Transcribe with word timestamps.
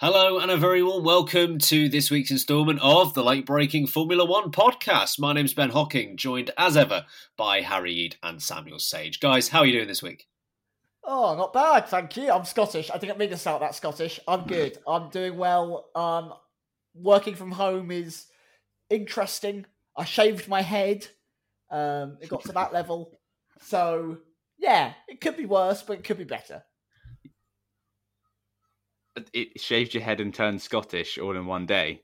Hello 0.00 0.38
and 0.38 0.48
a 0.48 0.56
very 0.56 0.80
warm 0.80 1.02
welcome 1.02 1.58
to 1.58 1.88
this 1.88 2.08
week's 2.08 2.30
instalment 2.30 2.78
of 2.80 3.14
the 3.14 3.24
late 3.24 3.44
breaking 3.44 3.88
Formula 3.88 4.24
One 4.24 4.52
podcast. 4.52 5.18
My 5.18 5.32
name's 5.32 5.54
Ben 5.54 5.70
Hocking, 5.70 6.16
joined 6.16 6.52
as 6.56 6.76
ever 6.76 7.04
by 7.36 7.62
Harry 7.62 7.92
Eade 7.92 8.14
and 8.22 8.40
Samuel 8.40 8.78
Sage. 8.78 9.18
Guys, 9.18 9.48
how 9.48 9.58
are 9.58 9.66
you 9.66 9.72
doing 9.72 9.88
this 9.88 10.00
week? 10.00 10.28
Oh, 11.02 11.34
not 11.34 11.52
bad, 11.52 11.88
thank 11.88 12.16
you. 12.16 12.30
I'm 12.30 12.44
Scottish. 12.44 12.92
I 12.94 12.98
didn't 12.98 13.18
mean 13.18 13.30
to 13.30 13.36
sound 13.36 13.60
that 13.62 13.74
Scottish. 13.74 14.20
I'm 14.28 14.46
good. 14.46 14.78
I'm 14.86 15.10
doing 15.10 15.36
well. 15.36 15.88
Um, 15.96 16.32
working 16.94 17.34
from 17.34 17.50
home 17.50 17.90
is 17.90 18.26
interesting. 18.90 19.66
I 19.96 20.04
shaved 20.04 20.46
my 20.46 20.62
head. 20.62 21.08
Um, 21.72 22.18
it 22.20 22.28
got 22.28 22.44
to 22.44 22.52
that 22.52 22.72
level. 22.72 23.18
So 23.62 24.18
yeah, 24.58 24.92
it 25.08 25.20
could 25.20 25.36
be 25.36 25.46
worse, 25.46 25.82
but 25.82 25.98
it 25.98 26.04
could 26.04 26.18
be 26.18 26.22
better. 26.24 26.62
It 29.32 29.60
shaved 29.60 29.94
your 29.94 30.02
head 30.02 30.20
and 30.20 30.32
turned 30.34 30.60
Scottish 30.62 31.18
all 31.18 31.36
in 31.36 31.46
one 31.46 31.66
day. 31.66 32.02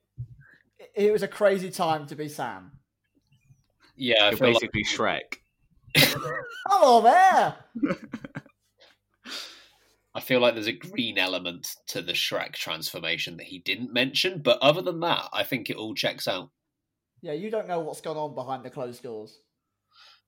It 0.95 1.13
was 1.13 1.23
a 1.23 1.29
crazy 1.29 1.71
time 1.71 2.07
to 2.07 2.15
be 2.17 2.29
Sam. 2.29 2.73
Yeah, 3.97 4.25
I 4.25 4.29
You're 4.31 4.39
feel 4.39 4.53
like- 4.53 4.73
basically 4.73 4.85
Shrek. 4.97 5.39
Hello 6.69 7.01
there. 7.03 7.57
I 10.17 10.21
feel 10.21 10.39
like 10.41 10.55
there's 10.55 10.69
a 10.69 10.73
green 10.73 11.19
element 11.19 11.69
to 11.89 12.01
the 12.01 12.13
Shrek 12.13 12.53
transformation 12.53 13.37
that 13.39 13.47
he 13.47 13.59
didn't 13.59 13.93
mention, 13.93 14.43
but 14.43 14.59
other 14.63 14.81
than 14.81 15.01
that, 15.01 15.29
I 15.33 15.43
think 15.43 15.69
it 15.71 15.77
all 15.77 15.95
checks 15.95 16.29
out. 16.29 16.51
Yeah, 17.21 17.33
you 17.33 17.51
don't 17.51 17.67
know 17.67 17.81
what's 17.81 18.01
gone 18.01 18.17
on 18.17 18.35
behind 18.35 18.65
the 18.65 18.71
closed 18.71 19.03
doors. 19.03 19.41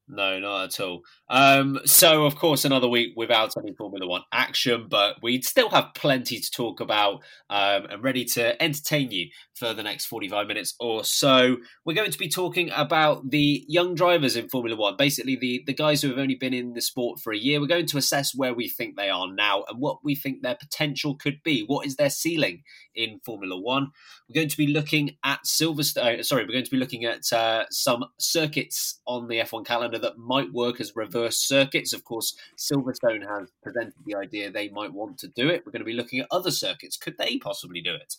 No, 0.08 0.38
not 0.38 0.64
at 0.64 0.80
all. 0.80 1.02
Um, 1.28 1.80
so, 1.84 2.26
of 2.26 2.36
course, 2.36 2.64
another 2.64 2.86
week 2.86 3.14
without 3.16 3.54
any 3.56 3.72
Formula 3.72 4.06
One 4.06 4.22
action, 4.32 4.86
but 4.88 5.16
we 5.20 5.42
still 5.42 5.70
have 5.70 5.94
plenty 5.96 6.38
to 6.38 6.50
talk 6.50 6.78
about 6.80 7.22
um, 7.50 7.86
and 7.90 8.04
ready 8.04 8.24
to 8.26 8.62
entertain 8.62 9.10
you 9.10 9.30
for 9.56 9.74
the 9.74 9.82
next 9.82 10.06
45 10.06 10.46
minutes 10.46 10.74
or 10.78 11.02
so. 11.02 11.56
We're 11.84 11.94
going 11.94 12.12
to 12.12 12.18
be 12.18 12.28
talking 12.28 12.70
about 12.76 13.30
the 13.30 13.64
young 13.66 13.96
drivers 13.96 14.36
in 14.36 14.48
Formula 14.48 14.76
One, 14.76 14.96
basically, 14.96 15.34
the, 15.34 15.64
the 15.66 15.74
guys 15.74 16.02
who 16.02 16.08
have 16.08 16.18
only 16.18 16.36
been 16.36 16.54
in 16.54 16.74
the 16.74 16.82
sport 16.82 17.18
for 17.18 17.32
a 17.32 17.38
year. 17.38 17.60
We're 17.60 17.66
going 17.66 17.86
to 17.86 17.98
assess 17.98 18.32
where 18.32 18.54
we 18.54 18.68
think 18.68 18.96
they 18.96 19.10
are 19.10 19.26
now 19.32 19.64
and 19.68 19.80
what 19.80 20.04
we 20.04 20.14
think 20.14 20.42
their 20.42 20.54
potential 20.56 21.16
could 21.16 21.42
be. 21.42 21.64
What 21.66 21.84
is 21.84 21.96
their 21.96 22.10
ceiling 22.10 22.62
in 22.94 23.18
Formula 23.24 23.58
One? 23.60 23.88
We're 24.28 24.40
going 24.40 24.50
to 24.50 24.56
be 24.56 24.68
looking 24.68 25.16
at 25.24 25.40
Silverstone. 25.44 26.24
Sorry, 26.24 26.44
we're 26.44 26.52
going 26.52 26.64
to 26.64 26.70
be 26.70 26.76
looking 26.76 27.04
at 27.04 27.32
uh, 27.32 27.64
some 27.70 28.04
circuits 28.18 29.00
on 29.06 29.26
the 29.26 29.40
F1 29.40 29.66
calendar 29.66 29.95
that 29.98 30.18
might 30.18 30.52
work 30.52 30.80
as 30.80 30.96
reverse 30.96 31.38
circuits. 31.38 31.92
Of 31.92 32.04
course, 32.04 32.36
Silverstone 32.56 33.26
has 33.26 33.50
presented 33.62 33.94
the 34.04 34.16
idea 34.16 34.50
they 34.50 34.68
might 34.68 34.92
want 34.92 35.18
to 35.18 35.28
do 35.28 35.48
it. 35.48 35.62
We're 35.64 35.72
going 35.72 35.80
to 35.80 35.86
be 35.86 35.92
looking 35.92 36.20
at 36.20 36.28
other 36.30 36.50
circuits. 36.50 36.96
Could 36.96 37.18
they 37.18 37.38
possibly 37.38 37.80
do 37.80 37.94
it? 37.94 38.16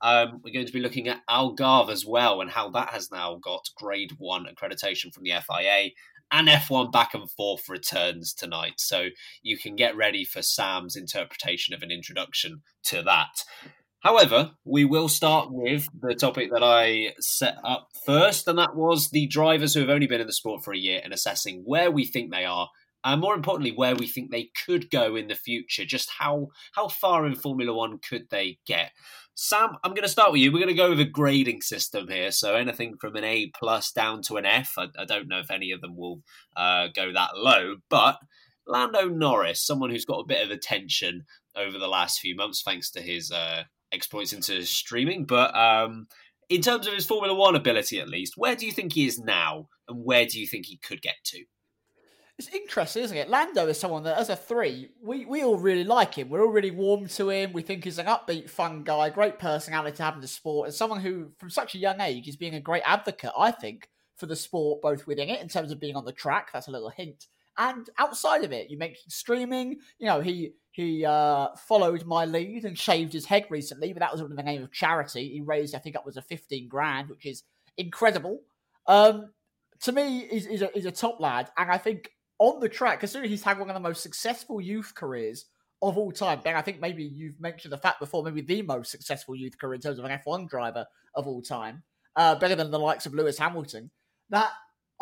Um, 0.00 0.40
we're 0.44 0.52
going 0.52 0.66
to 0.66 0.72
be 0.72 0.80
looking 0.80 1.08
at 1.08 1.26
Algarve 1.28 1.90
as 1.90 2.06
well 2.06 2.40
and 2.40 2.50
how 2.50 2.70
that 2.70 2.90
has 2.90 3.10
now 3.10 3.36
got 3.36 3.68
grade 3.76 4.12
one 4.18 4.46
accreditation 4.46 5.12
from 5.12 5.24
the 5.24 5.32
FIA. 5.46 5.90
And 6.30 6.46
F1 6.46 6.92
back 6.92 7.14
and 7.14 7.30
forth 7.30 7.70
returns 7.70 8.34
tonight. 8.34 8.74
So 8.76 9.08
you 9.42 9.56
can 9.56 9.76
get 9.76 9.96
ready 9.96 10.26
for 10.26 10.42
Sam's 10.42 10.94
interpretation 10.94 11.72
of 11.72 11.82
an 11.82 11.90
introduction 11.90 12.60
to 12.84 13.02
that. 13.02 13.44
However, 14.00 14.52
we 14.64 14.84
will 14.84 15.08
start 15.08 15.48
with 15.50 15.88
the 15.98 16.14
topic 16.14 16.50
that 16.52 16.62
I 16.62 17.14
set 17.18 17.56
up 17.64 17.88
first, 18.06 18.46
and 18.46 18.56
that 18.58 18.76
was 18.76 19.10
the 19.10 19.26
drivers 19.26 19.74
who 19.74 19.80
have 19.80 19.90
only 19.90 20.06
been 20.06 20.20
in 20.20 20.26
the 20.26 20.32
sport 20.32 20.62
for 20.62 20.72
a 20.72 20.78
year 20.78 21.00
and 21.02 21.12
assessing 21.12 21.62
where 21.64 21.90
we 21.90 22.04
think 22.04 22.30
they 22.30 22.44
are, 22.44 22.68
and 23.02 23.20
more 23.20 23.34
importantly, 23.34 23.72
where 23.72 23.96
we 23.96 24.06
think 24.06 24.30
they 24.30 24.50
could 24.64 24.90
go 24.90 25.16
in 25.16 25.26
the 25.26 25.34
future. 25.34 25.84
Just 25.84 26.10
how 26.18 26.48
how 26.74 26.86
far 26.86 27.26
in 27.26 27.34
Formula 27.34 27.74
One 27.74 27.98
could 27.98 28.28
they 28.30 28.58
get? 28.66 28.92
Sam, 29.34 29.76
I'm 29.82 29.92
going 29.92 30.02
to 30.02 30.08
start 30.08 30.32
with 30.32 30.40
you. 30.40 30.52
We're 30.52 30.58
going 30.58 30.68
to 30.68 30.74
go 30.74 30.90
with 30.90 31.00
a 31.00 31.04
grading 31.04 31.62
system 31.62 32.08
here, 32.08 32.30
so 32.30 32.54
anything 32.54 32.96
from 33.00 33.16
an 33.16 33.24
A 33.24 33.50
plus 33.58 33.90
down 33.90 34.22
to 34.22 34.36
an 34.36 34.46
F. 34.46 34.74
I, 34.78 34.88
I 34.96 35.04
don't 35.06 35.28
know 35.28 35.40
if 35.40 35.50
any 35.50 35.72
of 35.72 35.80
them 35.80 35.96
will 35.96 36.22
uh, 36.56 36.88
go 36.94 37.12
that 37.12 37.36
low, 37.36 37.76
but 37.88 38.18
Lando 38.66 39.08
Norris, 39.08 39.64
someone 39.64 39.90
who's 39.90 40.04
got 40.04 40.20
a 40.20 40.26
bit 40.26 40.44
of 40.44 40.50
attention 40.50 41.24
over 41.56 41.78
the 41.78 41.88
last 41.88 42.20
few 42.20 42.36
months, 42.36 42.62
thanks 42.62 42.90
to 42.92 43.00
his 43.00 43.32
uh, 43.32 43.64
exploits 43.92 44.32
into 44.32 44.64
streaming. 44.64 45.24
But 45.24 45.54
um, 45.56 46.06
in 46.48 46.62
terms 46.62 46.86
of 46.86 46.94
his 46.94 47.06
Formula 47.06 47.34
One 47.34 47.56
ability, 47.56 48.00
at 48.00 48.08
least, 48.08 48.34
where 48.36 48.56
do 48.56 48.66
you 48.66 48.72
think 48.72 48.92
he 48.92 49.06
is 49.06 49.18
now, 49.18 49.68
and 49.88 50.04
where 50.04 50.26
do 50.26 50.40
you 50.40 50.46
think 50.46 50.66
he 50.66 50.76
could 50.76 51.02
get 51.02 51.16
to? 51.24 51.44
It's 52.38 52.48
interesting, 52.54 53.02
isn't 53.02 53.16
it? 53.16 53.28
Lando 53.28 53.66
is 53.66 53.80
someone 53.80 54.04
that, 54.04 54.16
as 54.16 54.28
a 54.28 54.36
three, 54.36 54.90
we, 55.02 55.24
we 55.24 55.42
all 55.42 55.58
really 55.58 55.82
like 55.82 56.14
him. 56.14 56.28
We're 56.28 56.42
all 56.44 56.52
really 56.52 56.70
warm 56.70 57.08
to 57.08 57.30
him. 57.30 57.52
We 57.52 57.62
think 57.62 57.82
he's 57.82 57.98
an 57.98 58.06
upbeat, 58.06 58.48
fun 58.48 58.84
guy, 58.84 59.10
great 59.10 59.40
personality 59.40 59.96
to 59.96 60.04
have 60.04 60.14
in 60.14 60.20
the 60.20 60.28
sport, 60.28 60.68
and 60.68 60.74
someone 60.74 61.00
who, 61.00 61.32
from 61.38 61.50
such 61.50 61.74
a 61.74 61.78
young 61.78 62.00
age, 62.00 62.28
is 62.28 62.36
being 62.36 62.54
a 62.54 62.60
great 62.60 62.84
advocate, 62.86 63.32
I 63.36 63.50
think, 63.50 63.88
for 64.16 64.26
the 64.26 64.36
sport, 64.36 64.82
both 64.82 65.06
within 65.06 65.28
it, 65.28 65.40
in 65.40 65.48
terms 65.48 65.72
of 65.72 65.80
being 65.80 65.96
on 65.96 66.04
the 66.04 66.12
track. 66.12 66.50
That's 66.52 66.68
a 66.68 66.70
little 66.70 66.90
hint. 66.90 67.26
And 67.56 67.90
outside 67.98 68.44
of 68.44 68.52
it, 68.52 68.70
you 68.70 68.78
mentioned 68.78 69.10
streaming. 69.10 69.80
You 69.98 70.06
know, 70.06 70.20
he 70.20 70.52
he 70.78 71.04
uh, 71.04 71.48
followed 71.56 72.06
my 72.06 72.24
lead 72.24 72.64
and 72.64 72.78
shaved 72.78 73.12
his 73.12 73.26
head 73.26 73.46
recently, 73.50 73.92
but 73.92 73.98
that 73.98 74.12
was 74.12 74.20
in 74.20 74.36
the 74.36 74.42
name 74.44 74.62
of 74.62 74.70
charity. 74.70 75.28
He 75.28 75.40
raised, 75.40 75.74
I 75.74 75.78
think, 75.78 75.96
was 76.04 76.16
a 76.16 76.22
fifteen 76.22 76.68
grand, 76.68 77.10
which 77.10 77.26
is 77.26 77.42
incredible. 77.76 78.42
Um, 78.86 79.32
to 79.80 79.90
me, 79.90 80.28
he's, 80.30 80.46
he's, 80.46 80.62
a, 80.62 80.70
he's 80.72 80.86
a 80.86 80.92
top 80.92 81.18
lad, 81.18 81.50
and 81.56 81.68
I 81.68 81.78
think 81.78 82.12
on 82.38 82.60
the 82.60 82.68
track, 82.68 83.00
considering 83.00 83.28
he's 83.28 83.42
had 83.42 83.58
one 83.58 83.68
of 83.68 83.74
the 83.74 83.80
most 83.80 84.04
successful 84.04 84.60
youth 84.60 84.92
careers 84.94 85.46
of 85.82 85.98
all 85.98 86.12
time. 86.12 86.42
Ben, 86.44 86.54
I 86.54 86.62
think 86.62 86.80
maybe 86.80 87.02
you've 87.02 87.40
mentioned 87.40 87.72
the 87.72 87.78
fact 87.78 87.98
before, 87.98 88.22
maybe 88.22 88.42
the 88.42 88.62
most 88.62 88.92
successful 88.92 89.34
youth 89.34 89.58
career 89.58 89.74
in 89.74 89.80
terms 89.80 89.98
of 89.98 90.04
an 90.04 90.16
F1 90.24 90.48
driver 90.48 90.86
of 91.16 91.26
all 91.26 91.42
time, 91.42 91.82
uh, 92.14 92.36
better 92.36 92.54
than 92.54 92.70
the 92.70 92.78
likes 92.78 93.04
of 93.04 93.14
Lewis 93.14 93.36
Hamilton. 93.36 93.90
That 94.30 94.52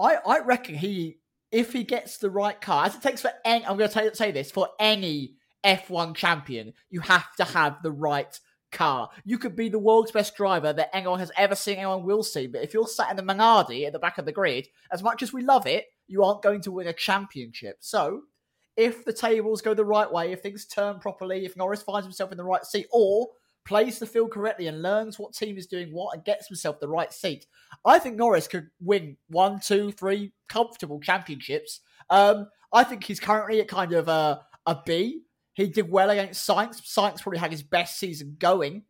I, 0.00 0.16
I 0.26 0.38
reckon 0.38 0.74
he, 0.74 1.18
if 1.52 1.74
he 1.74 1.84
gets 1.84 2.16
the 2.16 2.30
right 2.30 2.58
car, 2.58 2.86
as 2.86 2.94
it 2.94 3.02
takes 3.02 3.20
for 3.20 3.32
any, 3.44 3.66
I'm 3.66 3.76
going 3.76 3.90
to 3.90 4.16
say 4.16 4.30
this 4.30 4.50
for 4.50 4.68
any 4.80 5.34
F1 5.66 6.14
champion, 6.14 6.72
you 6.90 7.00
have 7.00 7.34
to 7.36 7.44
have 7.44 7.82
the 7.82 7.90
right 7.90 8.38
car. 8.72 9.10
You 9.24 9.38
could 9.38 9.56
be 9.56 9.68
the 9.68 9.78
world's 9.78 10.12
best 10.12 10.36
driver 10.36 10.72
that 10.72 10.94
anyone 10.94 11.18
has 11.18 11.32
ever 11.36 11.54
seen, 11.54 11.76
anyone 11.76 12.04
will 12.04 12.22
see, 12.22 12.46
but 12.46 12.62
if 12.62 12.72
you're 12.72 12.86
sat 12.86 13.10
in 13.10 13.16
the 13.16 13.22
Minardi 13.22 13.86
at 13.86 13.92
the 13.92 13.98
back 13.98 14.18
of 14.18 14.26
the 14.26 14.32
grid, 14.32 14.68
as 14.92 15.02
much 15.02 15.22
as 15.22 15.32
we 15.32 15.42
love 15.42 15.66
it, 15.66 15.86
you 16.06 16.22
aren't 16.22 16.42
going 16.42 16.60
to 16.62 16.72
win 16.72 16.86
a 16.86 16.92
championship. 16.92 17.78
So, 17.80 18.22
if 18.76 19.04
the 19.04 19.12
tables 19.12 19.62
go 19.62 19.72
the 19.72 19.84
right 19.84 20.10
way, 20.10 20.32
if 20.32 20.42
things 20.42 20.66
turn 20.66 20.98
properly, 20.98 21.44
if 21.46 21.56
Norris 21.56 21.82
finds 21.82 22.04
himself 22.04 22.30
in 22.30 22.36
the 22.36 22.44
right 22.44 22.64
seat, 22.64 22.86
or 22.92 23.28
plays 23.64 23.98
the 23.98 24.06
field 24.06 24.30
correctly 24.30 24.68
and 24.68 24.82
learns 24.82 25.18
what 25.18 25.34
team 25.34 25.56
is 25.58 25.66
doing 25.66 25.88
what 25.92 26.14
and 26.14 26.24
gets 26.24 26.46
himself 26.46 26.78
the 26.78 26.88
right 26.88 27.12
seat, 27.12 27.46
I 27.84 27.98
think 27.98 28.16
Norris 28.16 28.46
could 28.46 28.68
win 28.80 29.16
one, 29.28 29.60
two, 29.60 29.90
three 29.92 30.32
comfortable 30.48 31.00
championships. 31.00 31.80
Um, 32.10 32.48
I 32.72 32.84
think 32.84 33.04
he's 33.04 33.18
currently 33.18 33.60
at 33.60 33.68
kind 33.68 33.92
of 33.92 34.08
a, 34.08 34.42
a 34.66 34.78
B. 34.84 35.22
He 35.56 35.68
did 35.68 35.90
well 35.90 36.10
against 36.10 36.46
Sainz. 36.46 36.82
Sainz 36.82 37.22
probably 37.22 37.38
had 37.38 37.50
his 37.50 37.62
best 37.62 37.98
season 37.98 38.36
going. 38.38 38.82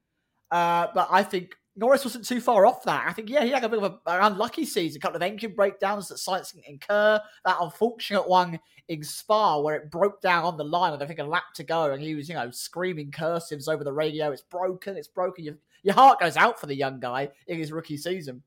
Uh, 0.51 0.89
but 0.93 1.07
I 1.13 1.23
think 1.23 1.55
Norris 1.77 2.05
wasn't 2.05 2.27
too 2.27 2.41
far 2.41 2.67
off 2.67 2.83
that. 2.83 3.07
I 3.07 3.13
think, 3.13 3.31
yeah, 3.31 3.45
he 3.45 3.51
had 3.51 3.63
a 3.63 3.69
bit 3.69 3.81
of 3.81 4.01
a, 4.05 4.11
an 4.11 4.33
unlucky 4.33 4.65
season, 4.65 4.99
a 4.99 5.01
couple 5.01 5.17
of 5.17 5.23
engine 5.23 5.55
breakdowns 5.55 6.09
that 6.09 6.17
Sainz 6.17 6.57
incur, 6.67 7.21
that 7.45 7.57
unfortunate 7.61 8.29
one 8.29 8.59
in 8.89 9.05
Spa 9.05 9.61
where 9.61 9.77
it 9.77 9.93
broke 9.93 10.21
down 10.21 10.45
on 10.45 10.57
the 10.57 10.65
line 10.65 10.93
and 10.93 11.03
I 11.03 11.07
think 11.07 11.21
a 11.21 11.25
lap 11.25 11.55
to 11.55 11.63
go 11.63 11.93
and 11.93 12.03
he 12.03 12.17
was, 12.17 12.29
you 12.29 12.35
know, 12.35 12.51
screaming 12.51 13.13
cursives 13.13 13.69
over 13.69 13.85
the 13.85 13.93
radio. 13.93 14.33
It's 14.33 14.43
broken, 14.43 14.97
it's 14.97 15.09
broken. 15.09 15.45
Your, 15.45 15.55
your 15.85 15.95
heart 15.95 16.19
goes 16.19 16.37
out 16.37 16.59
for 16.59 16.67
the 16.67 16.75
young 16.75 16.99
guy 16.99 17.29
in 17.47 17.59
his 17.59 17.71
rookie 17.71 17.97
season. 17.97 18.43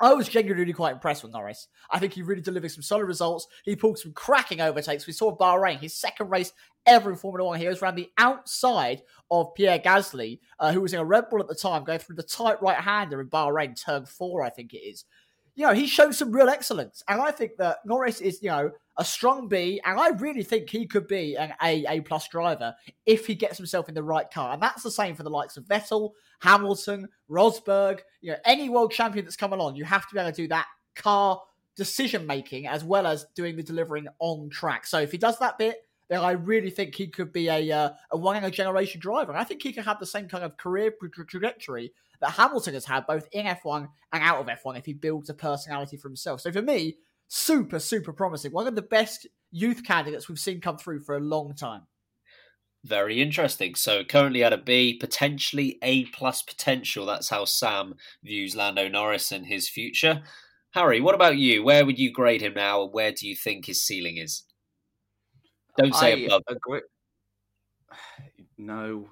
I 0.00 0.14
was 0.14 0.28
genuinely 0.28 0.72
quite 0.72 0.94
impressed 0.94 1.22
with 1.22 1.32
Norris. 1.32 1.68
I 1.90 1.98
think 1.98 2.14
he 2.14 2.22
really 2.22 2.40
delivered 2.40 2.70
some 2.70 2.82
solid 2.82 3.04
results. 3.04 3.46
He 3.64 3.76
pulled 3.76 3.98
some 3.98 4.12
cracking 4.12 4.60
overtakes. 4.60 5.06
We 5.06 5.12
saw 5.12 5.36
Bahrain, 5.36 5.78
his 5.78 5.94
second 5.94 6.30
race 6.30 6.52
ever 6.86 7.10
in 7.10 7.16
Formula 7.16 7.46
One. 7.46 7.60
He 7.60 7.68
was 7.68 7.82
around 7.82 7.96
the 7.96 8.10
outside 8.16 9.02
of 9.30 9.54
Pierre 9.54 9.78
Gasly, 9.78 10.40
uh, 10.58 10.72
who 10.72 10.80
was 10.80 10.94
in 10.94 11.00
a 11.00 11.04
Red 11.04 11.28
Bull 11.28 11.40
at 11.40 11.48
the 11.48 11.54
time, 11.54 11.84
going 11.84 11.98
through 11.98 12.16
the 12.16 12.22
tight 12.22 12.62
right 12.62 12.78
hander 12.78 13.20
in 13.20 13.28
Bahrain, 13.28 13.78
turn 13.78 14.06
four, 14.06 14.42
I 14.42 14.48
think 14.50 14.72
it 14.72 14.78
is. 14.78 15.04
You 15.60 15.66
know, 15.66 15.74
he 15.74 15.86
showed 15.86 16.14
some 16.14 16.32
real 16.32 16.48
excellence. 16.48 17.02
And 17.06 17.20
I 17.20 17.32
think 17.32 17.58
that 17.58 17.84
Norris 17.84 18.22
is, 18.22 18.42
you 18.42 18.48
know, 18.48 18.70
a 18.96 19.04
strong 19.04 19.46
B, 19.46 19.78
and 19.84 20.00
I 20.00 20.08
really 20.08 20.42
think 20.42 20.70
he 20.70 20.86
could 20.86 21.06
be 21.06 21.36
an 21.36 21.52
A, 21.62 21.84
A 21.86 22.00
plus 22.00 22.28
driver 22.28 22.74
if 23.04 23.26
he 23.26 23.34
gets 23.34 23.58
himself 23.58 23.86
in 23.86 23.94
the 23.94 24.02
right 24.02 24.30
car. 24.30 24.54
And 24.54 24.62
that's 24.62 24.82
the 24.82 24.90
same 24.90 25.14
for 25.14 25.22
the 25.22 25.28
likes 25.28 25.58
of 25.58 25.64
Vettel, 25.64 26.12
Hamilton, 26.38 27.08
Rosberg, 27.28 27.98
you 28.22 28.32
know, 28.32 28.38
any 28.46 28.70
world 28.70 28.90
champion 28.90 29.26
that's 29.26 29.36
come 29.36 29.52
along, 29.52 29.76
you 29.76 29.84
have 29.84 30.08
to 30.08 30.14
be 30.14 30.18
able 30.18 30.30
to 30.30 30.42
do 30.44 30.48
that 30.48 30.66
car 30.96 31.42
decision 31.76 32.26
making 32.26 32.66
as 32.66 32.82
well 32.82 33.06
as 33.06 33.26
doing 33.34 33.56
the 33.56 33.62
delivering 33.62 34.08
on 34.18 34.48
track. 34.48 34.86
So 34.86 34.98
if 34.98 35.12
he 35.12 35.18
does 35.18 35.38
that 35.40 35.58
bit, 35.58 35.84
then 36.08 36.20
I 36.20 36.30
really 36.30 36.70
think 36.70 36.94
he 36.94 37.08
could 37.08 37.34
be 37.34 37.48
a 37.48 37.70
uh, 37.70 37.90
a 38.10 38.16
one 38.16 38.36
in 38.36 38.44
a 38.44 38.50
generation 38.50 38.98
driver. 38.98 39.30
And 39.30 39.38
I 39.38 39.44
think 39.44 39.62
he 39.62 39.74
could 39.74 39.84
have 39.84 40.00
the 40.00 40.06
same 40.06 40.26
kind 40.26 40.42
of 40.42 40.56
career 40.56 40.90
trajectory 41.28 41.92
that 42.20 42.32
Hamilton 42.32 42.74
has 42.74 42.84
had 42.84 43.06
both 43.06 43.28
in 43.32 43.46
F1 43.46 43.88
and 44.12 44.22
out 44.22 44.40
of 44.40 44.46
F1 44.46 44.78
if 44.78 44.86
he 44.86 44.92
builds 44.92 45.30
a 45.30 45.34
personality 45.34 45.96
for 45.96 46.08
himself. 46.08 46.40
So 46.40 46.52
for 46.52 46.62
me, 46.62 46.96
super 47.28 47.78
super 47.78 48.12
promising. 48.12 48.52
One 48.52 48.66
of 48.66 48.74
the 48.74 48.82
best 48.82 49.26
youth 49.50 49.84
candidates 49.84 50.28
we've 50.28 50.38
seen 50.38 50.60
come 50.60 50.78
through 50.78 51.00
for 51.00 51.16
a 51.16 51.20
long 51.20 51.54
time. 51.54 51.82
Very 52.84 53.20
interesting. 53.20 53.74
So 53.74 54.04
currently 54.04 54.42
at 54.42 54.54
a 54.54 54.58
B, 54.58 54.96
potentially 54.98 55.78
A 55.82 56.04
plus 56.06 56.42
potential. 56.42 57.04
That's 57.04 57.28
how 57.28 57.44
Sam 57.44 57.94
views 58.22 58.56
Lando 58.56 58.88
Norris 58.88 59.32
and 59.32 59.46
his 59.46 59.68
future. 59.68 60.22
Harry, 60.72 61.00
what 61.00 61.14
about 61.14 61.36
you? 61.36 61.62
Where 61.62 61.84
would 61.84 61.98
you 61.98 62.12
grade 62.12 62.40
him 62.40 62.54
now, 62.54 62.84
and 62.84 62.92
where 62.92 63.12
do 63.12 63.28
you 63.28 63.34
think 63.34 63.66
his 63.66 63.82
ceiling 63.82 64.18
is? 64.18 64.44
Don't 65.76 65.94
say 65.94 66.12
I 66.12 66.16
above. 66.26 66.42
Agree. 66.48 66.80
No, 68.62 69.08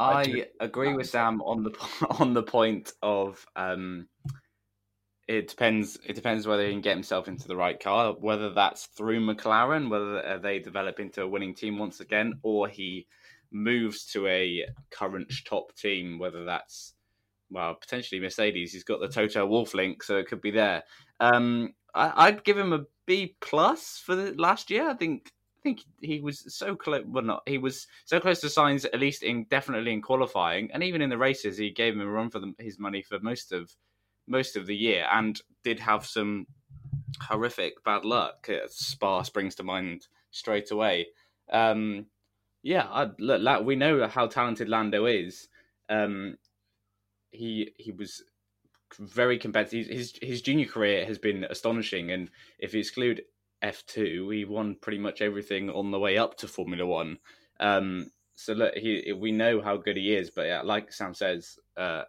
I, 0.00 0.46
agree 0.60 0.94
with 0.94 1.08
Sam 1.08 1.40
on 1.42 1.62
the 1.62 2.06
on 2.18 2.34
the 2.34 2.42
point 2.42 2.92
of 3.02 3.44
um, 3.56 4.08
it 5.28 5.46
depends. 5.46 5.98
It 6.04 6.14
depends 6.14 6.46
whether 6.46 6.66
he 6.66 6.72
can 6.72 6.80
get 6.80 6.94
himself 6.94 7.28
into 7.28 7.46
the 7.46 7.56
right 7.56 7.78
car, 7.78 8.14
whether 8.14 8.52
that's 8.52 8.86
through 8.86 9.20
McLaren, 9.20 9.88
whether 9.88 10.40
they 10.40 10.58
develop 10.58 10.98
into 10.98 11.22
a 11.22 11.28
winning 11.28 11.54
team 11.54 11.78
once 11.78 12.00
again, 12.00 12.34
or 12.42 12.66
he 12.66 13.06
moves 13.52 14.06
to 14.06 14.26
a 14.26 14.66
current 14.90 15.32
top 15.46 15.76
team, 15.76 16.18
whether 16.18 16.44
that's 16.44 16.94
well 17.50 17.74
potentially 17.74 18.20
Mercedes. 18.20 18.72
He's 18.72 18.84
got 18.84 19.00
the 19.00 19.08
Toto 19.08 19.46
Wolff 19.46 19.74
link, 19.74 20.02
so 20.02 20.16
it 20.16 20.26
could 20.26 20.40
be 20.40 20.50
there. 20.50 20.82
Um, 21.20 21.74
I, 21.94 22.30
would 22.30 22.44
give 22.44 22.58
him 22.58 22.72
a 22.72 22.86
B 23.06 23.36
plus 23.40 24.02
for 24.04 24.14
the 24.16 24.32
last 24.34 24.70
year. 24.70 24.88
I 24.88 24.94
think. 24.94 25.30
I 25.60 25.62
think 25.62 25.84
he 26.00 26.20
was 26.20 26.54
so 26.54 26.74
close. 26.74 27.04
Well, 27.06 27.22
not 27.22 27.42
he 27.46 27.58
was 27.58 27.86
so 28.06 28.18
close 28.18 28.40
to 28.40 28.46
Sainz 28.46 28.86
at 28.86 28.98
least 28.98 29.22
in 29.22 29.44
definitely 29.50 29.92
in 29.92 30.00
qualifying, 30.00 30.70
and 30.72 30.82
even 30.82 31.02
in 31.02 31.10
the 31.10 31.18
races, 31.18 31.58
he 31.58 31.70
gave 31.70 31.92
him 31.92 32.00
a 32.00 32.06
run 32.06 32.30
for 32.30 32.38
the, 32.38 32.54
his 32.58 32.78
money 32.78 33.02
for 33.02 33.18
most 33.20 33.52
of 33.52 33.70
most 34.26 34.56
of 34.56 34.66
the 34.66 34.76
year 34.76 35.06
and 35.12 35.42
did 35.62 35.78
have 35.78 36.06
some 36.06 36.46
horrific 37.20 37.84
bad 37.84 38.06
luck. 38.06 38.48
Spa 38.68 39.22
springs 39.22 39.54
to 39.56 39.62
mind 39.62 40.06
straight 40.30 40.70
away. 40.70 41.08
Um, 41.52 42.06
yeah, 42.62 42.86
I, 42.90 43.10
look, 43.18 43.64
we 43.64 43.76
know 43.76 44.06
how 44.08 44.28
talented 44.28 44.68
Lando 44.68 45.04
is. 45.04 45.48
Um, 45.90 46.36
he 47.32 47.72
he 47.76 47.92
was 47.92 48.22
very 48.98 49.38
competitive. 49.38 49.86
His 49.86 50.14
his 50.22 50.40
junior 50.40 50.66
career 50.66 51.04
has 51.04 51.18
been 51.18 51.44
astonishing, 51.44 52.12
and 52.12 52.30
if 52.58 52.72
you 52.72 52.80
exclude 52.80 53.22
F 53.62 53.84
two, 53.86 54.26
we 54.26 54.44
won 54.44 54.76
pretty 54.80 54.98
much 54.98 55.20
everything 55.20 55.70
on 55.70 55.90
the 55.90 55.98
way 55.98 56.16
up 56.16 56.36
to 56.38 56.48
Formula 56.48 56.86
One. 56.86 57.18
Um, 57.58 58.10
so 58.34 58.54
look, 58.54 58.74
he 58.74 59.12
we 59.12 59.32
know 59.32 59.60
how 59.60 59.76
good 59.76 59.96
he 59.96 60.14
is, 60.14 60.30
but 60.30 60.46
yeah, 60.46 60.62
like 60.62 60.92
Sam 60.92 61.14
says, 61.14 61.58
uh, 61.76 62.04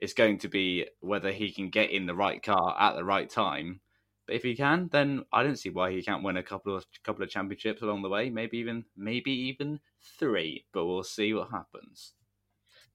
it's 0.00 0.14
going 0.14 0.38
to 0.38 0.48
be 0.48 0.86
whether 1.00 1.30
he 1.30 1.52
can 1.52 1.70
get 1.70 1.90
in 1.90 2.06
the 2.06 2.14
right 2.14 2.42
car 2.42 2.76
at 2.80 2.96
the 2.96 3.04
right 3.04 3.30
time. 3.30 3.80
But 4.26 4.36
if 4.36 4.42
he 4.42 4.56
can, 4.56 4.88
then 4.90 5.24
I 5.32 5.42
don't 5.42 5.58
see 5.58 5.70
why 5.70 5.92
he 5.92 6.02
can't 6.02 6.22
win 6.22 6.36
a 6.36 6.42
couple 6.42 6.76
of 6.76 6.84
couple 7.04 7.22
of 7.22 7.30
championships 7.30 7.82
along 7.82 8.02
the 8.02 8.08
way. 8.08 8.30
Maybe 8.30 8.58
even 8.58 8.84
maybe 8.96 9.30
even 9.30 9.80
three. 10.18 10.64
But 10.72 10.86
we'll 10.86 11.04
see 11.04 11.32
what 11.34 11.50
happens. 11.50 12.14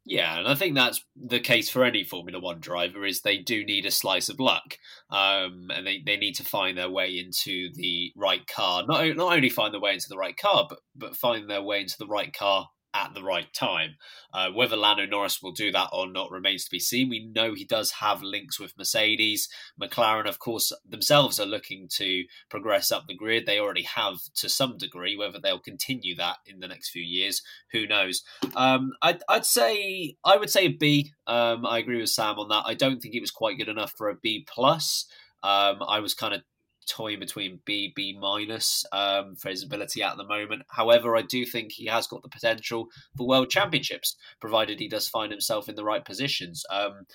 Yeah, 0.09 0.39
and 0.39 0.47
I 0.47 0.55
think 0.55 0.73
that's 0.73 1.03
the 1.17 1.39
case 1.41 1.69
for 1.69 1.83
any 1.83 2.05
Formula 2.05 2.39
One 2.39 2.61
driver 2.61 3.05
is 3.05 3.21
they 3.21 3.39
do 3.39 3.65
need 3.65 3.85
a 3.85 3.91
slice 3.91 4.29
of 4.29 4.39
luck, 4.39 4.77
um, 5.09 5.67
and 5.69 5.85
they, 5.85 6.01
they 6.05 6.15
need 6.15 6.35
to 6.35 6.45
find 6.45 6.77
their 6.77 6.89
way 6.89 7.09
into 7.19 7.69
the 7.73 8.13
right 8.15 8.47
car. 8.47 8.85
Not 8.87 9.05
not 9.17 9.33
only 9.33 9.49
find 9.49 9.73
their 9.73 9.81
way 9.81 9.93
into 9.93 10.07
the 10.07 10.17
right 10.17 10.37
car, 10.37 10.65
but 10.69 10.79
but 10.95 11.17
find 11.17 11.49
their 11.49 11.61
way 11.61 11.81
into 11.81 11.97
the 11.99 12.07
right 12.07 12.31
car 12.33 12.69
at 12.93 13.13
the 13.13 13.23
right 13.23 13.53
time. 13.53 13.95
Uh, 14.33 14.49
whether 14.49 14.75
Lando 14.75 15.05
Norris 15.05 15.41
will 15.41 15.51
do 15.51 15.71
that 15.71 15.89
or 15.91 16.09
not 16.09 16.31
remains 16.31 16.65
to 16.65 16.71
be 16.71 16.79
seen. 16.79 17.09
We 17.09 17.31
know 17.33 17.53
he 17.53 17.65
does 17.65 17.91
have 17.91 18.21
links 18.21 18.59
with 18.59 18.77
Mercedes. 18.77 19.49
McLaren, 19.81 20.27
of 20.27 20.39
course, 20.39 20.71
themselves 20.87 21.39
are 21.39 21.45
looking 21.45 21.87
to 21.93 22.23
progress 22.49 22.91
up 22.91 23.05
the 23.07 23.15
grid. 23.15 23.45
They 23.45 23.59
already 23.59 23.83
have 23.83 24.17
to 24.37 24.49
some 24.49 24.77
degree. 24.77 25.15
Whether 25.15 25.39
they'll 25.39 25.59
continue 25.59 26.15
that 26.15 26.37
in 26.45 26.59
the 26.59 26.67
next 26.67 26.89
few 26.89 27.03
years, 27.03 27.41
who 27.71 27.87
knows? 27.87 28.23
Um, 28.55 28.91
I'd, 29.01 29.21
I'd, 29.29 29.45
say 29.45 30.15
I 30.25 30.37
would 30.37 30.49
say 30.49 30.65
a 30.65 30.69
B. 30.69 31.11
Um, 31.25 31.65
I 31.65 31.79
agree 31.79 31.99
with 31.99 32.09
Sam 32.09 32.39
on 32.39 32.49
that. 32.49 32.63
I 32.65 32.73
don't 32.73 32.99
think 32.99 33.15
it 33.15 33.21
was 33.21 33.31
quite 33.31 33.57
good 33.57 33.69
enough 33.69 33.93
for 33.97 34.09
a 34.09 34.15
B 34.15 34.45
plus. 34.47 35.05
Um, 35.43 35.77
I 35.87 35.99
was 35.99 36.13
kind 36.13 36.33
of 36.33 36.41
toying 36.87 37.19
between 37.19 37.59
B, 37.65 37.91
B 37.95 38.17
minus 38.19 38.85
um, 38.91 39.35
for 39.35 39.49
his 39.49 39.63
ability 39.63 40.01
at 40.01 40.17
the 40.17 40.25
moment. 40.25 40.63
However, 40.69 41.15
I 41.15 41.21
do 41.21 41.45
think 41.45 41.71
he 41.71 41.85
has 41.87 42.07
got 42.07 42.23
the 42.23 42.29
potential 42.29 42.87
for 43.15 43.27
world 43.27 43.49
championships, 43.49 44.15
provided 44.39 44.79
he 44.79 44.87
does 44.87 45.07
find 45.07 45.31
himself 45.31 45.69
in 45.69 45.75
the 45.75 45.83
right 45.83 46.03
positions. 46.03 46.63
Um, 46.69 47.05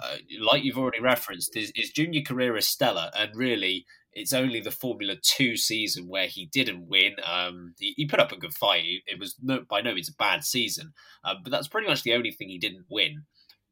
uh, 0.00 0.16
like 0.40 0.62
you've 0.62 0.78
already 0.78 1.00
referenced, 1.00 1.54
his, 1.54 1.72
his 1.74 1.90
junior 1.90 2.22
career 2.22 2.56
is 2.56 2.68
stellar, 2.68 3.10
and 3.16 3.30
really, 3.34 3.84
it's 4.12 4.32
only 4.32 4.60
the 4.60 4.70
Formula 4.70 5.16
Two 5.22 5.56
season 5.56 6.08
where 6.08 6.26
he 6.26 6.46
didn't 6.46 6.88
win. 6.88 7.16
Um, 7.24 7.74
he, 7.78 7.94
he, 7.96 8.06
put 8.06 8.20
up 8.20 8.32
a 8.32 8.38
good 8.38 8.54
fight. 8.54 8.84
It 9.06 9.18
was 9.18 9.36
no, 9.42 9.64
by 9.68 9.80
no 9.80 9.94
means 9.94 10.08
a 10.08 10.14
bad 10.14 10.44
season, 10.44 10.92
uh, 11.24 11.34
but 11.42 11.50
that's 11.50 11.68
pretty 11.68 11.88
much 11.88 12.02
the 12.02 12.14
only 12.14 12.30
thing 12.30 12.48
he 12.48 12.58
didn't 12.58 12.86
win 12.88 13.24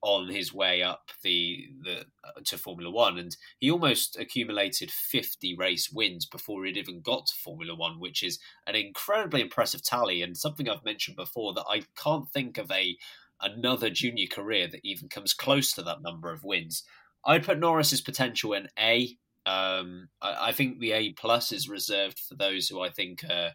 on 0.07 0.29
his 0.29 0.55
way 0.55 0.85
up 0.85 1.11
the 1.25 1.67
the 1.83 2.03
uh, 2.23 2.41
to 2.45 2.57
Formula 2.57 2.89
One, 2.89 3.19
and 3.19 3.37
he 3.59 3.69
almost 3.69 4.17
accumulated 4.17 4.89
50 4.89 5.57
race 5.57 5.91
wins 5.91 6.25
before 6.25 6.65
he'd 6.65 6.77
even 6.77 7.01
got 7.01 7.27
to 7.27 7.35
Formula 7.35 7.75
One, 7.75 7.99
which 7.99 8.23
is 8.23 8.39
an 8.69 8.77
incredibly 8.77 9.41
impressive 9.41 9.83
tally 9.83 10.23
and 10.23 10.37
something 10.37 10.69
I've 10.69 10.85
mentioned 10.85 11.17
before 11.17 11.55
that 11.55 11.65
I 11.69 11.83
can't 12.01 12.31
think 12.31 12.57
of 12.57 12.71
a 12.71 12.97
another 13.41 13.91
junior 13.91 14.29
career 14.29 14.69
that 14.69 14.81
even 14.85 15.09
comes 15.09 15.35
close 15.35 15.73
to 15.73 15.83
that 15.83 16.03
number 16.03 16.31
of 16.31 16.45
wins. 16.45 16.85
I'd 17.25 17.45
put 17.45 17.59
Norris's 17.59 18.01
potential 18.01 18.53
in 18.53 18.69
A. 18.79 19.17
Um, 19.45 20.09
I, 20.23 20.49
I 20.49 20.53
think 20.53 20.79
the 20.79 20.93
A 20.93 21.13
plus 21.15 21.51
is 21.51 21.69
reserved 21.69 22.21
for 22.21 22.37
those 22.37 22.69
who 22.69 22.81
I 22.81 22.91
think 22.91 23.25
are 23.25 23.55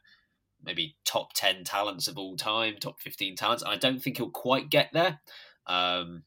maybe 0.62 0.98
top 1.05 1.31
10 1.34 1.63
talents 1.63 2.10
of 2.10 2.17
all 2.17 2.36
time, 2.36 2.75
top 2.77 3.00
15 3.00 3.38
talents. 3.38 3.63
I 3.65 3.77
don't 3.77 4.03
think 4.03 4.17
he'll 4.17 4.29
quite 4.29 4.70
get 4.70 4.89
there. 4.91 5.22
Um, 5.65 6.24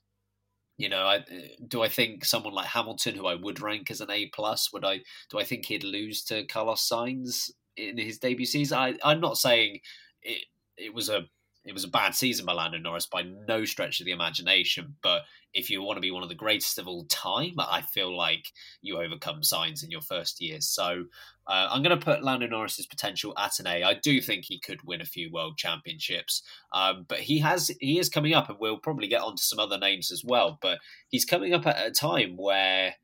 you 0.76 0.88
know, 0.88 1.04
I, 1.04 1.16
eh, 1.16 1.48
do 1.68 1.82
I 1.82 1.88
think 1.88 2.24
someone 2.24 2.54
like 2.54 2.66
Hamilton, 2.66 3.14
who 3.14 3.26
I 3.26 3.34
would 3.34 3.60
rank 3.60 3.90
as 3.90 4.00
an 4.00 4.10
A 4.10 4.26
plus, 4.26 4.72
would 4.72 4.84
I? 4.84 5.00
Do 5.30 5.38
I 5.38 5.44
think 5.44 5.66
he'd 5.66 5.84
lose 5.84 6.24
to 6.24 6.46
Carlos 6.46 6.88
Sainz 6.88 7.50
in 7.76 7.98
his 7.98 8.18
debut 8.18 8.46
season? 8.46 8.78
I, 8.78 8.94
I'm 9.04 9.20
not 9.20 9.38
saying 9.38 9.80
it. 10.22 10.44
It 10.76 10.92
was 10.92 11.08
a 11.08 11.28
it 11.64 11.72
was 11.72 11.84
a 11.84 11.88
bad 11.88 12.14
season 12.14 12.44
by 12.44 12.52
Lando 12.52 12.78
Norris 12.78 13.06
by 13.06 13.22
no 13.22 13.64
stretch 13.64 14.00
of 14.00 14.06
the 14.06 14.12
imagination. 14.12 14.96
But 15.02 15.22
if 15.54 15.70
you 15.70 15.82
want 15.82 15.96
to 15.96 16.02
be 16.02 16.10
one 16.10 16.22
of 16.22 16.28
the 16.28 16.34
greatest 16.34 16.78
of 16.78 16.86
all 16.86 17.06
time, 17.06 17.54
I 17.58 17.80
feel 17.80 18.14
like 18.14 18.52
you 18.82 18.98
overcome 18.98 19.40
Sainz 19.40 19.82
in 19.82 19.90
your 19.90 20.02
first 20.02 20.40
year. 20.40 20.60
So 20.60 21.04
uh, 21.46 21.68
I'm 21.70 21.82
going 21.82 21.98
to 21.98 22.04
put 22.04 22.22
Lando 22.22 22.46
Norris's 22.46 22.86
potential 22.86 23.32
at 23.38 23.58
an 23.60 23.66
A. 23.66 23.82
I 23.82 23.94
do 23.94 24.20
think 24.20 24.44
he 24.44 24.60
could 24.60 24.80
win 24.84 25.00
a 25.00 25.06
few 25.06 25.30
world 25.32 25.56
championships, 25.56 26.42
um, 26.74 27.06
but 27.08 27.20
he 27.20 27.38
has 27.38 27.70
he 27.80 27.98
is 27.98 28.08
coming 28.08 28.34
up, 28.34 28.50
and 28.50 28.58
we'll 28.60 28.78
probably 28.78 29.08
get 29.08 29.22
onto 29.22 29.42
some 29.42 29.58
other 29.58 29.78
names 29.78 30.12
as 30.12 30.22
well. 30.24 30.58
But 30.60 30.80
he's 31.08 31.24
coming 31.24 31.54
up 31.54 31.66
at 31.66 31.86
a 31.86 31.90
time 31.90 32.36
where. 32.36 32.96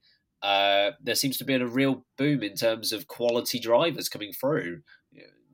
Uh, 0.43 0.93
there 1.03 1.15
seems 1.15 1.37
to 1.37 1.45
be 1.45 1.53
a 1.53 1.67
real 1.67 2.07
boom 2.17 2.43
in 2.43 2.55
terms 2.55 2.95
of 2.95 3.07
quality 3.07 3.59
drivers 3.59 4.09
coming 4.09 4.33
through 4.33 4.81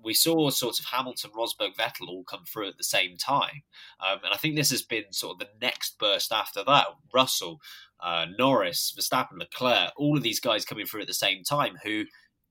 we 0.06 0.14
saw 0.14 0.48
sort 0.50 0.78
of 0.78 0.86
Hamilton, 0.86 1.32
Rosberg, 1.36 1.74
Vettel 1.76 2.08
all 2.08 2.24
come 2.24 2.44
through 2.44 2.68
at 2.68 2.78
the 2.78 2.84
same 2.84 3.16
time. 3.16 3.62
Um, 4.00 4.20
and 4.24 4.32
I 4.32 4.36
think 4.36 4.54
this 4.54 4.70
has 4.70 4.82
been 4.82 5.12
sort 5.12 5.34
of 5.34 5.38
the 5.40 5.48
next 5.60 5.98
burst 5.98 6.32
after 6.32 6.62
that. 6.64 6.86
Russell, 7.12 7.60
uh, 8.00 8.26
Norris, 8.38 8.94
Verstappen, 8.96 9.38
Leclerc, 9.38 9.90
all 9.96 10.16
of 10.16 10.22
these 10.22 10.40
guys 10.40 10.64
coming 10.64 10.86
through 10.86 11.02
at 11.02 11.08
the 11.08 11.14
same 11.14 11.42
time 11.42 11.76
who, 11.82 12.04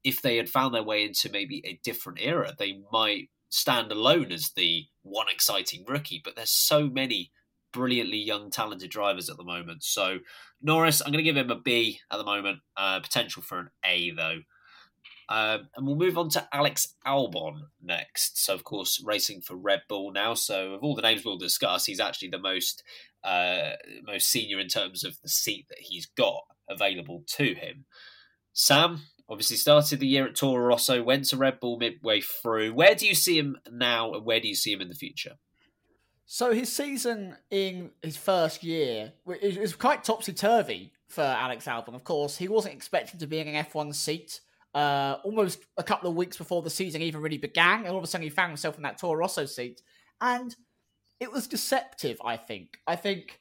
if 0.03 0.21
they 0.21 0.35
had 0.37 0.49
found 0.49 0.75
their 0.75 0.83
way 0.83 1.03
into 1.03 1.31
maybe 1.31 1.63
a 1.65 1.79
different 1.83 2.19
era, 2.21 2.53
they 2.57 2.81
might 2.91 3.29
stand 3.49 3.91
alone 3.91 4.31
as 4.31 4.51
the 4.51 4.85
one 5.03 5.27
exciting 5.33 5.85
rookie. 5.87 6.21
But 6.23 6.35
there's 6.35 6.51
so 6.51 6.89
many 6.89 7.31
brilliantly 7.71 8.17
young, 8.17 8.51
talented 8.51 8.89
drivers 8.89 9.29
at 9.29 9.37
the 9.37 9.43
moment. 9.43 9.83
So 9.83 10.19
Norris, 10.61 11.01
I'm 11.01 11.11
going 11.11 11.23
to 11.23 11.31
give 11.31 11.37
him 11.37 11.51
a 11.51 11.59
B 11.59 11.99
at 12.11 12.17
the 12.17 12.23
moment. 12.23 12.59
Uh, 12.75 12.99
potential 12.99 13.41
for 13.41 13.59
an 13.59 13.69
A 13.85 14.11
though. 14.11 14.39
Um, 15.27 15.69
and 15.75 15.87
we'll 15.87 15.95
move 15.95 16.17
on 16.17 16.29
to 16.29 16.47
Alex 16.53 16.93
Albon 17.05 17.61
next. 17.81 18.43
So, 18.43 18.53
of 18.53 18.63
course, 18.63 19.01
racing 19.03 19.41
for 19.41 19.55
Red 19.55 19.81
Bull 19.89 20.11
now. 20.11 20.35
So, 20.35 20.73
of 20.73 20.83
all 20.83 20.95
the 20.95 21.01
names 21.01 21.25
we'll 21.25 21.37
discuss, 21.37 21.85
he's 21.85 21.99
actually 21.99 22.29
the 22.29 22.39
most 22.39 22.83
uh, 23.23 23.71
most 24.05 24.27
senior 24.27 24.59
in 24.59 24.67
terms 24.67 25.03
of 25.03 25.19
the 25.21 25.29
seat 25.29 25.65
that 25.69 25.79
he's 25.79 26.05
got 26.05 26.43
available 26.69 27.23
to 27.27 27.55
him. 27.55 27.85
Sam 28.53 29.01
obviously 29.27 29.57
started 29.57 29.99
the 29.99 30.07
year 30.07 30.27
at 30.27 30.35
Toro 30.35 30.63
Rosso, 30.63 31.01
went 31.01 31.25
to 31.25 31.37
Red 31.37 31.59
Bull 31.59 31.77
midway 31.79 32.21
through. 32.21 32.73
Where 32.73 32.93
do 32.93 33.07
you 33.07 33.15
see 33.15 33.37
him 33.37 33.57
now, 33.71 34.13
and 34.13 34.25
where 34.25 34.39
do 34.39 34.47
you 34.47 34.55
see 34.55 34.71
him 34.71 34.81
in 34.81 34.89
the 34.89 34.95
future? 34.95 35.37
So 36.27 36.53
his 36.53 36.71
season 36.71 37.37
in 37.51 37.91
his 38.01 38.17
first 38.17 38.63
year 38.63 39.13
is 39.41 39.75
quite 39.75 40.03
topsy 40.03 40.33
turvy 40.33 40.91
for 41.07 41.21
Alex 41.21 41.65
Albon. 41.65 41.93
Of 41.93 42.03
course, 42.03 42.37
he 42.37 42.47
wasn't 42.47 42.75
expected 42.75 43.19
to 43.19 43.27
be 43.27 43.39
in 43.39 43.47
an 43.47 43.63
F1 43.65 43.93
seat 43.93 44.41
uh, 44.75 45.17
almost 45.23 45.59
a 45.77 45.83
couple 45.83 46.09
of 46.09 46.15
weeks 46.15 46.37
before 46.37 46.61
the 46.61 46.69
season 46.69 47.01
even 47.01 47.21
really 47.21 47.37
began, 47.37 47.79
and 47.79 47.87
all 47.87 47.97
of 47.97 48.03
a 48.03 48.07
sudden 48.07 48.23
he 48.23 48.29
found 48.29 48.49
himself 48.49 48.75
in 48.75 48.83
that 48.83 48.97
Toro 48.97 49.15
Rosso 49.15 49.45
seat, 49.45 49.81
and 50.21 50.55
it 51.19 51.31
was 51.31 51.47
deceptive. 51.47 52.21
I 52.23 52.37
think. 52.37 52.77
I 52.85 52.97
think 52.97 53.39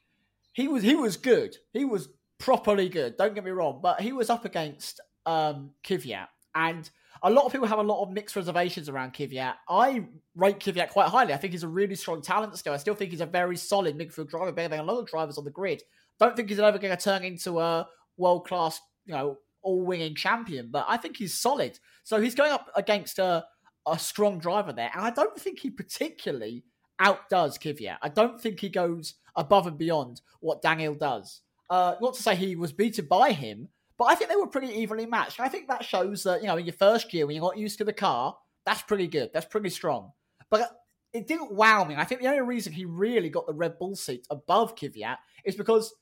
he 0.53 0.67
was 0.67 0.81
he 0.81 0.95
was 0.95 1.17
good. 1.17 1.57
He 1.73 1.83
was 1.83 2.07
properly 2.39 2.89
good. 2.89 3.17
Don't 3.17 3.35
get 3.35 3.43
me 3.43 3.51
wrong, 3.51 3.81
but 3.83 3.99
he 3.99 4.13
was 4.13 4.29
up 4.29 4.45
against 4.45 5.01
um, 5.25 5.71
Kvyat, 5.83 6.27
and 6.55 6.89
a 7.21 7.29
lot 7.29 7.45
of 7.45 7.51
people 7.51 7.67
have 7.67 7.79
a 7.79 7.83
lot 7.83 8.01
of 8.01 8.11
mixed 8.11 8.35
reservations 8.37 8.87
around 8.87 9.13
Kvyat. 9.13 9.55
I 9.67 10.05
rate 10.35 10.59
Kvyat 10.59 10.89
quite 10.89 11.09
highly. 11.09 11.33
I 11.33 11.37
think 11.37 11.51
he's 11.51 11.63
a 11.63 11.67
really 11.67 11.95
strong 11.95 12.21
talent 12.21 12.57
still. 12.57 12.73
I 12.73 12.77
still 12.77 12.95
think 12.95 13.11
he's 13.11 13.21
a 13.21 13.25
very 13.25 13.57
solid 13.57 13.97
midfield 13.97 14.29
driver, 14.29 14.53
better 14.53 14.69
than 14.69 14.79
a 14.79 14.83
lot 14.83 14.99
of 14.99 15.07
drivers 15.07 15.37
on 15.37 15.43
the 15.43 15.51
grid. 15.51 15.83
Don't 16.17 16.35
think 16.35 16.47
he's 16.47 16.59
ever 16.59 16.77
going 16.77 16.95
to 16.95 17.03
turn 17.03 17.25
into 17.25 17.59
a 17.59 17.87
world 18.15 18.47
class, 18.47 18.79
you 19.05 19.13
know, 19.13 19.37
all 19.65 19.81
winning 19.81 20.15
champion, 20.15 20.69
but 20.71 20.85
I 20.87 20.95
think 20.95 21.17
he's 21.17 21.33
solid. 21.33 21.79
So 22.03 22.21
he's 22.21 22.35
going 22.35 22.51
up 22.51 22.69
against 22.75 23.19
a, 23.19 23.43
a 23.85 23.99
strong 23.99 24.39
driver 24.39 24.71
there. 24.71 24.91
And 24.93 25.03
I 25.03 25.09
don't 25.09 25.37
think 25.37 25.59
he 25.59 25.69
particularly 25.69 26.63
outdoes 26.99 27.57
Kvyat. 27.57 27.97
I 28.01 28.09
don't 28.09 28.39
think 28.39 28.59
he 28.59 28.69
goes 28.69 29.15
above 29.35 29.67
and 29.67 29.77
beyond 29.77 30.21
what 30.39 30.61
Daniel 30.61 30.93
does. 30.93 31.41
Uh, 31.69 31.95
not 31.99 32.13
to 32.13 32.23
say 32.23 32.35
he 32.35 32.55
was 32.55 32.71
beaten 32.71 33.07
by 33.09 33.31
him, 33.31 33.67
but 33.97 34.05
I 34.05 34.15
think 34.15 34.29
they 34.29 34.35
were 34.35 34.47
pretty 34.47 34.73
evenly 34.73 35.07
matched. 35.07 35.39
I 35.39 35.49
think 35.49 35.67
that 35.67 35.83
shows 35.83 36.23
that, 36.23 36.41
you 36.41 36.47
know, 36.47 36.57
in 36.57 36.65
your 36.65 36.73
first 36.73 37.11
year 37.13 37.25
when 37.25 37.35
you 37.35 37.41
got 37.41 37.57
used 37.57 37.79
to 37.79 37.83
the 37.83 37.93
car, 37.93 38.37
that's 38.65 38.83
pretty 38.83 39.07
good. 39.07 39.31
That's 39.33 39.47
pretty 39.47 39.69
strong. 39.69 40.11
But 40.51 40.69
it 41.11 41.27
didn't 41.27 41.53
wow 41.53 41.85
me. 41.85 41.95
I 41.95 42.03
think 42.03 42.21
the 42.21 42.27
only 42.27 42.41
reason 42.41 42.71
he 42.71 42.85
really 42.85 43.29
got 43.29 43.47
the 43.47 43.53
Red 43.53 43.79
Bull 43.79 43.95
seat 43.95 44.27
above 44.29 44.75
Kvyat 44.75 45.17
is 45.43 45.55
because 45.55 45.93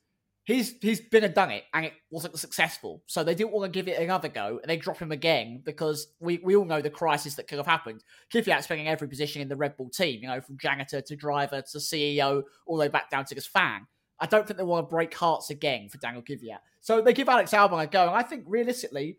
he's 0.44 0.74
he's 0.80 1.00
been 1.00 1.24
and 1.24 1.34
done 1.34 1.50
it 1.50 1.64
and 1.72 1.86
it 1.86 1.92
wasn't 2.10 2.38
successful. 2.38 3.02
So 3.06 3.24
they 3.24 3.34
didn't 3.34 3.52
want 3.52 3.72
to 3.72 3.76
give 3.76 3.88
it 3.88 4.00
another 4.00 4.28
go 4.28 4.60
and 4.62 4.70
they 4.70 4.76
drop 4.76 4.98
him 4.98 5.10
again 5.10 5.62
because 5.64 6.06
we, 6.20 6.38
we 6.44 6.54
all 6.54 6.64
know 6.64 6.80
the 6.80 6.90
crisis 6.90 7.34
that 7.34 7.48
could 7.48 7.58
have 7.58 7.66
happened. 7.66 8.04
Kvyat's 8.32 8.64
spending 8.64 8.88
every 8.88 9.08
position 9.08 9.42
in 9.42 9.48
the 9.48 9.56
Red 9.56 9.76
Bull 9.76 9.90
team, 9.90 10.20
you 10.22 10.28
know, 10.28 10.40
from 10.40 10.58
janitor 10.58 11.00
to 11.00 11.16
driver 11.16 11.62
to 11.62 11.78
CEO, 11.78 12.42
all 12.66 12.76
the 12.76 12.82
way 12.82 12.88
back 12.88 13.10
down 13.10 13.24
to 13.24 13.34
this 13.34 13.46
fan. 13.46 13.86
I 14.20 14.26
don't 14.26 14.46
think 14.46 14.58
they 14.58 14.64
want 14.64 14.86
to 14.86 14.90
break 14.90 15.12
hearts 15.14 15.50
again 15.50 15.88
for 15.88 15.98
Daniel 15.98 16.22
Kvyat. 16.22 16.58
So 16.80 17.00
they 17.00 17.12
give 17.12 17.28
Alex 17.28 17.50
Albon 17.52 17.82
a 17.82 17.86
go, 17.86 18.02
and 18.02 18.16
I 18.16 18.22
think 18.22 18.44
realistically, 18.46 19.18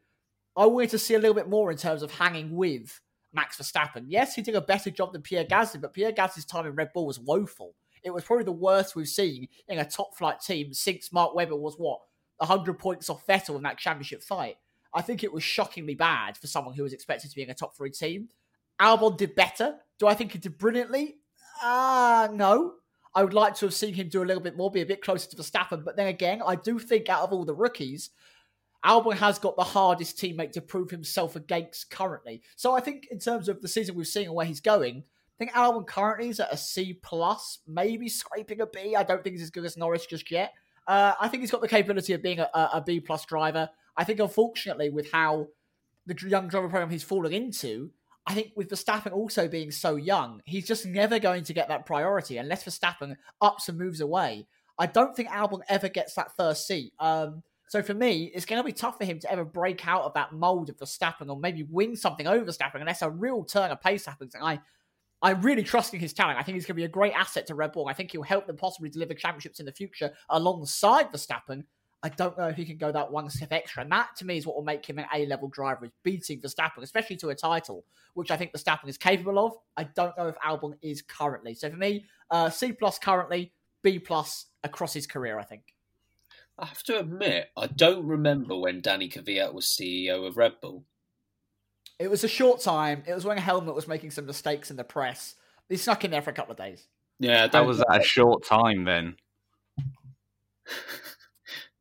I 0.56 0.68
wanted 0.68 0.92
to 0.92 1.00
see 1.00 1.16
a 1.16 1.20
little 1.20 1.34
bit 1.34 1.50
more 1.50 1.70
in 1.70 1.78
terms 1.78 2.02
of 2.02 2.12
hanging 2.12 2.56
with 2.56 3.02
Max 3.34 3.58
Verstappen. 3.58 4.06
Yes, 4.08 4.36
he 4.36 4.42
did 4.42 4.56
a 4.56 4.62
better 4.62 4.90
job 4.90 5.12
than 5.12 5.22
Pierre 5.22 5.44
Gasly, 5.44 5.82
but 5.82 5.94
Pierre 5.94 6.14
Gasly's 6.14 6.46
time 6.46 6.66
in 6.66 6.76
Red 6.76 6.92
Bull 6.94 7.06
was 7.06 7.20
woeful. 7.20 7.76
It 8.06 8.14
was 8.14 8.24
probably 8.24 8.46
the 8.46 8.52
worst 8.52 8.96
we've 8.96 9.08
seen 9.08 9.48
in 9.68 9.80
a 9.80 9.86
top 9.86 10.16
flight 10.16 10.40
team 10.40 10.74
since 10.74 11.12
Mark 11.12 11.34
Webber 11.36 11.56
was 11.56 11.76
what, 11.76 12.00
100 12.38 12.78
points 12.80 13.10
off 13.10 13.26
Vettel 13.26 13.58
in 13.58 13.64
that 13.64 13.80
championship 13.80 14.22
fight. 14.24 14.58
I 14.94 15.02
think 15.02 15.24
it 15.24 15.34
was 15.34 15.44
shockingly 15.44 15.96
bad 15.96 16.38
for 16.38 16.48
someone 16.48 16.76
who 16.76 16.84
was 16.84 16.94
expected 16.94 17.30
to 17.30 17.36
be 17.36 17.42
in 17.42 17.50
a 17.50 17.56
top 17.56 17.76
three 17.76 17.90
team. 17.90 18.30
Albon 18.80 19.18
did 19.18 19.36
better. 19.36 19.76
Do 20.00 20.08
I 20.08 20.14
think 20.14 20.34
he 20.34 20.38
did 20.38 20.58
brilliantly? 20.58 21.16
Ah, 21.62 22.26
uh, 22.26 22.32
no. 22.32 22.76
I 23.16 23.24
would 23.24 23.34
like 23.34 23.56
to 23.56 23.66
have 23.66 23.74
seen 23.74 23.94
him 23.94 24.10
do 24.10 24.22
a 24.22 24.26
little 24.26 24.44
bit 24.44 24.58
more, 24.58 24.70
be 24.70 24.82
a 24.82 24.86
bit 24.86 25.02
closer 25.02 25.30
to 25.30 25.36
Verstappen. 25.36 25.84
But 25.84 25.96
then 25.96 26.08
again, 26.08 26.42
I 26.46 26.56
do 26.56 26.78
think 26.78 27.10
out 27.10 27.24
of 27.24 27.32
all 27.32 27.46
the 27.46 27.56
rookies, 27.56 28.10
Albon 28.86 29.16
has 29.18 29.40
got 29.40 29.56
the 29.56 29.64
hardest 29.64 30.18
teammate 30.18 30.52
to 30.52 30.62
prove 30.62 30.92
himself 30.92 31.36
against 31.36 31.90
currently. 31.90 32.44
So 32.56 32.76
I 32.76 32.82
think 32.82 33.08
in 33.10 33.20
terms 33.20 33.50
of 33.50 33.62
the 33.62 33.68
season 33.68 33.96
we've 33.96 34.06
seen 34.06 34.26
and 34.26 34.36
where 34.36 34.46
he's 34.46 34.62
going, 34.62 35.04
I 35.36 35.38
think 35.38 35.52
Albon 35.52 35.86
currently 35.86 36.30
is 36.30 36.40
at 36.40 36.54
a 36.54 36.58
C 36.58 36.94
plus, 36.94 37.60
maybe 37.68 38.08
scraping 38.08 38.62
a 38.62 38.68
B. 38.68 38.96
I 38.96 39.04
don't 39.04 39.22
think 39.22 39.36
he's 39.36 39.44
as 39.44 39.50
good 39.50 39.66
as 39.66 39.76
Norris 39.76 40.06
just 40.06 40.32
yet. 40.32 40.54
Uh, 40.88 41.14
I 41.20 41.28
think 41.28 41.42
he's 41.42 41.52
got 41.52 41.62
the 41.62 41.68
capability 41.68 42.14
of 42.14 42.22
being 42.22 42.40
a, 42.40 42.50
a 42.54 42.84
B 42.86 43.02
plus 43.02 43.26
driver. 43.26 43.70
I 43.98 44.06
think, 44.06 44.20
unfortunately, 44.20 44.90
with 44.90 45.12
how 45.12 45.48
the 46.06 46.16
young 46.28 46.48
driver 46.48 46.70
program 46.70 46.90
he's 46.90 47.04
falling 47.04 47.34
into, 47.34 47.92
I 48.26 48.34
think 48.34 48.54
with 48.56 48.70
Verstappen 48.70 49.12
also 49.12 49.48
being 49.48 49.72
so 49.72 49.98
young, 49.98 50.42
he's 50.46 50.66
just 50.66 50.86
never 50.86 51.20
going 51.20 51.44
to 51.44 51.54
get 51.54 51.68
that 51.68 51.86
priority 51.86 52.38
unless 52.38 52.64
Verstappen 52.64 53.16
ups 53.42 53.68
and 53.68 53.78
moves 53.78 54.00
away. 54.00 54.48
I 54.80 54.86
don't 54.86 55.16
think 55.16 55.30
Albon 55.30 55.62
ever 55.70 55.90
gets 55.90 56.16
that 56.16 56.36
first 56.36 56.68
seat. 56.68 56.94
Um, 57.00 57.44
so 57.68 57.82
for 57.82 57.94
me, 57.94 58.32
it's 58.34 58.46
going 58.46 58.60
to 58.60 58.66
be 58.66 58.72
tough 58.72 58.98
for 58.98 59.06
him 59.06 59.20
to 59.20 59.32
ever 59.32 59.44
break 59.44 59.88
out 59.88 60.04
of 60.04 60.14
that 60.14 60.34
mold 60.34 60.70
of 60.70 60.78
Verstappen 60.78 61.30
or 61.30 61.38
maybe 61.38 61.64
win 61.64 61.96
something 61.96 62.28
over 62.28 62.46
Verstappen 62.46 62.80
unless 62.80 63.02
a 63.02 63.10
real 63.10 63.44
turn 63.44 63.72
of 63.72 63.82
pace 63.82 64.06
happens. 64.06 64.36
And 64.36 64.44
I 64.44 64.60
I'm 65.26 65.42
really 65.42 65.64
trusting 65.64 66.00
his 66.00 66.14
talent. 66.14 66.38
I 66.38 66.44
think 66.44 66.54
he's 66.54 66.68
going 66.68 66.76
to 66.76 66.82
be 66.82 66.86
a 66.86 66.88
great 66.88 67.14
asset 67.14 67.48
to 67.48 67.56
Red 67.56 67.72
Bull. 67.72 67.88
I 67.88 67.94
think 67.94 68.12
he'll 68.12 68.22
help 68.22 68.46
them 68.46 68.58
possibly 68.58 68.90
deliver 68.90 69.16
championships 69.16 69.60
in 69.60 69.66
the 69.66 69.72
future 69.72 70.12
alongside 70.30 71.12
Verstappen. 71.12 71.64
I 72.04 72.10
don't 72.10 72.38
know 72.38 72.48
if 72.48 72.56
he 72.56 72.64
can 72.64 72.78
go 72.78 72.92
that 72.92 73.12
one 73.12 73.28
step 73.32 73.52
extra. 73.52 73.82
And 73.82 73.92
that, 73.92 74.10
to 74.18 74.26
me, 74.26 74.38
is 74.38 74.46
what 74.46 74.56
will 74.56 74.64
make 74.64 74.86
him 74.86 75.00
an 75.00 75.08
A 75.16 75.26
level 75.26 75.48
driver, 75.48 75.86
is 75.86 75.92
beating 76.04 76.42
Verstappen, 76.42 76.84
especially 76.84 77.16
to 77.16 77.30
a 77.30 77.36
title, 77.36 77.86
which 78.14 78.30
I 78.30 78.38
think 78.38 78.54
Verstappen 78.54 78.88
is 78.88 79.00
capable 79.00 79.44
of. 79.44 79.54
I 79.76 79.86
don't 79.86 80.16
know 80.16 80.28
if 80.28 80.36
Albon 80.46 80.74
is 80.84 81.02
currently. 81.02 81.56
So 81.56 81.72
for 81.72 81.78
me, 81.78 82.06
uh, 82.30 82.52
C 82.52 82.74
plus 82.74 83.00
currently, 83.00 83.52
B 83.82 83.98
plus 83.98 84.46
across 84.64 84.94
his 84.94 85.08
career, 85.08 85.40
I 85.40 85.44
think. 85.44 85.74
I 86.60 86.68
have 86.68 86.84
to 86.84 87.00
admit, 87.00 87.48
I 87.58 87.66
don't 87.66 88.06
remember 88.06 88.56
when 88.60 88.80
Danny 88.80 89.10
Kvyat 89.10 89.56
was 89.56 89.66
CEO 89.66 90.28
of 90.28 90.38
Red 90.38 90.62
Bull. 90.62 90.84
It 92.00 92.10
was 92.10 92.24
a 92.24 92.28
short 92.28 92.62
time. 92.62 93.04
It 93.08 93.14
was 93.14 93.26
when 93.26 93.38
Helmut 93.38 93.76
was 93.76 93.88
making 93.88 94.12
some 94.12 94.26
mistakes 94.26 94.70
in 94.70 94.78
the 94.78 94.84
press. 94.84 95.36
He 95.70 95.78
snuck 95.78 96.04
in 96.04 96.12
there 96.12 96.22
for 96.22 96.30
a 96.30 96.34
couple 96.34 96.52
of 96.52 96.58
days. 96.58 96.88
Yeah, 97.20 97.48
that 97.48 97.66
was 97.66 97.82
at 97.82 98.02
a 98.02 98.04
short 98.04 98.44
time 98.46 98.84
then. 98.84 99.16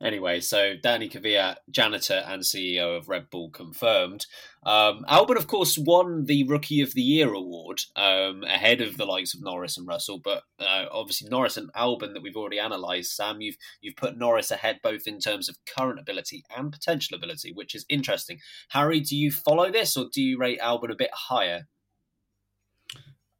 Anyway, 0.04 0.38
so 0.38 0.74
Danny 0.76 1.08
Kvyat, 1.08 1.56
janitor 1.70 2.22
and 2.26 2.42
CEO 2.42 2.94
of 2.94 3.08
Red 3.08 3.30
Bull, 3.30 3.48
confirmed. 3.48 4.26
Um, 4.62 5.02
Albon, 5.08 5.38
of 5.38 5.46
course, 5.46 5.78
won 5.78 6.26
the 6.26 6.44
Rookie 6.44 6.82
of 6.82 6.92
the 6.92 7.00
Year 7.00 7.32
award 7.32 7.80
um, 7.96 8.44
ahead 8.44 8.82
of 8.82 8.98
the 8.98 9.06
likes 9.06 9.32
of 9.32 9.42
Norris 9.42 9.78
and 9.78 9.86
Russell. 9.88 10.20
But 10.22 10.42
uh, 10.60 10.84
obviously, 10.92 11.30
Norris 11.30 11.56
and 11.56 11.72
Albon 11.72 12.12
that 12.12 12.22
we've 12.22 12.36
already 12.36 12.58
analysed. 12.58 13.16
Sam, 13.16 13.40
you've 13.40 13.56
you've 13.80 13.96
put 13.96 14.18
Norris 14.18 14.50
ahead 14.50 14.80
both 14.82 15.06
in 15.06 15.20
terms 15.20 15.48
of 15.48 15.56
current 15.64 15.98
ability 15.98 16.44
and 16.54 16.70
potential 16.70 17.16
ability, 17.16 17.52
which 17.54 17.74
is 17.74 17.86
interesting. 17.88 18.40
Harry, 18.68 19.00
do 19.00 19.16
you 19.16 19.32
follow 19.32 19.72
this, 19.72 19.96
or 19.96 20.08
do 20.12 20.20
you 20.20 20.38
rate 20.38 20.60
Albon 20.60 20.92
a 20.92 20.96
bit 20.96 21.10
higher? 21.14 21.62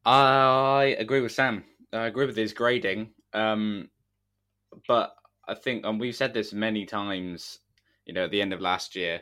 I 0.07 0.97
agree 0.99 1.21
with 1.21 1.33
Sam. 1.33 1.65
I 1.93 2.07
agree 2.07 2.25
with 2.25 2.37
his 2.37 2.55
grading, 2.55 3.11
um, 3.35 3.91
but 4.89 5.15
I 5.49 5.55
think, 5.55 5.85
and 5.85 6.01
we've 6.01 6.17
said 6.17 6.35
this 6.35 6.53
many 6.53 6.87
times, 6.87 7.61
you 8.07 8.15
know, 8.15 8.25
at 8.25 8.31
the 8.31 8.43
end 8.43 8.53
of 8.53 8.61
last 8.61 8.97
year, 8.97 9.21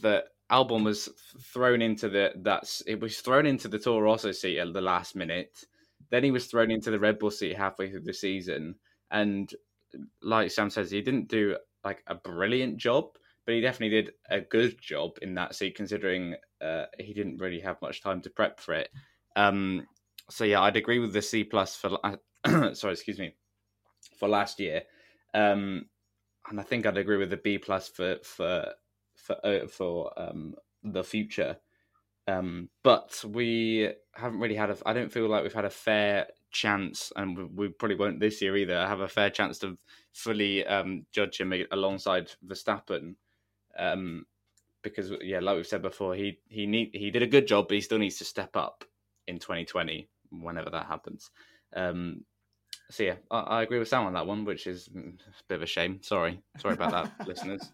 that 0.00 0.24
Albon 0.50 0.84
was 0.84 1.08
thrown 1.40 1.80
into 1.80 2.08
the 2.08 2.32
that's 2.36 2.82
it 2.86 3.00
was 3.00 3.20
thrown 3.20 3.46
into 3.46 3.68
the 3.68 3.78
Toro 3.78 4.00
Rosso 4.00 4.32
seat 4.32 4.58
at 4.58 4.72
the 4.72 4.80
last 4.80 5.16
minute. 5.16 5.64
then 6.10 6.24
he 6.24 6.30
was 6.30 6.46
thrown 6.46 6.70
into 6.70 6.90
the 6.90 6.98
Red 6.98 7.18
Bull 7.18 7.30
seat 7.30 7.56
halfway 7.56 7.90
through 7.90 8.02
the 8.02 8.12
season, 8.12 8.74
and 9.10 9.52
like 10.22 10.50
Sam 10.50 10.70
says, 10.70 10.90
he 10.90 11.00
didn't 11.00 11.28
do 11.28 11.56
like 11.84 12.02
a 12.06 12.14
brilliant 12.14 12.76
job, 12.76 13.16
but 13.44 13.54
he 13.54 13.60
definitely 13.60 14.02
did 14.02 14.12
a 14.30 14.40
good 14.40 14.80
job 14.80 15.12
in 15.22 15.34
that 15.34 15.54
seat, 15.54 15.74
considering 15.74 16.34
uh, 16.60 16.84
he 16.98 17.12
didn't 17.12 17.38
really 17.38 17.60
have 17.60 17.80
much 17.82 18.02
time 18.02 18.20
to 18.22 18.30
prep 18.30 18.60
for 18.60 18.74
it. 18.74 18.90
Um, 19.36 19.86
so 20.30 20.44
yeah, 20.44 20.60
I'd 20.60 20.76
agree 20.76 20.98
with 20.98 21.12
the 21.12 21.22
C 21.22 21.44
plus 21.44 21.76
for 21.76 21.98
sorry, 22.74 22.92
excuse 22.92 23.18
me, 23.18 23.34
for 24.18 24.28
last 24.28 24.60
year, 24.60 24.82
um, 25.34 25.86
and 26.48 26.60
I 26.60 26.62
think 26.62 26.86
I'd 26.86 26.96
agree 26.96 27.16
with 27.16 27.30
the 27.30 27.36
B 27.36 27.58
plus 27.58 27.88
for 27.88 28.16
for 28.22 28.72
for 29.16 29.46
uh, 29.46 29.66
for 29.66 30.12
um, 30.20 30.54
the 30.82 31.04
future. 31.04 31.56
Um, 32.28 32.68
but 32.84 33.24
we 33.26 33.92
haven't 34.14 34.40
really 34.40 34.54
had 34.54 34.70
a. 34.70 34.76
I 34.86 34.92
don't 34.92 35.12
feel 35.12 35.28
like 35.28 35.42
we've 35.42 35.52
had 35.52 35.64
a 35.64 35.70
fair 35.70 36.28
chance, 36.50 37.12
and 37.16 37.36
we, 37.36 37.44
we 37.44 37.68
probably 37.68 37.96
won't 37.96 38.20
this 38.20 38.40
year 38.40 38.56
either. 38.56 38.86
Have 38.86 39.00
a 39.00 39.08
fair 39.08 39.30
chance 39.30 39.58
to 39.58 39.76
fully 40.12 40.64
um, 40.66 41.06
judge 41.12 41.40
him 41.40 41.52
alongside 41.72 42.30
Verstappen, 42.46 43.16
um, 43.78 44.26
because 44.82 45.12
yeah, 45.20 45.40
like 45.40 45.56
we've 45.56 45.66
said 45.66 45.82
before, 45.82 46.14
he 46.14 46.38
he 46.48 46.66
need 46.66 46.90
he 46.92 47.10
did 47.10 47.22
a 47.22 47.26
good 47.26 47.46
job, 47.46 47.68
but 47.68 47.74
he 47.74 47.80
still 47.80 47.98
needs 47.98 48.18
to 48.18 48.24
step 48.24 48.56
up 48.56 48.84
in 49.26 49.38
2020 49.38 50.08
whenever 50.30 50.70
that 50.70 50.86
happens. 50.86 51.30
Um, 51.74 52.24
so 52.92 53.02
yeah, 53.02 53.14
I, 53.30 53.40
I, 53.40 53.62
agree 53.62 53.78
with 53.78 53.88
Sam 53.88 54.04
on 54.04 54.12
that 54.12 54.26
one, 54.26 54.44
which 54.44 54.66
is 54.66 54.88
a 54.94 55.00
bit 55.48 55.56
of 55.56 55.62
a 55.62 55.66
shame. 55.66 56.00
Sorry, 56.02 56.40
sorry 56.58 56.74
about 56.74 56.92
that, 56.92 57.26
listeners. 57.26 57.72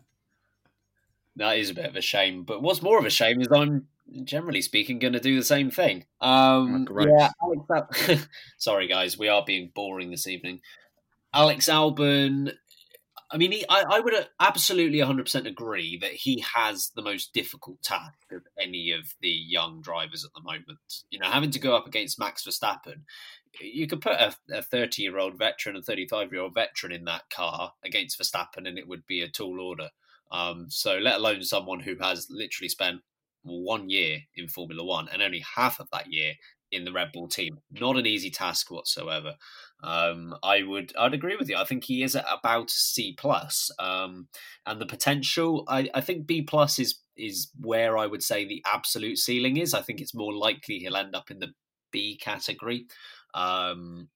That 1.35 1.59
is 1.59 1.71
a 1.71 1.75
bit 1.75 1.87
of 1.87 1.97
a 1.97 2.01
shame. 2.01 2.45
But 2.45 2.63
what's 2.63 2.83
more 2.83 2.99
of 2.99 3.05
a 3.05 3.11
shame 3.11 3.41
is 3.41 3.49
I'm 3.53 3.89
generally 4.25 4.63
speaking 4.63 5.01
going 5.01 5.15
to 5.15 5.21
do 5.21 5.37
the 5.37 5.45
same 5.45 5.71
thing. 5.71 6.05
Um, 6.21 6.87
oh, 6.91 7.07
yeah, 7.07 7.31
Alex, 7.43 8.29
sorry 8.59 8.87
guys, 8.87 9.19
we 9.19 9.29
are 9.29 9.45
being 9.45 9.73
boring 9.75 10.11
this 10.11 10.29
evening. 10.29 10.61
Alex 11.35 11.67
Albon. 11.67 12.53
I 13.31 13.37
mean, 13.37 13.53
he, 13.53 13.65
I, 13.69 13.85
I, 13.91 14.01
would 14.01 14.15
absolutely 14.41 15.01
100% 15.01 15.47
agree 15.47 15.99
that 15.99 16.13
he 16.13 16.43
has 16.55 16.93
the 16.97 17.03
most 17.03 17.35
difficult 17.35 17.83
task 17.83 18.15
of 18.33 18.41
any 18.59 18.91
of 18.93 19.15
the 19.21 19.29
young 19.29 19.83
drivers 19.83 20.25
at 20.25 20.31
the 20.35 20.41
moment. 20.41 21.03
You 21.11 21.19
know, 21.19 21.27
having 21.27 21.51
to 21.51 21.59
go 21.59 21.77
up 21.77 21.87
against 21.87 22.19
Max 22.19 22.45
Verstappen, 22.45 23.03
you 23.61 23.87
could 23.87 24.01
put 24.01 24.21
a 24.51 24.63
30 24.63 25.03
year 25.03 25.19
old 25.19 25.39
veteran 25.39 25.77
and 25.77 25.85
35 25.85 26.33
year 26.33 26.43
old 26.43 26.55
veteran 26.55 26.93
in 26.93 27.05
that 27.05 27.31
car 27.31 27.73
against 27.85 28.21
Verstappen, 28.21 28.67
and 28.67 28.79
it 28.79 28.89
would 28.89 29.07
be 29.07 29.23
a 29.23 29.29
tall 29.29 29.61
order. 29.61 29.91
Um, 30.31 30.67
so, 30.69 30.99
let 30.99 31.17
alone 31.17 31.43
someone 31.43 31.81
who 31.81 31.97
has 32.01 32.27
literally 32.31 32.69
spent 32.69 33.01
one 33.43 33.89
year 33.89 34.19
in 34.37 34.49
Formula 34.49 34.85
One 34.85 35.09
and 35.13 35.23
only 35.23 35.45
half 35.57 35.81
of 35.81 35.89
that 35.93 36.13
year 36.13 36.35
in 36.71 36.85
the 36.85 36.93
Red 36.93 37.13
Bull 37.13 37.29
team. 37.29 37.59
Not 37.71 37.97
an 37.97 38.07
easy 38.07 38.31
task 38.31 38.71
whatsoever. 38.71 39.35
Um, 39.83 40.35
I 40.43 40.63
would 40.63 40.93
I'd 40.99 41.15
agree 41.15 41.37
with 41.37 41.49
you. 41.49 41.57
I 41.57 41.65
think 41.65 41.85
he 41.85 42.03
is 42.03 42.15
about 42.15 42.71
C 42.71 43.15
plus, 43.17 43.71
um, 43.79 44.29
and 44.67 44.81
the 44.81 44.87
potential. 44.87 45.65
I, 45.69 45.89
I 45.95 46.01
think 46.01 46.27
B 46.27 46.43
plus 46.43 46.79
is 46.79 47.01
is 47.17 47.51
where 47.61 47.97
I 47.97 48.07
would 48.07 48.23
say 48.23 48.45
the 48.45 48.63
absolute 48.67 49.19
ceiling 49.19 49.57
is. 49.57 49.75
I 49.75 49.83
think 49.83 50.01
it's 50.01 50.15
more 50.15 50.35
likely 50.35 50.79
he'll 50.79 50.97
end 50.97 51.15
up 51.15 51.31
in 51.31 51.39
the 51.39 51.53
B 51.91 52.19
category. 52.21 52.87
Um, 53.35 54.09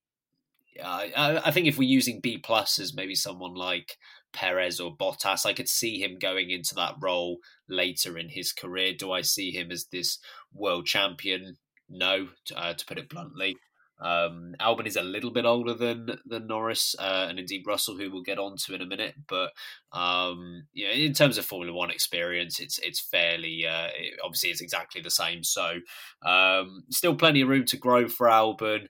I, 0.82 1.42
I 1.44 1.50
think 1.50 1.66
if 1.66 1.78
we're 1.78 1.88
using 1.88 2.20
B 2.20 2.38
plus 2.38 2.78
as 2.78 2.94
maybe 2.94 3.14
someone 3.14 3.54
like 3.54 3.98
Perez 4.32 4.80
or 4.80 4.96
Bottas. 4.96 5.46
I 5.46 5.52
could 5.52 5.68
see 5.68 6.02
him 6.02 6.18
going 6.18 6.50
into 6.50 6.74
that 6.74 6.94
role 7.00 7.38
later 7.68 8.18
in 8.18 8.30
his 8.30 8.52
career. 8.52 8.94
Do 8.94 9.12
I 9.12 9.20
see 9.20 9.50
him 9.50 9.70
as 9.70 9.84
this 9.84 10.18
world 10.52 10.86
champion? 10.86 11.56
No, 11.88 12.28
uh, 12.56 12.74
to 12.74 12.86
put 12.86 12.98
it 12.98 13.08
bluntly. 13.08 13.56
Um, 14.00 14.54
Albon 14.60 14.86
is 14.86 14.96
a 14.96 15.02
little 15.02 15.30
bit 15.30 15.44
older 15.44 15.74
than 15.74 16.18
than 16.26 16.46
Norris 16.46 16.96
uh, 16.98 17.26
and 17.28 17.38
indeed 17.38 17.64
Russell, 17.66 17.96
who 17.96 18.10
we'll 18.10 18.22
get 18.22 18.38
on 18.38 18.56
to 18.56 18.74
in 18.74 18.80
a 18.80 18.86
minute. 18.86 19.14
But 19.28 19.52
um, 19.92 20.64
yeah, 20.72 20.90
in 20.90 21.12
terms 21.12 21.38
of 21.38 21.44
Formula 21.44 21.72
One 21.72 21.90
experience, 21.90 22.58
it's 22.58 22.78
it's 22.78 23.00
fairly 23.00 23.64
uh, 23.66 23.88
it, 23.96 24.18
obviously 24.24 24.50
it's 24.50 24.60
exactly 24.60 25.00
the 25.00 25.10
same. 25.10 25.44
So 25.44 25.78
um, 26.24 26.84
still 26.90 27.14
plenty 27.14 27.42
of 27.42 27.48
room 27.48 27.64
to 27.66 27.76
grow 27.76 28.08
for 28.08 28.26
Albon 28.26 28.88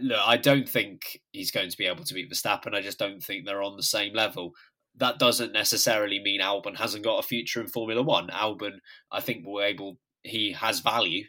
look, 0.00 0.20
I 0.24 0.36
don't 0.36 0.68
think 0.68 1.20
he's 1.32 1.50
going 1.50 1.70
to 1.70 1.76
be 1.76 1.86
able 1.86 2.04
to 2.04 2.14
beat 2.14 2.30
Verstappen. 2.30 2.74
I 2.74 2.82
just 2.82 2.98
don't 2.98 3.22
think 3.22 3.44
they're 3.44 3.62
on 3.62 3.76
the 3.76 3.82
same 3.82 4.14
level. 4.14 4.52
That 4.96 5.18
doesn't 5.18 5.52
necessarily 5.52 6.20
mean 6.20 6.40
Albon 6.40 6.76
hasn't 6.76 7.04
got 7.04 7.18
a 7.18 7.26
future 7.26 7.60
in 7.60 7.68
Formula 7.68 8.02
One. 8.02 8.28
Albon, 8.28 8.78
I 9.12 9.20
think, 9.20 9.46
will 9.46 9.62
able 9.62 9.98
he 10.22 10.52
has 10.52 10.80
value 10.80 11.24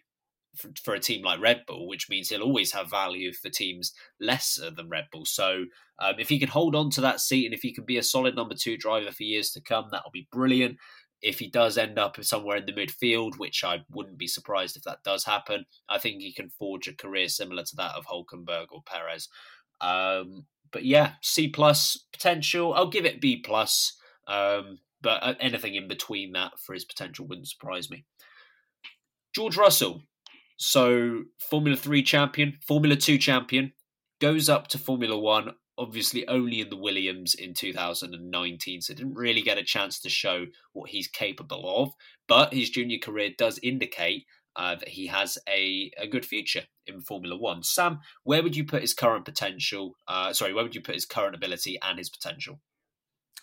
for, 0.83 0.93
a 0.93 0.99
team 0.99 1.23
like 1.23 1.39
Red 1.39 1.63
Bull, 1.67 1.87
which 1.87 2.09
means 2.09 2.29
he'll 2.29 2.41
always 2.41 2.71
have 2.73 2.89
value 2.89 3.33
for 3.33 3.49
teams 3.49 3.93
lesser 4.19 4.71
than 4.71 4.89
Red 4.89 5.05
Bull. 5.11 5.25
So 5.25 5.65
um, 5.99 6.15
if 6.17 6.29
he 6.29 6.39
can 6.39 6.49
hold 6.49 6.75
on 6.75 6.89
to 6.91 7.01
that 7.01 7.21
seat 7.21 7.45
and 7.45 7.53
if 7.53 7.61
he 7.61 7.73
can 7.73 7.85
be 7.85 7.97
a 7.97 8.03
solid 8.03 8.35
number 8.35 8.55
two 8.55 8.77
driver 8.77 9.11
for 9.11 9.23
years 9.23 9.51
to 9.51 9.61
come, 9.61 9.87
that'll 9.91 10.11
be 10.11 10.27
brilliant 10.31 10.77
if 11.21 11.39
he 11.39 11.47
does 11.47 11.77
end 11.77 11.97
up 11.97 12.23
somewhere 12.23 12.57
in 12.57 12.65
the 12.65 12.73
midfield, 12.73 13.37
which 13.37 13.63
I 13.63 13.79
wouldn't 13.89 14.17
be 14.17 14.27
surprised 14.27 14.77
if 14.77 14.83
that 14.83 15.03
does 15.03 15.25
happen, 15.25 15.65
I 15.89 15.97
think 15.97 16.21
he 16.21 16.31
can 16.31 16.49
forge 16.49 16.87
a 16.87 16.93
career 16.93 17.27
similar 17.27 17.63
to 17.63 17.75
that 17.77 17.95
of 17.95 18.05
Hulkenberg 18.05 18.67
or 18.71 18.83
Perez. 18.83 19.29
Um, 19.81 20.45
but 20.71 20.85
yeah, 20.85 21.13
C 21.21 21.47
plus 21.47 22.05
potential. 22.11 22.73
I'll 22.73 22.89
give 22.89 23.05
it 23.05 23.21
B 23.21 23.41
plus. 23.43 23.97
Um, 24.27 24.79
but 25.01 25.23
uh, 25.23 25.33
anything 25.39 25.75
in 25.75 25.87
between 25.87 26.33
that 26.33 26.59
for 26.59 26.73
his 26.73 26.85
potential 26.85 27.25
wouldn't 27.27 27.47
surprise 27.47 27.89
me. 27.89 28.05
George 29.33 29.57
Russell, 29.57 30.03
so 30.57 31.23
Formula 31.39 31.77
Three 31.77 32.03
champion, 32.03 32.57
Formula 32.67 32.95
Two 32.95 33.17
champion, 33.17 33.73
goes 34.19 34.49
up 34.49 34.67
to 34.69 34.77
Formula 34.77 35.17
One 35.17 35.53
obviously 35.77 36.27
only 36.27 36.61
in 36.61 36.69
the 36.69 36.77
Williams 36.77 37.35
in 37.35 37.53
2019, 37.53 38.81
so 38.81 38.93
didn't 38.93 39.13
really 39.13 39.41
get 39.41 39.57
a 39.57 39.63
chance 39.63 39.99
to 39.99 40.09
show 40.09 40.45
what 40.73 40.89
he's 40.89 41.07
capable 41.07 41.83
of. 41.83 41.91
But 42.27 42.53
his 42.53 42.69
junior 42.69 42.97
career 42.97 43.31
does 43.37 43.59
indicate 43.61 44.25
uh, 44.55 44.75
that 44.75 44.89
he 44.89 45.07
has 45.07 45.37
a, 45.47 45.91
a 45.97 46.07
good 46.07 46.25
future 46.25 46.63
in 46.87 47.01
Formula 47.01 47.37
One. 47.37 47.63
Sam, 47.63 47.99
where 48.23 48.41
would 48.41 48.55
you 48.55 48.65
put 48.65 48.81
his 48.81 48.93
current 48.93 49.25
potential? 49.25 49.95
Uh, 50.07 50.33
sorry, 50.33 50.53
where 50.53 50.63
would 50.63 50.75
you 50.75 50.81
put 50.81 50.95
his 50.95 51.05
current 51.05 51.35
ability 51.35 51.77
and 51.83 51.99
his 51.99 52.09
potential? 52.09 52.59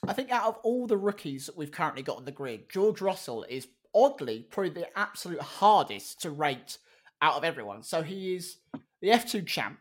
I 0.06 0.12
think 0.12 0.30
out 0.30 0.48
of 0.48 0.58
all 0.64 0.86
the 0.86 0.98
rookies 0.98 1.46
that 1.46 1.56
we've 1.56 1.70
currently 1.70 2.02
got 2.02 2.16
on 2.16 2.24
the 2.24 2.32
grid, 2.32 2.68
George 2.68 3.00
Russell 3.00 3.44
is 3.48 3.68
oddly 3.94 4.44
probably 4.50 4.70
the 4.70 4.98
absolute 4.98 5.40
hardest 5.40 6.20
to 6.22 6.30
rate 6.30 6.78
out 7.22 7.34
of 7.34 7.44
everyone. 7.44 7.82
So 7.82 8.02
he 8.02 8.34
is 8.34 8.58
the 9.00 9.08
F2 9.08 9.46
champ 9.46 9.78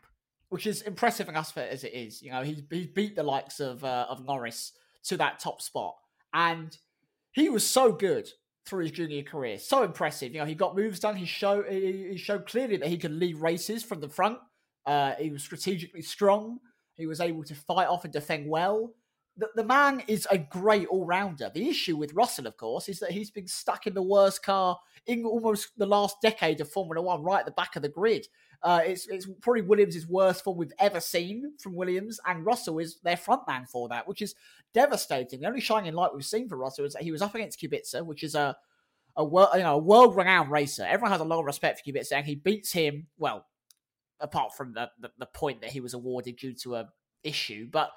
which 0.54 0.68
is 0.68 0.82
impressive 0.82 1.28
enough 1.28 1.58
as 1.58 1.82
it 1.82 1.92
is. 1.92 2.22
You 2.22 2.30
know, 2.30 2.44
he's 2.44 2.62
he's 2.70 2.86
beat 2.86 3.16
the 3.16 3.24
likes 3.24 3.58
of 3.58 3.82
uh, 3.82 4.06
of 4.08 4.24
Norris 4.24 4.70
to 5.06 5.16
that 5.16 5.40
top 5.40 5.60
spot, 5.60 5.96
and 6.32 6.78
he 7.32 7.48
was 7.48 7.66
so 7.66 7.90
good 7.90 8.30
through 8.64 8.82
his 8.82 8.92
junior 8.92 9.24
career, 9.24 9.58
so 9.58 9.82
impressive. 9.82 10.32
You 10.32 10.38
know, 10.38 10.46
he 10.46 10.54
got 10.54 10.76
moves 10.76 11.00
done. 11.00 11.16
He 11.16 11.26
showed 11.26 11.66
he, 11.68 12.10
he 12.12 12.16
showed 12.16 12.46
clearly 12.46 12.76
that 12.76 12.88
he 12.88 12.98
could 12.98 13.10
lead 13.10 13.38
races 13.38 13.82
from 13.82 14.00
the 14.00 14.08
front. 14.08 14.38
Uh, 14.86 15.14
he 15.18 15.30
was 15.30 15.42
strategically 15.42 16.02
strong. 16.02 16.60
He 16.94 17.06
was 17.06 17.20
able 17.20 17.42
to 17.42 17.54
fight 17.56 17.88
off 17.88 18.04
and 18.04 18.12
defend 18.12 18.48
well. 18.48 18.94
The, 19.36 19.48
the 19.56 19.64
man 19.64 20.02
is 20.06 20.28
a 20.30 20.38
great 20.38 20.86
all 20.86 21.06
rounder. 21.06 21.50
The 21.52 21.68
issue 21.68 21.96
with 21.96 22.14
Russell, 22.14 22.46
of 22.46 22.56
course, 22.56 22.88
is 22.88 23.00
that 23.00 23.10
he's 23.10 23.30
been 23.30 23.48
stuck 23.48 23.86
in 23.86 23.94
the 23.94 24.02
worst 24.02 24.44
car 24.44 24.78
in 25.06 25.24
almost 25.24 25.76
the 25.76 25.86
last 25.86 26.20
decade 26.22 26.60
of 26.60 26.70
Formula 26.70 27.02
One, 27.02 27.22
right 27.22 27.40
at 27.40 27.46
the 27.46 27.52
back 27.52 27.74
of 27.74 27.82
the 27.82 27.88
grid. 27.88 28.28
Uh, 28.62 28.80
it's 28.84 29.06
it's 29.08 29.26
probably 29.42 29.62
Williams' 29.62 30.06
worst 30.06 30.42
form 30.42 30.56
we've 30.56 30.72
ever 30.78 31.00
seen 31.00 31.52
from 31.58 31.74
Williams, 31.74 32.18
and 32.26 32.46
Russell 32.46 32.78
is 32.78 32.98
their 33.02 33.16
frontman 33.16 33.68
for 33.68 33.88
that, 33.88 34.08
which 34.08 34.22
is 34.22 34.34
devastating. 34.72 35.40
The 35.40 35.48
only 35.48 35.60
shining 35.60 35.92
light 35.92 36.14
we've 36.14 36.24
seen 36.24 36.48
for 36.48 36.56
Russell 36.56 36.86
is 36.86 36.94
that 36.94 37.02
he 37.02 37.12
was 37.12 37.20
up 37.20 37.34
against 37.34 37.60
Kubica, 37.60 38.04
which 38.06 38.22
is 38.22 38.34
a 38.34 38.56
a 39.16 39.24
world 39.24 39.50
you 39.54 39.60
know 39.60 39.74
a 39.74 39.78
world 39.78 40.16
renowned 40.16 40.50
racer. 40.50 40.84
Everyone 40.84 41.12
has 41.12 41.20
a 41.20 41.24
lot 41.24 41.40
of 41.40 41.44
respect 41.44 41.80
for 41.80 41.90
Kubica, 41.90 42.12
and 42.12 42.26
he 42.26 42.36
beats 42.36 42.72
him 42.72 43.08
well. 43.18 43.46
Apart 44.20 44.54
from 44.54 44.72
the, 44.72 44.90
the, 44.98 45.10
the 45.18 45.26
point 45.26 45.60
that 45.60 45.70
he 45.70 45.80
was 45.80 45.92
awarded 45.92 46.36
due 46.36 46.54
to 46.62 46.76
a 46.76 46.88
issue, 47.24 47.68
but 47.70 47.90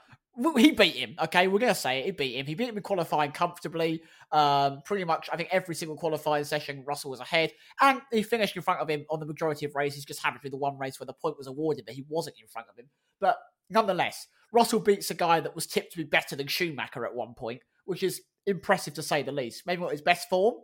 he 0.57 0.71
beat 0.71 0.95
him. 0.95 1.15
Okay, 1.19 1.47
we're 1.47 1.59
gonna 1.59 1.73
say 1.75 1.99
it. 1.99 2.05
He 2.05 2.11
beat 2.11 2.35
him. 2.35 2.45
He 2.45 2.55
beat 2.55 2.69
him 2.69 2.77
in 2.77 2.83
qualifying 2.83 3.31
comfortably. 3.31 4.01
Um, 4.31 4.81
pretty 4.85 5.03
much, 5.03 5.29
I 5.31 5.37
think 5.37 5.49
every 5.51 5.73
single 5.73 5.97
qualifying 5.97 6.43
session, 6.43 6.83
Russell 6.85 7.11
was 7.11 7.19
ahead, 7.19 7.51
and 7.81 8.01
he 8.11 8.23
finished 8.23 8.55
in 8.55 8.61
front 8.61 8.79
of 8.79 8.89
him 8.89 9.05
on 9.09 9.19
the 9.19 9.25
majority 9.25 9.65
of 9.65 9.75
races. 9.75 10.05
Just 10.05 10.21
happened 10.21 10.41
to 10.41 10.45
be 10.45 10.51
the 10.51 10.57
one 10.57 10.77
race 10.77 10.99
where 10.99 11.07
the 11.07 11.13
point 11.13 11.37
was 11.37 11.47
awarded, 11.47 11.85
but 11.85 11.95
he 11.95 12.05
wasn't 12.07 12.35
in 12.39 12.47
front 12.47 12.67
of 12.69 12.77
him. 12.77 12.89
But 13.19 13.37
nonetheless, 13.69 14.27
Russell 14.51 14.79
beats 14.79 15.09
a 15.11 15.15
guy 15.15 15.39
that 15.39 15.55
was 15.55 15.65
tipped 15.65 15.91
to 15.93 15.97
be 15.97 16.03
better 16.03 16.35
than 16.35 16.47
Schumacher 16.47 17.05
at 17.05 17.15
one 17.15 17.33
point, 17.33 17.61
which 17.85 18.03
is 18.03 18.21
impressive 18.45 18.93
to 18.95 19.03
say 19.03 19.23
the 19.23 19.31
least. 19.31 19.63
Maybe 19.65 19.81
not 19.81 19.91
his 19.91 20.01
best 20.01 20.29
form, 20.29 20.55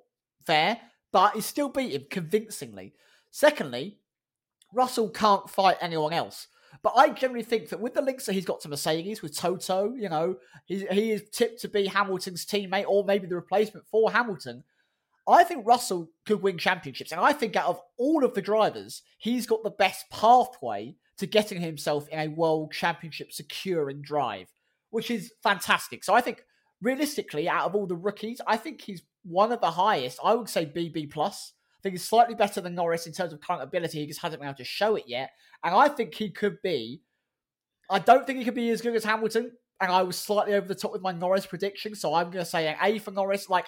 fair, 0.46 0.80
but 1.12 1.34
he 1.34 1.42
still 1.42 1.70
beat 1.70 1.94
him 1.94 2.06
convincingly. 2.10 2.94
Secondly, 3.32 3.98
Russell 4.74 5.10
can't 5.10 5.50
fight 5.50 5.78
anyone 5.82 6.14
else. 6.14 6.48
But 6.82 6.94
I 6.96 7.10
generally 7.10 7.44
think 7.44 7.70
that 7.70 7.80
with 7.80 7.94
the 7.94 8.02
links 8.02 8.26
that 8.26 8.34
he's 8.34 8.46
got 8.46 8.62
to 8.62 8.70
Mercedes, 8.70 9.22
with 9.22 9.38
Toto, 9.38 9.94
you 9.94 10.10
know, 10.10 10.38
he, 10.66 10.86
he 10.92 11.12
is 11.12 11.24
tipped 11.32 11.62
to 11.62 11.68
be 11.68 11.88
Hamilton's 11.88 12.46
teammate 12.46 12.86
or 12.88 13.06
maybe 13.06 13.28
the 13.28 13.36
replacement 13.36 13.86
for 13.88 14.12
Hamilton. 14.12 14.64
I 15.28 15.44
think 15.44 15.66
Russell 15.66 16.10
could 16.26 16.42
win 16.42 16.58
championships. 16.58 17.12
And 17.12 17.22
I 17.22 17.32
think 17.34 17.56
out 17.56 17.68
of 17.68 17.82
all 17.98 18.26
of 18.26 18.34
the 18.34 18.42
drivers, 18.42 19.04
he's 19.18 19.46
got 19.46 19.64
the 19.64 19.70
best 19.70 20.10
pathway 20.10 20.96
to 21.18 21.28
getting 21.28 21.62
himself 21.62 22.08
in 22.10 22.20
a 22.20 22.28
world 22.28 22.74
championship 22.74 23.32
securing 23.32 24.02
drive, 24.02 24.48
which 24.90 25.10
is 25.12 25.32
fantastic. 25.42 26.04
So 26.04 26.14
I 26.14 26.22
think 26.22 26.44
realistically, 26.82 27.48
out 27.48 27.66
of 27.66 27.76
all 27.76 27.88
the 27.88 27.96
rookies, 27.96 28.42
I 28.46 28.58
think 28.58 28.82
he's 28.82 29.04
one 29.24 29.52
of 29.52 29.62
the 29.62 29.72
highest. 29.72 30.20
I 30.24 30.34
would 30.34 30.50
say 30.50 30.66
BB 30.66 31.12
plus. 31.12 31.54
Think 31.84 31.96
he's 31.96 32.06
slightly 32.06 32.34
better 32.34 32.62
than 32.62 32.76
Norris 32.76 33.08
in 33.08 33.14
terms 33.14 33.34
of 33.34 33.42
current 33.42 33.62
ability. 33.62 34.00
He 34.00 34.08
just 34.08 34.22
hasn't 34.22 34.40
been 34.40 34.48
able 34.48 34.58
to 34.58 34.64
show 34.64 34.96
it 34.96 35.04
yet. 35.06 35.32
And 35.64 35.76
I 35.76 35.90
think 35.90 36.16
he 36.16 36.32
could 36.32 36.62
be. 36.64 37.02
I 37.90 38.00
don't 38.00 38.26
think 38.26 38.40
he 38.40 38.46
could 38.46 38.56
be 38.56 38.70
as 38.70 38.82
good 38.82 38.96
as 38.96 39.04
Hamilton. 39.04 39.52
And 39.82 39.92
I 39.92 40.02
was 40.04 40.18
slightly 40.18 40.54
over 40.54 40.66
the 40.66 40.76
top 40.76 40.94
with 40.94 41.02
my 41.02 41.12
Norris 41.12 41.46
prediction. 41.46 41.94
So 41.94 42.14
I'm 42.14 42.32
going 42.32 42.44
to 42.44 42.50
say 42.50 42.68
an 42.68 42.78
A 42.82 43.00
for 43.00 43.12
Norris, 43.12 43.50
like 43.50 43.66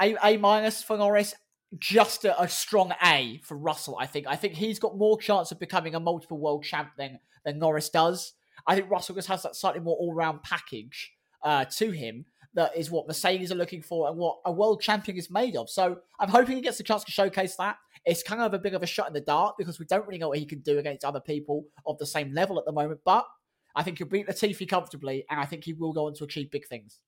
A 0.00 0.16
A 0.22 0.36
minus 0.36 0.84
for 0.84 0.96
Norris, 0.96 1.34
just 1.78 2.24
a, 2.24 2.40
a, 2.40 2.48
strong 2.48 2.92
A 3.02 3.40
for 3.42 3.56
Russell. 3.56 3.96
I 3.98 4.06
think. 4.06 4.28
I 4.28 4.36
think 4.36 4.54
he's 4.54 4.78
got 4.78 4.96
more 4.96 5.18
chance 5.18 5.50
of 5.50 5.58
becoming 5.58 5.96
a 5.96 6.00
multiple 6.00 6.38
world 6.38 6.62
champ 6.62 6.90
than 6.96 7.18
than 7.44 7.58
Norris 7.58 7.88
does. 7.88 8.34
I 8.68 8.76
think 8.76 8.88
Russell 8.88 9.16
just 9.16 9.28
has 9.28 9.42
that 9.42 9.56
slightly 9.56 9.80
more 9.80 9.96
all 9.96 10.14
round 10.14 10.44
package 10.44 11.12
uh, 11.42 11.64
to 11.64 11.90
him 11.90 12.26
that 12.56 12.76
is 12.76 12.90
what 12.90 13.06
Mercedes 13.06 13.52
are 13.52 13.56
looking 13.56 13.82
for 13.82 14.08
and 14.08 14.16
what 14.16 14.38
a 14.44 14.50
world 14.50 14.80
champion 14.80 15.16
is 15.16 15.30
made 15.30 15.56
of. 15.56 15.70
So 15.70 15.98
I'm 16.18 16.30
hoping 16.30 16.56
he 16.56 16.62
gets 16.62 16.80
a 16.80 16.82
chance 16.82 17.04
to 17.04 17.12
showcase 17.12 17.54
that. 17.56 17.76
It's 18.04 18.22
kind 18.22 18.40
of 18.40 18.54
a 18.54 18.58
bit 18.58 18.74
of 18.74 18.82
a 18.82 18.86
shot 18.86 19.08
in 19.08 19.12
the 19.12 19.20
dark 19.20 19.56
because 19.58 19.78
we 19.78 19.86
don't 19.86 20.06
really 20.06 20.18
know 20.18 20.28
what 20.28 20.38
he 20.38 20.46
can 20.46 20.60
do 20.60 20.78
against 20.78 21.04
other 21.04 21.20
people 21.20 21.66
of 21.86 21.98
the 21.98 22.06
same 22.06 22.32
level 22.32 22.58
at 22.58 22.64
the 22.64 22.72
moment. 22.72 23.00
But 23.04 23.26
I 23.74 23.82
think 23.82 23.98
he'll 23.98 24.08
beat 24.08 24.26
Latifi 24.26 24.68
comfortably, 24.68 25.24
and 25.30 25.38
I 25.38 25.44
think 25.44 25.64
he 25.64 25.74
will 25.74 25.92
go 25.92 26.06
on 26.06 26.14
to 26.14 26.24
achieve 26.24 26.50
big 26.50 26.66
things. 26.66 27.00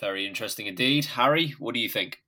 Very 0.00 0.26
interesting 0.26 0.66
indeed. 0.66 1.04
Harry, 1.04 1.54
what 1.58 1.74
do 1.74 1.80
you 1.80 1.88
think? 1.88 2.18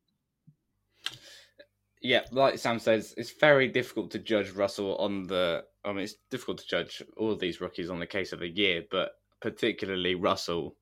Yeah, 2.01 2.23
like 2.31 2.59
Sam 2.59 2.79
says, 2.79 3.13
it's 3.17 3.33
very 3.33 3.67
difficult 3.67 4.13
to 4.13 4.21
judge 4.21 4.51
Russell 4.51 4.97
on 4.99 5.27
the. 5.27 5.65
I 5.85 5.93
mean, 5.93 6.05
it's 6.05 6.15
difficult 6.31 6.59
to 6.59 6.67
judge 6.67 7.03
all 7.17 7.33
of 7.33 7.41
these 7.41 7.61
rookies 7.61 7.91
on 7.91 7.99
the 7.99 8.07
case 8.07 8.33
of 8.33 8.43
a 8.43 8.49
year, 8.49 8.85
but 8.89 9.11
particularly 9.41 10.15
Russell 10.15 10.77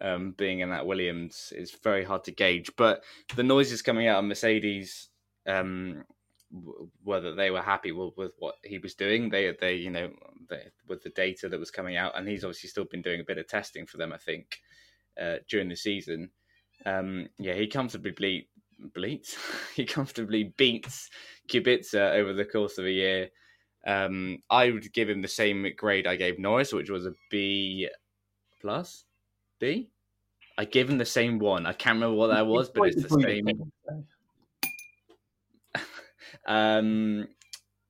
um, 0.00 0.32
being 0.32 0.60
in 0.60 0.70
that 0.70 0.86
Williams 0.86 1.52
is 1.56 1.70
very 1.70 2.04
hard 2.04 2.24
to 2.24 2.32
gauge. 2.32 2.70
But 2.76 3.02
the 3.34 3.42
noises 3.42 3.82
coming 3.82 4.08
out 4.08 4.18
of 4.18 4.24
Mercedes, 4.24 5.08
um, 5.46 6.04
whether 7.02 7.34
they 7.34 7.50
were 7.50 7.62
happy 7.62 7.92
with, 7.92 8.16
with, 8.16 8.32
what 8.38 8.56
he 8.62 8.78
was 8.78 8.94
doing, 8.94 9.30
they 9.30 9.54
they 9.60 9.74
you 9.74 9.90
know 9.90 10.10
they, 10.48 10.64
with 10.88 11.02
the 11.02 11.10
data 11.10 11.48
that 11.48 11.60
was 11.60 11.70
coming 11.70 11.96
out, 11.96 12.16
and 12.16 12.28
he's 12.28 12.44
obviously 12.44 12.68
still 12.68 12.84
been 12.84 13.02
doing 13.02 13.20
a 13.20 13.24
bit 13.24 13.38
of 13.38 13.48
testing 13.48 13.86
for 13.86 13.96
them, 13.96 14.12
I 14.12 14.18
think, 14.18 14.60
uh, 15.20 15.36
during 15.48 15.68
the 15.68 15.76
season. 15.76 16.30
Um, 16.84 17.28
yeah, 17.38 17.54
he 17.54 17.66
comfortably 17.66 18.48
bleats, 18.94 19.36
he 19.74 19.84
comfortably 19.84 20.54
beats 20.56 21.10
Kubica 21.48 22.14
over 22.14 22.32
the 22.32 22.44
course 22.44 22.78
of 22.78 22.84
a 22.84 22.90
year. 22.90 23.28
Um, 23.86 24.38
I 24.50 24.70
would 24.70 24.92
give 24.92 25.08
him 25.08 25.22
the 25.22 25.28
same 25.28 25.64
grade 25.76 26.08
I 26.08 26.16
gave 26.16 26.40
Norris, 26.40 26.72
which 26.72 26.90
was 26.90 27.06
a 27.06 27.14
B 27.30 27.88
plus. 28.60 29.04
B. 29.58 29.90
I 30.58 30.64
gave 30.64 30.88
him 30.88 30.98
the 30.98 31.04
same 31.04 31.38
one. 31.38 31.66
I 31.66 31.72
can't 31.72 31.96
remember 31.96 32.16
what 32.16 32.28
that 32.28 32.46
was, 32.46 32.70
but 32.70 32.88
it's 32.88 33.02
the 33.02 33.20
same. 33.20 33.72
um, 36.46 37.28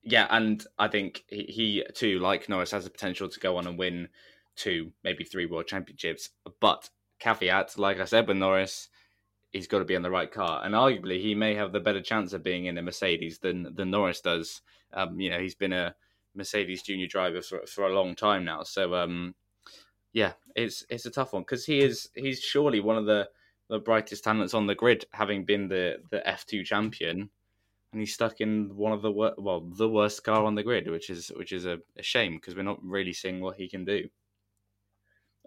yeah, 0.03 0.27
and 0.29 0.65
I 0.77 0.87
think 0.87 1.23
he, 1.27 1.43
he 1.43 1.83
too, 1.93 2.19
like 2.19 2.49
Norris, 2.49 2.71
has 2.71 2.83
the 2.83 2.89
potential 2.89 3.29
to 3.29 3.39
go 3.39 3.57
on 3.57 3.67
and 3.67 3.77
win 3.77 4.09
two, 4.55 4.91
maybe 5.03 5.23
three 5.23 5.45
world 5.45 5.67
championships. 5.67 6.29
But 6.59 6.89
caveat, 7.19 7.77
like 7.77 7.99
I 7.99 8.05
said 8.05 8.27
with 8.27 8.37
Norris, 8.37 8.89
he's 9.51 9.67
got 9.67 9.79
to 9.79 9.85
be 9.85 9.95
in 9.95 10.01
the 10.01 10.11
right 10.11 10.31
car, 10.31 10.61
and 10.63 10.73
arguably 10.73 11.21
he 11.21 11.35
may 11.35 11.55
have 11.55 11.71
the 11.71 11.79
better 11.79 12.01
chance 12.01 12.33
of 12.33 12.43
being 12.43 12.65
in 12.65 12.77
a 12.77 12.81
Mercedes 12.81 13.39
than 13.39 13.75
than 13.75 13.91
Norris 13.91 14.21
does. 14.21 14.61
Um, 14.93 15.19
you 15.19 15.29
know, 15.29 15.39
he's 15.39 15.55
been 15.55 15.73
a 15.73 15.95
Mercedes 16.35 16.81
junior 16.81 17.07
driver 17.07 17.41
for 17.41 17.65
for 17.65 17.85
a 17.85 17.93
long 17.93 18.15
time 18.15 18.43
now, 18.43 18.63
so 18.63 18.93
um, 18.95 19.35
yeah, 20.17 20.31
it's 20.55 20.83
it's 20.89 21.05
a 21.05 21.11
tough 21.11 21.33
one 21.33 21.43
because 21.43 21.63
he 21.63 21.79
is 21.79 22.09
he's 22.15 22.41
surely 22.41 22.79
one 22.79 22.97
of 22.97 23.05
the 23.05 23.29
the 23.69 23.77
brightest 23.77 24.23
talents 24.23 24.55
on 24.55 24.65
the 24.65 24.73
grid, 24.73 25.05
having 25.11 25.45
been 25.45 25.67
the 25.67 25.97
the 26.09 26.27
F 26.27 26.43
two 26.43 26.63
champion, 26.63 27.29
and 27.91 28.01
he's 28.01 28.15
stuck 28.15 28.41
in 28.41 28.75
one 28.75 28.93
of 28.93 29.03
the 29.03 29.11
wor- 29.11 29.35
well 29.37 29.61
the 29.61 29.87
worst 29.87 30.23
car 30.23 30.43
on 30.43 30.55
the 30.55 30.63
grid, 30.63 30.89
which 30.89 31.11
is 31.11 31.31
which 31.35 31.51
is 31.51 31.67
a, 31.67 31.77
a 31.99 32.01
shame 32.01 32.37
because 32.37 32.55
we're 32.55 32.63
not 32.63 32.83
really 32.83 33.13
seeing 33.13 33.41
what 33.41 33.57
he 33.57 33.69
can 33.69 33.85
do. 33.85 34.09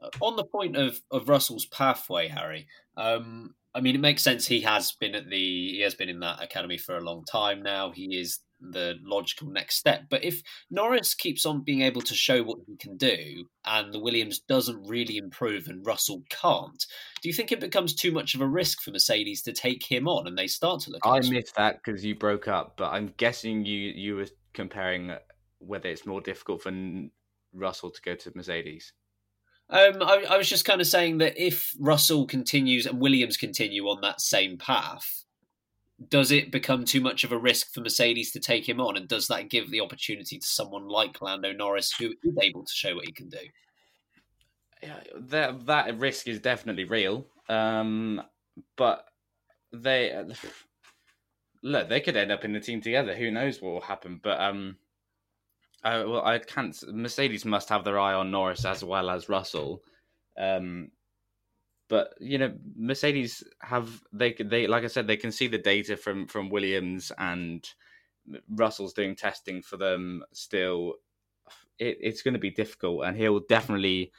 Uh, 0.01 0.11
on 0.21 0.37
the 0.37 0.45
point 0.45 0.77
of 0.77 1.01
of 1.11 1.29
Russell's 1.29 1.67
pathway, 1.67 2.29
Harry, 2.29 2.69
um, 2.97 3.57
I 3.75 3.81
mean, 3.81 3.97
it 3.97 4.01
makes 4.01 4.23
sense. 4.23 4.47
He 4.47 4.61
has 4.61 4.93
been 4.93 5.17
at 5.17 5.29
the 5.29 5.73
he 5.73 5.81
has 5.81 5.97
been 5.97 6.09
in 6.09 6.21
that 6.21 6.41
academy 6.41 6.79
for 6.79 6.97
a 6.97 7.01
long 7.03 7.25
time 7.25 7.61
now. 7.65 7.91
He 7.91 8.17
is 8.21 8.39
the 8.61 8.97
logical 9.03 9.49
next 9.49 9.77
step. 9.77 10.05
But 10.11 10.25
if 10.25 10.43
Norris 10.71 11.15
keeps 11.15 11.47
on 11.47 11.63
being 11.63 11.83
able 11.83 12.03
to 12.03 12.15
show 12.15 12.43
what 12.43 12.59
he 12.67 12.77
can 12.77 12.97
do, 12.97 13.47
and 13.65 13.93
the 13.93 14.01
Williams 14.01 14.41
doesn't 14.41 14.89
really 14.89 15.17
improve, 15.17 15.69
and 15.69 15.85
Russell 15.87 16.23
can't, 16.29 16.85
do 17.23 17.29
you 17.29 17.33
think 17.33 17.53
it 17.53 17.61
becomes 17.61 17.95
too 17.95 18.13
much 18.13 18.35
of 18.35 18.41
a 18.41 18.47
risk 18.47 18.83
for 18.83 18.91
Mercedes 18.91 19.43
to 19.43 19.53
take 19.53 19.85
him 19.85 20.09
on, 20.09 20.27
and 20.27 20.37
they 20.37 20.47
start 20.47 20.81
to 20.83 20.91
look? 20.91 21.01
I 21.05 21.21
missed 21.21 21.57
that 21.57 21.81
because 21.85 22.05
you 22.05 22.15
broke 22.15 22.49
up, 22.49 22.75
but 22.77 22.91
I'm 22.91 23.13
guessing 23.17 23.65
you 23.65 23.93
you 23.95 24.17
were 24.17 24.29
comparing 24.53 25.13
whether 25.59 25.89
it's 25.89 26.07
more 26.07 26.21
difficult 26.21 26.63
for 26.63 26.73
Russell 27.53 27.91
to 27.91 28.03
go 28.03 28.15
to 28.15 28.33
Mercedes. 28.35 28.93
Um, 29.69 30.03
I, 30.03 30.25
I 30.31 30.37
was 30.37 30.49
just 30.49 30.65
kind 30.65 30.81
of 30.81 30.87
saying 30.89 31.19
that 31.19 31.41
if 31.41 31.75
Russell 31.79 32.27
continues 32.27 32.87
and 32.87 33.01
Williams 33.01 33.37
continue 33.37 33.85
on 33.85 34.01
that 34.01 34.21
same 34.21 34.59
path, 34.59 35.25
does 36.09 36.31
it 36.31 36.51
become 36.51 36.85
too 36.85 37.01
much 37.01 37.25
of 37.25 37.33
a 37.33 37.39
risk 37.39 37.73
for 37.73 37.81
Mercedes 37.81 38.33
to 38.33 38.41
take 38.41 38.69
him 38.69 38.81
on? 38.81 38.97
And 38.97 39.07
does 39.07 39.27
that 39.29 39.51
give 39.51 39.71
the 39.71 39.81
opportunity 39.81 40.39
to 40.39 40.47
someone 40.47 40.89
like 40.89 41.21
Lando 41.21 41.53
Norris 41.53 41.93
who 41.99 42.15
is 42.23 42.39
able 42.41 42.65
to 42.65 42.73
show 42.73 42.95
what 42.95 43.07
he 43.07 43.13
can 43.13 43.29
do? 43.29 43.39
Yeah, 44.83 45.01
that 45.15 45.67
that 45.67 45.99
risk 45.99 46.27
is 46.27 46.41
definitely 46.41 46.85
real. 46.85 47.27
Um, 47.49 48.23
but 48.77 49.05
they 49.73 50.25
look, 51.63 51.89
they 51.89 52.01
could 52.01 52.17
end 52.17 52.33
up 52.33 52.45
in 52.45 52.53
the 52.53 52.61
team 52.61 52.81
together. 52.81 53.15
Who 53.15 53.31
knows 53.31 53.61
what 53.61 53.73
will 53.73 53.81
happen? 53.81 54.21
But 54.23 54.41
um, 54.41 54.77
I, 55.85 56.05
well, 56.05 56.25
I 56.25 56.39
can't. 56.39 56.77
Mercedes 56.93 57.45
must 57.45 57.69
have 57.69 57.85
their 57.85 57.99
eye 57.99 58.15
on 58.15 58.31
Norris 58.31 58.65
as 58.65 58.83
well 58.83 59.11
as 59.11 59.29
Russell. 59.29 59.83
Um, 60.39 60.91
but 61.91 62.15
you 62.21 62.39
know, 62.39 62.55
Mercedes 62.77 63.43
have 63.61 64.01
they 64.13 64.33
they 64.33 64.69
like 64.69 64.85
I 64.85 64.87
said 64.87 65.07
they 65.07 65.17
can 65.17 65.33
see 65.33 65.49
the 65.49 65.59
data 65.59 65.97
from 65.97 66.29
from 66.29 66.49
Williams 66.49 67.11
and 67.19 67.69
Russell's 68.49 68.93
doing 68.95 69.17
testing 69.17 69.61
for 69.61 69.77
them 69.77 70.23
still. 70.33 70.95
It, 71.81 71.99
it's 72.01 72.23
going 72.23 72.35
to 72.35 72.41
be 72.41 72.51
difficult, 72.51 73.05
and 73.05 73.17
he'll 73.17 73.41
definitely 73.41 74.13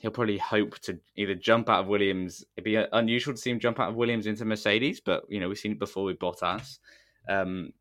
he'll 0.00 0.12
probably 0.12 0.38
hope 0.38 0.78
to 0.80 1.00
either 1.16 1.34
jump 1.34 1.68
out 1.68 1.80
of 1.80 1.88
Williams. 1.88 2.44
It'd 2.56 2.64
be 2.64 2.76
unusual 2.76 3.34
to 3.34 3.40
see 3.40 3.50
him 3.50 3.58
jump 3.58 3.80
out 3.80 3.88
of 3.88 3.96
Williams 3.96 4.28
into 4.28 4.44
Mercedes, 4.44 5.00
but 5.00 5.24
you 5.28 5.40
know 5.40 5.48
we've 5.48 5.58
seen 5.58 5.72
it 5.72 5.78
before 5.80 6.04
with 6.04 6.20
Bottas. 6.20 6.78
Um, 7.28 7.72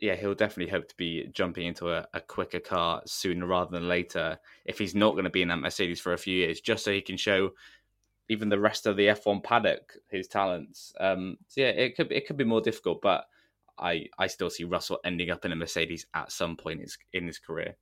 yeah, 0.00 0.14
he'll 0.14 0.34
definitely 0.34 0.70
hope 0.70 0.88
to 0.88 0.96
be 0.96 1.26
jumping 1.32 1.66
into 1.66 1.90
a, 1.90 2.06
a, 2.14 2.20
quicker 2.20 2.60
car 2.60 3.02
sooner 3.04 3.46
rather 3.46 3.72
than 3.72 3.88
later 3.88 4.38
if 4.64 4.78
he's 4.78 4.94
not 4.94 5.12
going 5.12 5.24
to 5.24 5.30
be 5.30 5.42
in 5.42 5.48
that 5.48 5.58
Mercedes 5.58 6.00
for 6.00 6.12
a 6.12 6.18
few 6.18 6.36
years, 6.36 6.60
just 6.60 6.84
so 6.84 6.92
he 6.92 7.00
can 7.00 7.16
show 7.16 7.50
even 8.28 8.48
the 8.48 8.58
rest 8.58 8.86
of 8.86 8.96
the 8.96 9.06
F1 9.06 9.42
paddock 9.42 9.94
his 10.08 10.28
talents. 10.28 10.92
Um, 11.00 11.38
so 11.48 11.62
yeah, 11.62 11.68
it 11.68 11.96
could 11.96 12.12
it 12.12 12.26
could 12.26 12.36
be 12.36 12.44
more 12.44 12.60
difficult, 12.60 13.00
but 13.02 13.26
I 13.78 14.06
I 14.18 14.26
still 14.26 14.50
see 14.50 14.64
Russell 14.64 15.00
ending 15.04 15.30
up 15.30 15.44
in 15.44 15.52
a 15.52 15.56
Mercedes 15.56 16.06
at 16.14 16.32
some 16.32 16.56
point 16.56 16.80
in 16.80 16.82
his, 16.84 16.98
in 17.12 17.26
his 17.26 17.38
career. 17.38 17.76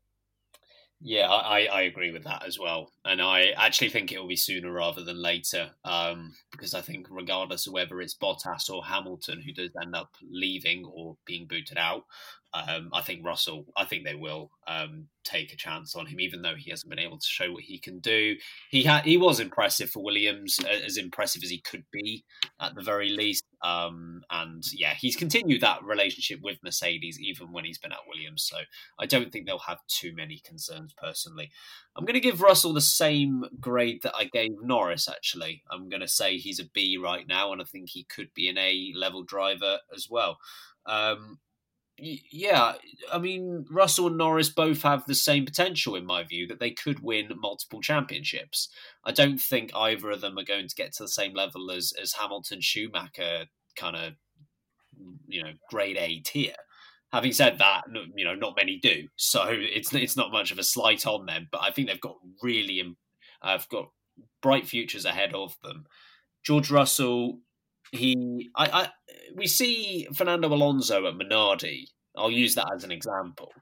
Yeah, 1.00 1.28
I, 1.28 1.68
I 1.70 1.82
agree 1.82 2.10
with 2.10 2.24
that 2.24 2.46
as 2.46 2.58
well. 2.58 2.90
And 3.04 3.20
I 3.20 3.48
actually 3.50 3.90
think 3.90 4.10
it 4.10 4.18
will 4.18 4.28
be 4.28 4.36
sooner 4.36 4.72
rather 4.72 5.04
than 5.04 5.20
later 5.20 5.70
um, 5.84 6.34
because 6.50 6.72
I 6.72 6.80
think, 6.80 7.08
regardless 7.10 7.66
of 7.66 7.74
whether 7.74 8.00
it's 8.00 8.14
Bottas 8.14 8.70
or 8.70 8.82
Hamilton 8.82 9.42
who 9.42 9.52
does 9.52 9.72
end 9.80 9.94
up 9.94 10.14
leaving 10.22 10.86
or 10.86 11.16
being 11.26 11.46
booted 11.46 11.76
out, 11.76 12.04
um, 12.68 12.90
I 12.92 13.02
think 13.02 13.24
Russell, 13.24 13.66
I 13.76 13.84
think 13.84 14.04
they 14.04 14.14
will 14.14 14.50
um, 14.66 15.08
take 15.24 15.52
a 15.52 15.56
chance 15.56 15.94
on 15.96 16.06
him, 16.06 16.20
even 16.20 16.42
though 16.42 16.54
he 16.56 16.70
hasn't 16.70 16.90
been 16.90 16.98
able 16.98 17.18
to 17.18 17.26
show 17.26 17.52
what 17.52 17.64
he 17.64 17.78
can 17.78 17.98
do. 17.98 18.36
He 18.70 18.84
had, 18.84 19.04
he 19.04 19.16
was 19.16 19.40
impressive 19.40 19.90
for 19.90 20.02
Williams, 20.02 20.58
as 20.86 20.96
impressive 20.96 21.42
as 21.42 21.50
he 21.50 21.60
could 21.60 21.84
be 21.92 22.24
at 22.60 22.74
the 22.74 22.82
very 22.82 23.10
least. 23.10 23.44
Um, 23.64 24.22
and 24.30 24.62
yeah, 24.72 24.94
he's 24.94 25.16
continued 25.16 25.60
that 25.62 25.82
relationship 25.84 26.40
with 26.42 26.58
Mercedes 26.62 27.18
even 27.20 27.52
when 27.52 27.64
he's 27.64 27.78
been 27.78 27.92
at 27.92 27.98
Williams. 28.08 28.46
So 28.48 28.58
I 28.98 29.06
don't 29.06 29.32
think 29.32 29.46
they'll 29.46 29.58
have 29.58 29.78
too 29.88 30.12
many 30.14 30.40
concerns 30.44 30.94
personally. 30.96 31.50
I'm 31.96 32.04
going 32.04 32.14
to 32.14 32.20
give 32.20 32.42
Russell 32.42 32.74
the 32.74 32.80
same 32.80 33.44
grade 33.60 34.02
that 34.02 34.14
I 34.16 34.24
gave 34.24 34.52
Norris. 34.62 35.08
Actually, 35.08 35.62
I'm 35.70 35.88
going 35.88 36.02
to 36.02 36.08
say 36.08 36.36
he's 36.36 36.60
a 36.60 36.68
B 36.72 36.98
right 37.02 37.26
now, 37.26 37.52
and 37.52 37.60
I 37.60 37.64
think 37.64 37.90
he 37.90 38.04
could 38.04 38.28
be 38.34 38.48
an 38.48 38.58
A 38.58 38.92
level 38.94 39.24
driver 39.24 39.78
as 39.94 40.06
well. 40.08 40.38
Um, 40.86 41.38
yeah, 41.98 42.74
I 43.10 43.18
mean, 43.18 43.66
Russell 43.70 44.08
and 44.08 44.18
Norris 44.18 44.50
both 44.50 44.82
have 44.82 45.06
the 45.06 45.14
same 45.14 45.44
potential, 45.44 45.94
in 45.96 46.04
my 46.04 46.24
view, 46.24 46.46
that 46.46 46.60
they 46.60 46.70
could 46.70 47.00
win 47.00 47.30
multiple 47.36 47.80
championships. 47.80 48.68
I 49.04 49.12
don't 49.12 49.38
think 49.38 49.70
either 49.74 50.10
of 50.10 50.20
them 50.20 50.38
are 50.38 50.44
going 50.44 50.68
to 50.68 50.74
get 50.74 50.92
to 50.94 51.04
the 51.04 51.08
same 51.08 51.34
level 51.34 51.70
as, 51.70 51.92
as 52.00 52.14
Hamilton, 52.14 52.60
Schumacher, 52.60 53.46
kind 53.76 53.96
of 53.96 54.12
you 55.28 55.42
know 55.42 55.52
grade 55.70 55.96
A 55.98 56.20
tier. 56.20 56.54
Having 57.12 57.32
said 57.32 57.58
that, 57.58 57.84
you 58.14 58.24
know 58.24 58.34
not 58.34 58.56
many 58.56 58.78
do, 58.78 59.08
so 59.16 59.46
it's 59.48 59.94
it's 59.94 60.16
not 60.16 60.32
much 60.32 60.50
of 60.50 60.58
a 60.58 60.64
slight 60.64 61.06
on 61.06 61.26
them. 61.26 61.48
But 61.50 61.62
I 61.62 61.70
think 61.70 61.88
they've 61.88 62.00
got 62.00 62.16
really, 62.42 62.82
I've 63.40 63.62
uh, 63.62 63.64
got 63.70 63.90
bright 64.42 64.66
futures 64.66 65.04
ahead 65.04 65.32
of 65.34 65.56
them. 65.62 65.86
George 66.44 66.70
Russell, 66.70 67.40
he, 67.92 68.50
I, 68.54 68.66
I, 68.66 68.88
we 69.34 69.46
see 69.46 70.06
Fernando 70.14 70.48
Alonso 70.52 71.06
at 71.06 71.14
Minardi. 71.14 71.88
I'll 72.16 72.30
use 72.30 72.54
that 72.54 72.72
as 72.74 72.84
an 72.84 72.90
example. 72.90 73.52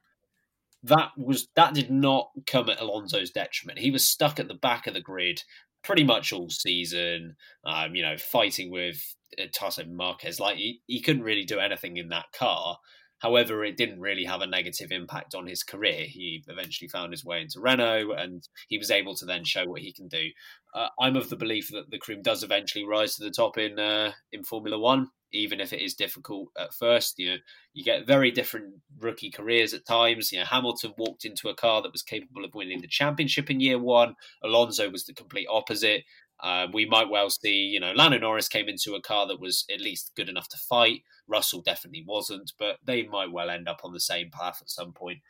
That 0.82 1.10
was 1.16 1.48
that 1.56 1.74
did 1.74 1.90
not 1.90 2.30
come 2.46 2.68
at 2.68 2.80
Alonso's 2.80 3.30
detriment. 3.30 3.78
He 3.78 3.90
was 3.90 4.04
stuck 4.04 4.38
at 4.38 4.48
the 4.48 4.54
back 4.54 4.86
of 4.86 4.94
the 4.94 5.00
grid 5.00 5.42
pretty 5.82 6.04
much 6.04 6.32
all 6.32 6.50
season. 6.50 7.36
Um, 7.64 7.94
you 7.94 8.02
know, 8.02 8.16
fighting 8.16 8.70
with 8.70 9.02
Tarso 9.38 9.88
Marques, 9.90 10.40
like 10.40 10.56
he, 10.56 10.80
he 10.86 11.00
couldn't 11.00 11.22
really 11.22 11.44
do 11.44 11.58
anything 11.58 11.96
in 11.96 12.08
that 12.08 12.26
car. 12.36 12.78
However, 13.24 13.64
it 13.64 13.78
didn't 13.78 14.00
really 14.00 14.26
have 14.26 14.42
a 14.42 14.46
negative 14.46 14.92
impact 14.92 15.34
on 15.34 15.46
his 15.46 15.62
career. 15.62 16.04
He 16.04 16.44
eventually 16.46 16.88
found 16.88 17.10
his 17.10 17.24
way 17.24 17.40
into 17.40 17.58
Renault 17.58 18.12
and 18.12 18.46
he 18.68 18.76
was 18.76 18.90
able 18.90 19.14
to 19.14 19.24
then 19.24 19.44
show 19.44 19.64
what 19.64 19.80
he 19.80 19.94
can 19.94 20.08
do. 20.08 20.28
Uh, 20.74 20.88
I'm 21.00 21.16
of 21.16 21.30
the 21.30 21.36
belief 21.36 21.70
that 21.72 21.90
the 21.90 21.96
cream 21.96 22.20
does 22.20 22.42
eventually 22.42 22.84
rise 22.84 23.14
to 23.14 23.24
the 23.24 23.30
top 23.30 23.56
in 23.56 23.78
uh, 23.78 24.12
in 24.30 24.44
Formula 24.44 24.78
One, 24.78 25.08
even 25.32 25.58
if 25.58 25.72
it 25.72 25.80
is 25.80 25.94
difficult 25.94 26.48
at 26.58 26.74
first. 26.74 27.18
You 27.18 27.30
know, 27.30 27.36
you 27.72 27.82
get 27.82 28.06
very 28.06 28.30
different 28.30 28.74
rookie 28.98 29.30
careers 29.30 29.72
at 29.72 29.86
times. 29.86 30.30
You 30.30 30.40
know, 30.40 30.44
Hamilton 30.44 30.92
walked 30.98 31.24
into 31.24 31.48
a 31.48 31.54
car 31.54 31.80
that 31.80 31.92
was 31.92 32.02
capable 32.02 32.44
of 32.44 32.54
winning 32.54 32.82
the 32.82 32.88
championship 32.88 33.48
in 33.48 33.58
year 33.58 33.78
one. 33.78 34.16
Alonso 34.44 34.90
was 34.90 35.06
the 35.06 35.14
complete 35.14 35.46
opposite. 35.50 36.02
Uh, 36.44 36.66
we 36.74 36.84
might 36.84 37.08
well 37.08 37.30
see, 37.30 37.54
you 37.54 37.80
know, 37.80 37.92
Lando 37.92 38.18
Norris 38.18 38.48
came 38.48 38.68
into 38.68 38.94
a 38.94 39.00
car 39.00 39.26
that 39.26 39.40
was 39.40 39.64
at 39.72 39.80
least 39.80 40.12
good 40.14 40.28
enough 40.28 40.46
to 40.50 40.58
fight. 40.58 41.00
Russell 41.26 41.62
definitely 41.62 42.04
wasn't, 42.06 42.52
but 42.58 42.76
they 42.84 43.04
might 43.04 43.32
well 43.32 43.48
end 43.48 43.66
up 43.66 43.80
on 43.82 43.94
the 43.94 44.00
same 44.00 44.28
path 44.30 44.58
at 44.60 44.68
some 44.68 44.92
point. 44.92 45.20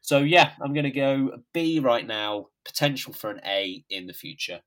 So 0.00 0.20
yeah, 0.20 0.52
I'm 0.62 0.72
going 0.72 0.84
to 0.84 0.90
go 0.90 1.42
B 1.52 1.78
right 1.78 2.06
now. 2.06 2.46
Potential 2.64 3.12
for 3.12 3.30
an 3.30 3.40
A 3.44 3.84
in 3.90 4.06
the 4.06 4.14
future. 4.14 4.60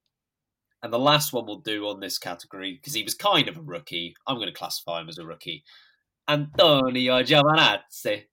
And 0.84 0.94
the 0.94 1.00
last 1.00 1.34
one 1.34 1.48
we'll 1.48 1.58
do 1.58 1.88
on 1.88 2.00
this 2.00 2.20
category 2.20 2.74
because 2.74 2.94
he 2.94 3.04
was 3.04 3.16
kind 3.16 3.48
of 3.48 3.58
a 3.58 3.62
rookie. 3.62 4.16
I'm 4.28 4.36
going 4.36 4.48
to 4.48 4.54
classify 4.54 5.02
him 5.02 5.10
as 5.10 5.18
a 5.18 5.26
rookie. 5.26 5.64
Antonio 6.28 7.24
Giovinazzi. 7.24 8.26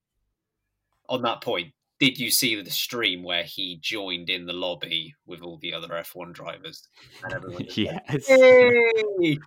On 1.09 1.23
that 1.23 1.41
point, 1.41 1.73
did 1.99 2.19
you 2.19 2.31
see 2.31 2.61
the 2.61 2.71
stream 2.71 3.23
where 3.23 3.45
he 3.45 3.79
joined 3.81 4.29
in 4.29 4.47
the 4.47 4.53
lobby 4.53 5.15
with 5.27 5.41
all 5.41 5.59
the 5.59 5.73
other 5.73 5.89
F1 5.89 6.33
drivers? 6.33 6.89
And 7.23 7.33
everyone 7.33 7.67
yes. 7.75 8.27
Hey! 8.27 9.39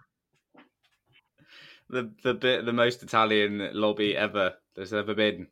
The 1.91 2.11
the 2.23 2.35
bit 2.35 2.65
the 2.65 2.73
most 2.73 3.01
Italian 3.01 3.71
lobby 3.73 4.15
ever 4.15 4.53
there's 4.75 4.93
ever 4.93 5.15
been. 5.15 5.47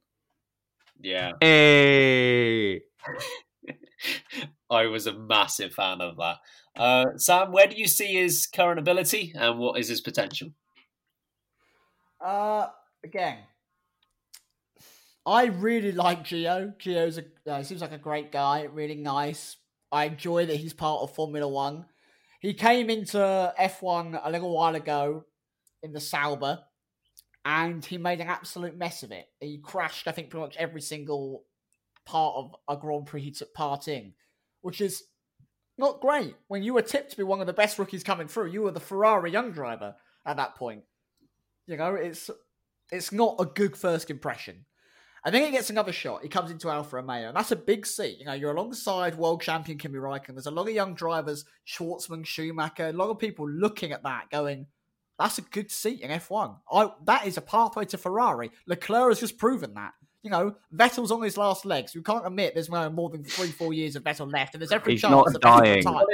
Yeah. 1.00 1.34
Hey. 1.42 2.82
I 4.70 4.86
was 4.88 5.08
a 5.08 5.18
massive 5.18 5.74
fan 5.74 6.02
of 6.02 6.18
that. 6.18 6.38
Uh, 6.76 7.18
Sam, 7.18 7.52
where 7.52 7.68
do 7.68 7.76
you 7.76 7.88
see 7.88 8.14
his 8.14 8.46
current 8.46 8.80
ability 8.80 9.34
and 9.36 9.58
what 9.58 9.80
is 9.80 9.88
his 9.88 10.02
potential? 10.02 10.50
Uh, 12.24 12.68
again, 13.04 13.40
I 15.28 15.48
really 15.48 15.92
like 15.92 16.24
Gio. 16.24 16.74
Gio's 16.78 17.18
a 17.18 17.52
uh, 17.52 17.62
seems 17.62 17.82
like 17.82 17.92
a 17.92 17.98
great 17.98 18.32
guy, 18.32 18.64
really 18.64 18.96
nice. 18.96 19.58
I 19.92 20.06
enjoy 20.06 20.46
that 20.46 20.56
he's 20.56 20.74
part 20.74 21.02
of 21.02 21.14
Formula 21.14 21.46
One. 21.46 21.86
He 22.40 22.54
came 22.54 22.90
into 22.90 23.18
F1 23.60 24.22
a 24.24 24.32
little 24.32 24.54
while 24.54 24.76
ago 24.76 25.26
in 25.84 25.92
the 25.92 26.00
Sauber, 26.00 26.60
and 27.44 27.84
he 27.84 27.98
made 27.98 28.22
an 28.22 28.30
absolute 28.30 28.78
mess 28.78 29.04
of 29.04 29.12
it. 29.12 29.28
He 29.42 29.58
crashed, 29.58 30.08
I 30.08 30.14
think, 30.14 30.30
pretty 30.30 30.46
much 30.46 30.56
every 30.58 30.82
single 30.82 31.44
part 32.06 32.36
of 32.38 32.56
a 32.70 32.80
Grand 32.80 33.06
Prix 33.06 33.22
he 33.22 33.32
took 33.32 33.54
part 33.54 33.90
in, 33.90 34.14
which 34.62 34.80
is 34.80 35.04
not 35.78 36.00
great. 36.00 36.36
When 36.48 36.64
you 36.64 36.74
were 36.74 36.82
tipped 36.82 37.12
to 37.12 37.18
be 37.18 37.24
one 37.24 37.42
of 37.42 37.48
the 37.48 37.54
best 37.54 37.78
rookies 37.78 38.04
coming 38.04 38.30
through, 38.30 38.52
you 38.52 38.62
were 38.62 38.72
the 38.72 38.80
Ferrari 38.80 39.32
young 39.32 39.52
driver 39.52 39.96
at 40.26 40.38
that 40.38 40.56
point. 40.56 40.84
You 41.66 41.76
know, 41.76 41.96
it's 41.96 42.30
it's 42.94 43.12
not 43.12 43.36
a 43.40 43.46
good 43.46 43.76
first 43.76 44.10
impression. 44.10 44.66
I 45.24 45.32
think 45.32 45.46
he 45.46 45.52
gets 45.52 45.70
another 45.70 45.92
shot. 45.92 46.24
He 46.24 46.30
comes 46.30 46.52
into 46.52 46.70
Alfa 46.70 46.98
Romeo, 46.98 47.28
and 47.28 47.36
that's 47.36 47.52
a 47.52 47.56
big 47.56 47.86
seat. 47.86 48.20
You 48.20 48.26
know, 48.26 48.34
you're 48.34 48.54
alongside 48.54 49.16
world 49.16 49.42
champion 49.42 49.78
Kimi 49.78 49.98
Raikkonen. 49.98 50.36
There's 50.36 50.46
a 50.48 50.52
lot 50.52 50.68
of 50.68 50.74
young 50.74 50.94
drivers, 50.94 51.46
Shwartzman, 51.68 52.26
Schumacher, 52.26 52.88
a 52.88 52.94
lot 52.94 53.10
of 53.10 53.20
people 53.20 53.50
looking 53.50 53.92
at 53.92 54.04
that, 54.04 54.30
going, 54.30 54.68
"That's 55.20 55.38
a 55.38 55.42
good 55.42 55.72
seat 55.72 56.02
in 56.02 56.12
F1. 56.12 56.58
I, 56.72 56.92
that 57.06 57.28
is 57.28 57.38
a 57.38 57.42
pathway 57.42 57.86
to 57.86 57.98
Ferrari." 57.98 58.52
Leclerc 58.68 59.10
has 59.10 59.20
just 59.20 59.38
proven 59.38 59.74
that. 59.74 59.94
You 60.28 60.32
know, 60.32 60.56
Vettel's 60.76 61.10
on 61.10 61.22
his 61.22 61.38
last 61.38 61.66
legs. 61.66 61.96
We 61.96 62.02
can't 62.02 62.28
admit 62.28 62.54
there's 62.54 62.70
more 62.70 63.10
than 63.10 63.24
three, 63.24 63.48
four 63.48 63.72
years 63.72 63.96
of 63.96 64.04
Vettel 64.04 64.30
left, 64.30 64.54
and 64.56 64.62
there's 64.62 64.74
every 64.74 64.92
He's 64.92 65.02
chance 65.02 65.14
not 65.14 65.32
that 65.32 65.42
dying. 65.42 65.76
He's 65.76 65.86
not 65.86 66.06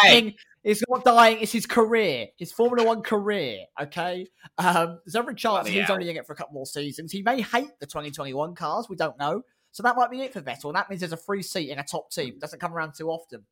dying. 0.00 0.34
It's 0.62 0.82
not 0.88 1.04
dying. 1.04 1.38
It's 1.40 1.50
his 1.50 1.66
career, 1.66 2.28
his 2.36 2.52
Formula 2.52 2.86
One 2.86 3.02
career. 3.02 3.64
Okay, 3.82 4.28
um, 4.58 5.00
there's 5.04 5.16
every 5.16 5.34
chance 5.34 5.66
he's 5.66 5.90
only 5.90 6.10
in 6.10 6.16
it 6.16 6.28
for 6.28 6.32
a 6.32 6.36
couple 6.36 6.54
more 6.54 6.64
seasons. 6.64 7.10
He 7.10 7.22
may 7.22 7.40
hate 7.40 7.70
the 7.80 7.86
2021 7.86 8.54
cars. 8.54 8.86
We 8.88 8.94
don't 8.94 9.18
know. 9.18 9.42
So 9.72 9.82
that 9.82 9.96
might 9.96 10.12
be 10.12 10.20
it 10.20 10.32
for 10.32 10.40
Vettel. 10.40 10.66
And 10.66 10.76
that 10.76 10.88
means 10.88 11.00
there's 11.00 11.12
a 11.12 11.16
free 11.16 11.42
seat 11.42 11.70
in 11.70 11.80
a 11.80 11.82
top 11.82 12.12
team. 12.12 12.34
It 12.34 12.40
doesn't 12.40 12.60
come 12.60 12.72
around 12.72 12.92
too 12.96 13.10
often. 13.10 13.46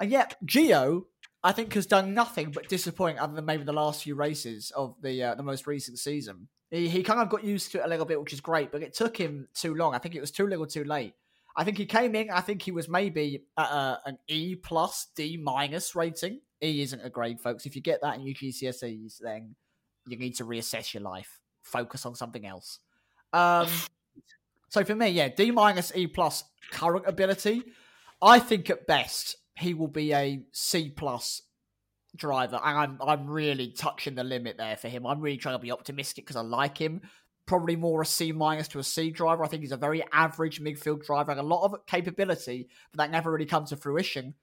And 0.00 0.10
yet, 0.10 0.34
Gio, 0.44 1.02
I 1.44 1.52
think, 1.52 1.74
has 1.74 1.86
done 1.86 2.14
nothing 2.14 2.50
but 2.50 2.68
disappoint, 2.68 3.18
other 3.18 3.34
than 3.34 3.44
maybe 3.44 3.62
the 3.62 3.72
last 3.72 4.02
few 4.02 4.16
races 4.16 4.72
of 4.74 4.96
the 5.00 5.22
uh, 5.22 5.34
the 5.36 5.44
most 5.44 5.68
recent 5.68 6.00
season. 6.00 6.48
He, 6.72 6.88
he 6.88 7.02
kind 7.02 7.20
of 7.20 7.28
got 7.28 7.44
used 7.44 7.70
to 7.72 7.80
it 7.80 7.84
a 7.84 7.88
little 7.88 8.06
bit, 8.06 8.18
which 8.18 8.32
is 8.32 8.40
great, 8.40 8.72
but 8.72 8.82
it 8.82 8.94
took 8.94 9.14
him 9.14 9.46
too 9.54 9.74
long. 9.74 9.94
I 9.94 9.98
think 9.98 10.14
it 10.14 10.22
was 10.22 10.30
too 10.30 10.46
little, 10.46 10.66
too 10.66 10.84
late. 10.84 11.12
I 11.54 11.64
think 11.64 11.76
he 11.76 11.84
came 11.84 12.14
in. 12.14 12.30
I 12.30 12.40
think 12.40 12.62
he 12.62 12.72
was 12.72 12.88
maybe 12.88 13.44
at 13.58 13.70
a, 13.70 14.00
an 14.06 14.18
E 14.26 14.56
plus 14.56 15.08
D 15.14 15.36
minus 15.36 15.94
rating. 15.94 16.40
E 16.64 16.80
isn't 16.80 17.04
a 17.04 17.10
grade, 17.10 17.40
folks. 17.40 17.66
If 17.66 17.76
you 17.76 17.82
get 17.82 18.00
that 18.00 18.14
in 18.14 18.22
your 18.22 18.34
GCSEs, 18.34 19.18
then 19.18 19.54
you 20.06 20.16
need 20.16 20.34
to 20.36 20.44
reassess 20.46 20.94
your 20.94 21.02
life. 21.02 21.40
Focus 21.62 22.06
on 22.06 22.14
something 22.14 22.46
else. 22.46 22.78
Um, 23.34 23.68
so 24.70 24.82
for 24.82 24.94
me, 24.94 25.08
yeah, 25.08 25.28
D 25.28 25.50
minus 25.50 25.92
E 25.94 26.06
plus 26.06 26.42
current 26.70 27.04
ability. 27.06 27.64
I 28.22 28.38
think 28.38 28.70
at 28.70 28.86
best 28.86 29.36
he 29.58 29.74
will 29.74 29.88
be 29.88 30.14
a 30.14 30.42
C 30.52 30.88
plus 30.88 31.42
driver, 32.16 32.60
and 32.62 32.78
I'm 32.78 32.98
I'm 33.00 33.26
really 33.28 33.70
touching 33.70 34.14
the 34.14 34.24
limit 34.24 34.56
there 34.58 34.76
for 34.76 34.88
him. 34.88 35.06
I'm 35.06 35.20
really 35.20 35.38
trying 35.38 35.56
to 35.56 35.62
be 35.62 35.72
optimistic 35.72 36.24
because 36.24 36.36
I 36.36 36.42
like 36.42 36.78
him 36.78 37.02
probably 37.46 37.76
more 37.76 38.02
a 38.02 38.06
C 38.06 38.32
minus 38.32 38.68
to 38.68 38.78
a 38.78 38.84
C 38.84 39.10
driver. 39.10 39.44
I 39.44 39.48
think 39.48 39.62
he's 39.62 39.72
a 39.72 39.76
very 39.76 40.04
average 40.12 40.62
midfield 40.62 41.04
driver, 41.04 41.32
and 41.32 41.40
a 41.40 41.44
lot 41.44 41.64
of 41.64 41.86
capability, 41.86 42.68
but 42.92 42.98
that 42.98 43.10
never 43.10 43.30
really 43.32 43.46
comes 43.46 43.70
to 43.70 43.76
fruition. 43.76 44.34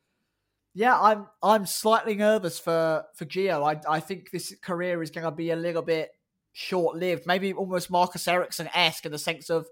Yeah, 0.73 0.99
I'm 0.99 1.27
I'm 1.41 1.65
slightly 1.65 2.15
nervous 2.15 2.59
for 2.59 3.05
for 3.15 3.25
Gio. 3.25 3.63
I 3.63 3.95
I 3.95 3.99
think 3.99 4.31
this 4.31 4.53
career 4.61 5.01
is 5.01 5.11
going 5.11 5.25
to 5.25 5.31
be 5.31 5.51
a 5.51 5.55
little 5.55 5.81
bit 5.81 6.11
short 6.51 6.97
lived, 6.97 7.25
maybe 7.25 7.53
almost 7.53 7.89
Marcus 7.89 8.27
Ericsson 8.27 8.69
esque 8.73 9.05
in 9.05 9.11
the 9.11 9.17
sense 9.17 9.49
of 9.49 9.67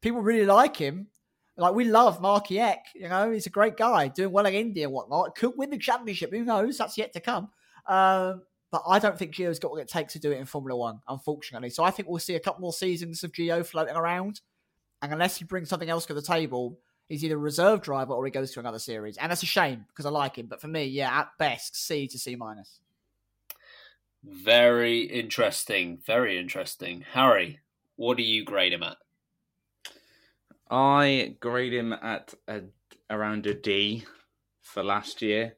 people 0.00 0.20
really 0.20 0.46
like 0.46 0.76
him. 0.76 1.08
Like 1.56 1.74
we 1.74 1.84
love 1.84 2.20
Marky 2.20 2.58
Eck, 2.58 2.86
you 2.94 3.08
know, 3.08 3.30
he's 3.30 3.46
a 3.46 3.50
great 3.50 3.76
guy, 3.76 4.08
doing 4.08 4.32
well 4.32 4.46
in 4.46 4.54
India 4.54 4.86
and 4.86 4.92
whatnot. 4.92 5.34
Could 5.34 5.52
win 5.56 5.70
the 5.70 5.78
championship, 5.78 6.32
who 6.32 6.44
knows? 6.44 6.78
That's 6.78 6.96
yet 6.96 7.12
to 7.12 7.20
come. 7.20 7.50
Um, 7.86 8.42
but 8.70 8.82
I 8.88 8.98
don't 8.98 9.18
think 9.18 9.34
Gio's 9.34 9.58
got 9.58 9.70
what 9.70 9.82
it 9.82 9.88
takes 9.88 10.14
to 10.14 10.18
do 10.18 10.32
it 10.32 10.38
in 10.38 10.46
Formula 10.46 10.78
One, 10.78 11.00
unfortunately. 11.06 11.68
So 11.68 11.84
I 11.84 11.90
think 11.90 12.08
we'll 12.08 12.18
see 12.18 12.36
a 12.36 12.40
couple 12.40 12.62
more 12.62 12.72
seasons 12.72 13.22
of 13.22 13.32
Gio 13.32 13.64
floating 13.66 13.96
around. 13.96 14.40
And 15.02 15.12
unless 15.12 15.36
he 15.36 15.44
brings 15.44 15.68
something 15.68 15.90
else 15.90 16.06
to 16.06 16.14
the 16.14 16.22
table, 16.22 16.78
he's 17.08 17.22
either 17.22 17.34
a 17.34 17.38
reserve 17.38 17.82
driver 17.82 18.14
or 18.14 18.24
he 18.24 18.30
goes 18.30 18.52
to 18.52 18.60
another 18.60 18.78
series. 18.78 19.18
And 19.18 19.30
that's 19.30 19.42
a 19.42 19.46
shame 19.46 19.84
because 19.88 20.06
I 20.06 20.10
like 20.10 20.36
him. 20.36 20.46
But 20.46 20.62
for 20.62 20.68
me, 20.68 20.84
yeah, 20.84 21.20
at 21.20 21.28
best, 21.38 21.76
C 21.76 22.08
to 22.08 22.18
C 22.18 22.34
minus. 22.34 22.80
Very 24.24 25.00
interesting. 25.00 25.98
Very 26.06 26.38
interesting. 26.38 27.04
Harry, 27.12 27.60
what 27.96 28.16
do 28.16 28.22
you 28.22 28.42
grade 28.42 28.72
him 28.72 28.84
at? 28.84 28.96
I 30.72 31.36
grade 31.38 31.74
him 31.74 31.92
at 31.92 32.32
a, 32.48 32.62
around 33.10 33.46
a 33.46 33.52
D 33.52 34.04
for 34.62 34.82
last 34.82 35.20
year. 35.20 35.56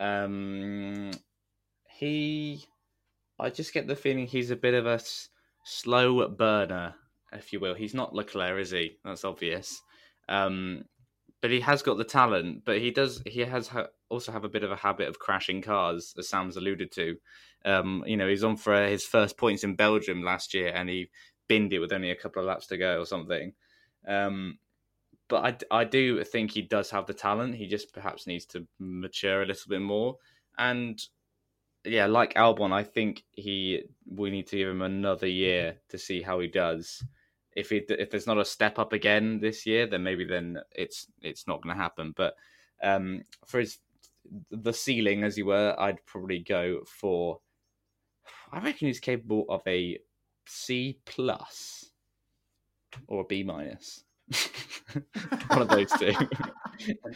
Um, 0.00 1.12
he, 1.88 2.64
I 3.38 3.50
just 3.50 3.72
get 3.72 3.86
the 3.86 3.94
feeling 3.94 4.26
he's 4.26 4.50
a 4.50 4.56
bit 4.56 4.74
of 4.74 4.86
a 4.86 4.94
s- 4.94 5.28
slow 5.64 6.26
burner, 6.28 6.96
if 7.32 7.52
you 7.52 7.60
will. 7.60 7.74
He's 7.74 7.94
not 7.94 8.12
Leclerc, 8.12 8.58
is 8.58 8.72
he? 8.72 8.96
That's 9.04 9.24
obvious. 9.24 9.80
Um, 10.28 10.82
but 11.40 11.52
he 11.52 11.60
has 11.60 11.82
got 11.82 11.96
the 11.96 12.04
talent. 12.04 12.64
But 12.64 12.78
he 12.78 12.90
does. 12.90 13.22
He 13.26 13.40
has 13.42 13.68
ha- 13.68 13.86
also 14.08 14.32
have 14.32 14.44
a 14.44 14.48
bit 14.48 14.64
of 14.64 14.72
a 14.72 14.76
habit 14.76 15.08
of 15.08 15.20
crashing 15.20 15.62
cars, 15.62 16.12
as 16.18 16.28
Sam's 16.28 16.56
alluded 16.56 16.90
to. 16.92 17.16
Um, 17.64 18.02
you 18.04 18.16
know, 18.16 18.26
he's 18.26 18.42
on 18.42 18.56
for 18.56 18.84
his 18.84 19.04
first 19.04 19.36
points 19.36 19.62
in 19.62 19.76
Belgium 19.76 20.24
last 20.24 20.54
year, 20.54 20.72
and 20.74 20.88
he 20.88 21.08
binned 21.48 21.72
it 21.72 21.78
with 21.78 21.92
only 21.92 22.10
a 22.10 22.16
couple 22.16 22.42
of 22.42 22.48
laps 22.48 22.66
to 22.68 22.76
go 22.76 23.00
or 23.00 23.06
something. 23.06 23.52
Um, 24.06 24.58
but 25.28 25.64
I, 25.70 25.80
I 25.80 25.84
do 25.84 26.24
think 26.24 26.50
he 26.50 26.62
does 26.62 26.90
have 26.90 27.06
the 27.06 27.14
talent. 27.14 27.54
He 27.54 27.66
just 27.66 27.92
perhaps 27.94 28.26
needs 28.26 28.44
to 28.46 28.66
mature 28.78 29.42
a 29.42 29.46
little 29.46 29.68
bit 29.68 29.80
more. 29.80 30.16
And 30.58 31.00
yeah, 31.84 32.06
like 32.06 32.34
Albon, 32.34 32.72
I 32.72 32.82
think 32.82 33.24
he 33.30 33.84
we 34.06 34.30
need 34.30 34.48
to 34.48 34.56
give 34.56 34.68
him 34.68 34.82
another 34.82 35.28
year 35.28 35.76
to 35.88 35.98
see 35.98 36.20
how 36.20 36.40
he 36.40 36.48
does. 36.48 37.02
If 37.56 37.70
he 37.70 37.82
if 37.88 38.10
there's 38.10 38.26
not 38.26 38.38
a 38.38 38.44
step 38.44 38.78
up 38.78 38.92
again 38.92 39.40
this 39.40 39.64
year, 39.66 39.86
then 39.86 40.02
maybe 40.02 40.24
then 40.24 40.58
it's 40.72 41.06
it's 41.22 41.46
not 41.46 41.62
going 41.62 41.74
to 41.74 41.82
happen. 41.82 42.12
But 42.16 42.34
um, 42.82 43.22
for 43.46 43.60
his 43.60 43.78
the 44.50 44.72
ceiling, 44.72 45.24
as 45.24 45.38
you 45.38 45.46
were, 45.46 45.74
I'd 45.78 46.04
probably 46.06 46.40
go 46.40 46.80
for. 46.86 47.40
I 48.52 48.60
reckon 48.60 48.88
he's 48.88 49.00
capable 49.00 49.46
of 49.48 49.62
a 49.66 49.98
C 50.46 50.98
plus 51.06 51.90
or 53.06 53.22
a 53.22 53.24
B 53.24 53.42
minus. 53.42 54.04
One 55.48 55.62
of 55.62 55.68
those 55.68 55.90
two. 55.92 56.12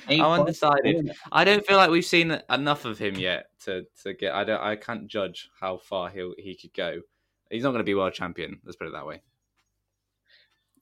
I'm 0.08 0.40
undecided. 0.40 1.12
I 1.30 1.44
don't 1.44 1.66
feel 1.66 1.76
like 1.76 1.90
we've 1.90 2.04
seen 2.04 2.40
enough 2.50 2.84
of 2.84 2.98
him 2.98 3.16
yet 3.16 3.46
to, 3.64 3.87
to 4.02 4.14
get. 4.14 4.34
I 4.34 4.44
don't. 4.44 4.60
I 4.60 4.76
can't 4.76 5.06
judge 5.06 5.48
how 5.60 5.76
far 5.76 6.10
he 6.10 6.32
he 6.38 6.56
could 6.56 6.74
go. 6.74 7.00
He's 7.50 7.62
not 7.62 7.70
going 7.70 7.80
to 7.80 7.84
be 7.84 7.94
world 7.94 8.14
champion. 8.14 8.60
Let's 8.64 8.76
put 8.76 8.88
it 8.88 8.92
that 8.92 9.06
way. 9.06 9.22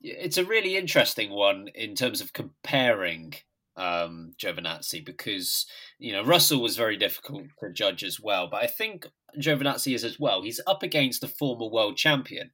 It's 0.01 0.37
a 0.37 0.45
really 0.45 0.75
interesting 0.75 1.31
one 1.31 1.69
in 1.75 1.95
terms 1.95 2.19
of 2.19 2.33
comparing 2.33 3.35
um, 3.75 4.33
Giovinazzi 4.37 5.03
because 5.05 5.65
you 5.99 6.11
know 6.11 6.23
Russell 6.23 6.61
was 6.61 6.77
very 6.77 6.97
difficult 6.97 7.43
to 7.59 7.71
judge 7.71 8.03
as 8.03 8.19
well, 8.19 8.47
but 8.49 8.63
I 8.63 8.67
think 8.67 9.07
Giovinazzi 9.37 9.95
is 9.95 10.03
as 10.03 10.19
well. 10.19 10.41
He's 10.41 10.61
up 10.67 10.83
against 10.83 11.23
a 11.23 11.27
former 11.27 11.67
world 11.67 11.97
champion, 11.97 12.51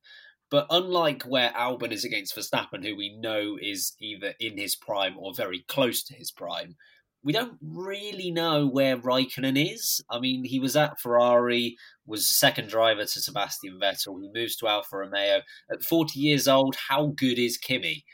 but 0.49 0.67
unlike 0.69 1.23
where 1.23 1.51
Albon 1.51 1.91
is 1.91 2.03
against 2.03 2.35
Verstappen, 2.35 2.83
who 2.85 2.95
we 2.95 3.15
know 3.17 3.57
is 3.61 3.93
either 3.99 4.33
in 4.39 4.57
his 4.57 4.75
prime 4.75 5.15
or 5.17 5.33
very 5.33 5.63
close 5.67 6.03
to 6.03 6.13
his 6.13 6.31
prime, 6.31 6.75
we 7.23 7.33
don't 7.33 7.57
really 7.61 8.31
know 8.31 8.65
where 8.65 8.97
Raikkonen 8.97 9.73
is. 9.73 10.01
I 10.09 10.19
mean, 10.19 10.45
he 10.45 10.59
was 10.59 10.75
at 10.75 10.99
Ferrari, 10.99 11.77
was 12.07 12.27
second 12.27 12.69
driver 12.69 13.03
to 13.03 13.21
Sebastian 13.21 13.79
Vettel. 13.81 14.21
He 14.21 14.29
moves 14.33 14.55
to 14.57 14.67
Alfa 14.67 14.97
Romeo 14.97 15.41
at 15.69 15.83
40 15.83 16.19
years 16.19 16.47
old. 16.47 16.75
How 16.87 17.07
good 17.07 17.37
is 17.37 17.57
Kimi? 17.57 18.05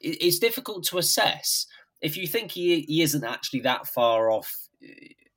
It's 0.00 0.38
difficult 0.38 0.84
to 0.84 0.98
assess 0.98 1.66
if 2.04 2.18
you 2.18 2.26
think 2.26 2.52
he 2.52 2.82
he 2.82 3.02
isn't 3.02 3.24
actually 3.24 3.60
that 3.60 3.86
far 3.86 4.30
off, 4.30 4.54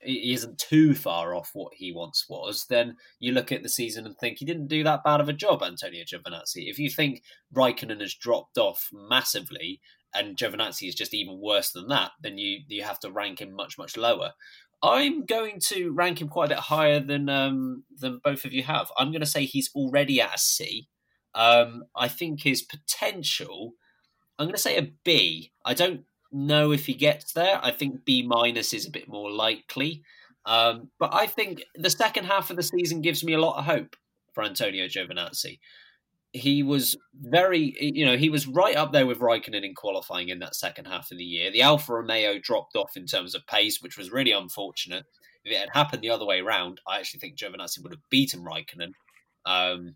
isn't 0.02 0.60
too 0.60 0.94
far 0.94 1.34
off 1.34 1.52
what 1.54 1.74
he 1.76 1.92
once 1.92 2.26
was, 2.30 2.66
then 2.70 2.96
you 3.20 3.32
look 3.32 3.52
at 3.52 3.64
the 3.64 3.70
season 3.70 4.06
and 4.06 4.18
think 4.18 4.38
he 4.38 4.46
didn't 4.46 4.68
do 4.68 4.84
that 4.84 5.04
bad 5.04 5.20
of 5.20 5.30
a 5.30 5.34
job, 5.34 5.64
Antonio 5.64 6.04
Giovinazzi. 6.04 6.70
If 6.70 6.78
you 6.80 6.90
think 6.90 7.24
Raikkonen 7.56 8.02
has 8.02 8.14
dropped 8.14 8.58
off 8.58 8.90
massively 8.94 9.82
and 10.14 10.38
Giovinazzi 10.38 10.88
is 10.88 10.96
just 10.96 11.14
even 11.14 11.40
worse 11.42 11.72
than 11.72 11.88
that, 11.88 12.12
then 12.22 12.38
you 12.38 12.60
you 12.68 12.84
have 12.84 13.00
to 13.02 13.12
rank 13.12 13.42
him 13.42 13.54
much 13.54 13.78
much 13.78 13.98
lower. 13.98 14.34
I'm 14.84 15.26
going 15.26 15.60
to 15.68 15.92
rank 15.92 16.22
him 16.22 16.30
quite 16.30 16.46
a 16.46 16.56
bit 16.56 16.60
higher 16.60 17.00
than 17.00 17.30
um, 17.30 17.84
than 17.98 18.22
both 18.24 18.46
of 18.46 18.54
you 18.54 18.64
have. 18.64 18.92
I'm 18.98 19.12
going 19.12 19.22
to 19.22 19.28
say 19.28 19.46
he's 19.46 19.72
already 19.76 20.22
at 20.22 20.36
a 20.36 20.38
C. 20.38 20.88
Um, 21.34 21.84
I 21.96 22.08
think 22.08 22.44
his 22.44 22.62
potential. 22.62 23.74
I'm 24.40 24.46
going 24.46 24.56
to 24.56 24.62
say 24.62 24.78
a 24.78 24.92
B. 25.04 25.52
I 25.66 25.74
don't 25.74 26.02
know 26.32 26.72
if 26.72 26.86
he 26.86 26.94
gets 26.94 27.34
there. 27.34 27.60
I 27.62 27.72
think 27.72 28.06
B 28.06 28.22
minus 28.22 28.74
is 28.74 28.88
a 28.88 28.92
bit 28.92 29.08
more 29.08 29.32
likely. 29.32 30.04
Um, 30.46 30.92
but 30.98 31.14
I 31.14 31.28
think 31.28 31.64
the 31.76 31.90
second 31.90 32.26
half 32.26 32.50
of 32.50 32.56
the 32.56 32.64
season 32.64 33.02
gives 33.02 33.24
me 33.24 33.34
a 33.34 33.42
lot 33.42 33.58
of 33.58 33.66
hope 33.66 33.96
for 34.34 34.44
Antonio 34.44 34.86
Giovinazzi. 34.86 35.60
He 36.32 36.64
was 36.64 36.96
very, 37.14 37.76
you 37.80 38.06
know, 38.06 38.18
he 38.18 38.30
was 38.30 38.48
right 38.48 38.76
up 38.76 38.94
there 38.94 39.06
with 39.06 39.20
Raikkonen 39.20 39.64
in 39.64 39.76
qualifying 39.76 40.30
in 40.30 40.40
that 40.40 40.56
second 40.56 40.86
half 40.86 41.12
of 41.12 41.18
the 41.18 41.24
year. 41.24 41.52
The 41.52 41.64
Alfa 41.64 41.94
Romeo 41.94 42.40
dropped 42.40 42.76
off 42.76 42.96
in 42.96 43.06
terms 43.06 43.36
of 43.36 43.48
pace, 43.48 43.82
which 43.82 43.98
was 43.98 44.12
really 44.12 44.32
unfortunate. 44.32 45.06
If 45.44 45.52
it 45.52 45.60
had 45.60 45.70
happened 45.74 46.02
the 46.02 46.10
other 46.12 46.26
way 46.26 46.40
around, 46.40 46.80
I 46.88 47.00
actually 47.00 47.22
think 47.22 47.38
Giovinazzi 47.38 47.82
would 47.82 47.94
have 47.94 48.10
beaten 48.10 48.46
Raikkonen. 48.46 48.92
Um, 49.46 49.96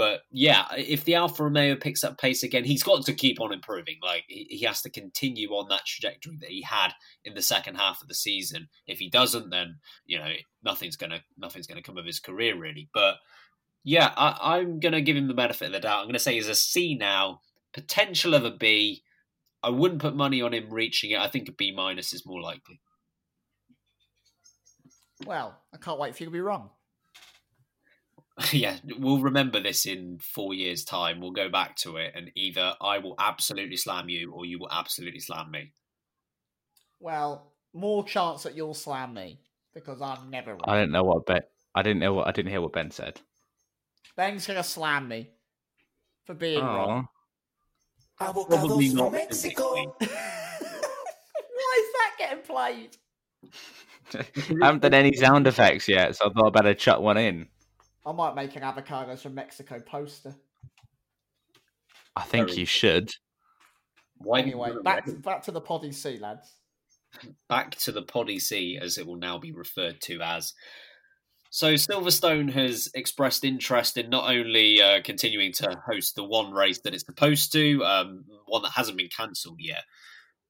but 0.00 0.22
yeah, 0.30 0.64
if 0.78 1.04
the 1.04 1.14
Alfa 1.14 1.44
Romeo 1.44 1.76
picks 1.76 2.02
up 2.02 2.16
pace 2.16 2.42
again, 2.42 2.64
he's 2.64 2.82
got 2.82 3.04
to 3.04 3.12
keep 3.12 3.38
on 3.38 3.52
improving. 3.52 3.96
Like 4.02 4.24
he, 4.28 4.64
has 4.64 4.80
to 4.80 4.88
continue 4.88 5.50
on 5.50 5.68
that 5.68 5.84
trajectory 5.84 6.38
that 6.40 6.48
he 6.48 6.62
had 6.62 6.92
in 7.22 7.34
the 7.34 7.42
second 7.42 7.74
half 7.74 8.00
of 8.00 8.08
the 8.08 8.14
season. 8.14 8.68
If 8.86 8.98
he 8.98 9.10
doesn't, 9.10 9.50
then 9.50 9.76
you 10.06 10.18
know 10.18 10.32
nothing's 10.64 10.96
gonna 10.96 11.22
nothing's 11.36 11.66
gonna 11.66 11.82
come 11.82 11.98
of 11.98 12.06
his 12.06 12.18
career 12.18 12.56
really. 12.56 12.88
But 12.94 13.16
yeah, 13.84 14.14
I, 14.16 14.56
I'm 14.56 14.80
gonna 14.80 15.02
give 15.02 15.18
him 15.18 15.28
the 15.28 15.34
benefit 15.34 15.66
of 15.66 15.72
the 15.72 15.80
doubt. 15.80 16.00
I'm 16.00 16.08
gonna 16.08 16.18
say 16.18 16.32
he's 16.32 16.48
a 16.48 16.54
C 16.54 16.94
now, 16.94 17.42
potential 17.74 18.32
of 18.32 18.46
a 18.46 18.50
B. 18.50 19.02
I 19.62 19.68
wouldn't 19.68 20.00
put 20.00 20.16
money 20.16 20.40
on 20.40 20.54
him 20.54 20.70
reaching 20.70 21.10
it. 21.10 21.20
I 21.20 21.28
think 21.28 21.46
a 21.50 21.52
B 21.52 21.72
minus 21.76 22.14
is 22.14 22.24
more 22.24 22.40
likely. 22.40 22.80
Well, 25.26 25.60
I 25.74 25.76
can't 25.76 26.00
wait 26.00 26.16
for 26.16 26.22
you 26.22 26.28
to 26.28 26.32
be 26.32 26.40
wrong. 26.40 26.70
yeah, 28.52 28.76
we'll 28.98 29.20
remember 29.20 29.60
this 29.60 29.86
in 29.86 30.18
four 30.18 30.54
years' 30.54 30.84
time. 30.84 31.20
We'll 31.20 31.32
go 31.32 31.48
back 31.48 31.76
to 31.76 31.96
it, 31.96 32.12
and 32.14 32.30
either 32.34 32.74
I 32.80 32.98
will 32.98 33.14
absolutely 33.18 33.76
slam 33.76 34.08
you, 34.08 34.32
or 34.32 34.44
you 34.44 34.58
will 34.58 34.70
absolutely 34.70 35.20
slam 35.20 35.50
me. 35.50 35.72
Well, 37.00 37.52
more 37.72 38.04
chance 38.04 38.42
that 38.44 38.54
you'll 38.54 38.74
slam 38.74 39.14
me 39.14 39.40
because 39.74 40.00
I'm 40.00 40.30
never. 40.30 40.52
Wrong. 40.52 40.64
I 40.64 40.76
don't 40.76 40.92
know 40.92 41.04
what 41.04 41.26
Ben. 41.26 41.42
I 41.74 41.82
didn't 41.82 42.00
know 42.00 42.14
what. 42.14 42.28
I 42.28 42.32
didn't 42.32 42.50
hear 42.50 42.60
what 42.60 42.72
Ben 42.72 42.90
said. 42.90 43.20
Ben's 44.16 44.46
gonna 44.46 44.62
slam 44.62 45.08
me 45.08 45.30
for 46.24 46.34
being 46.34 46.62
Aww. 46.62 46.76
wrong. 46.76 47.08
Probably 48.16 48.90
not 48.90 49.12
Mexico. 49.12 49.96
Why 51.60 51.78
is 51.78 51.92
that 51.92 52.14
getting 52.18 52.42
played? 52.42 52.96
I 54.14 54.66
haven't 54.66 54.82
done 54.82 54.94
any 54.94 55.14
sound 55.14 55.46
effects 55.46 55.88
yet, 55.88 56.16
so 56.16 56.26
I 56.26 56.32
thought 56.32 56.46
I'd 56.48 56.52
better 56.52 56.74
chuck 56.74 57.00
one 57.00 57.16
in. 57.16 57.48
I 58.06 58.12
might 58.12 58.34
make 58.34 58.56
an 58.56 58.62
avocados 58.62 59.20
from 59.20 59.34
Mexico 59.34 59.80
poster. 59.80 60.34
I 62.16 62.22
think 62.22 62.48
Very 62.48 62.60
you 62.60 62.66
should. 62.66 63.10
Why 64.18 64.40
anyway, 64.40 64.72
back 64.82 65.06
to, 65.06 65.12
back 65.12 65.42
to 65.44 65.52
the 65.52 65.60
Poddy 65.60 65.92
sea, 65.92 66.18
lads. 66.18 66.54
Back 67.48 67.74
to 67.76 67.92
the 67.92 68.02
Poddy 68.02 68.38
sea, 68.38 68.78
as 68.80 68.98
it 68.98 69.06
will 69.06 69.16
now 69.16 69.38
be 69.38 69.52
referred 69.52 70.00
to 70.02 70.20
as. 70.20 70.52
So 71.50 71.74
Silverstone 71.74 72.52
has 72.52 72.90
expressed 72.94 73.44
interest 73.44 73.96
in 73.96 74.08
not 74.08 74.30
only 74.30 74.80
uh, 74.80 75.00
continuing 75.02 75.52
to 75.54 75.76
host 75.84 76.14
the 76.14 76.24
one 76.24 76.52
race 76.52 76.80
that 76.82 76.94
it's 76.94 77.04
supposed 77.04 77.52
to, 77.52 77.84
um, 77.84 78.24
one 78.46 78.62
that 78.62 78.72
hasn't 78.76 78.96
been 78.96 79.08
cancelled 79.08 79.58
yet, 79.58 79.82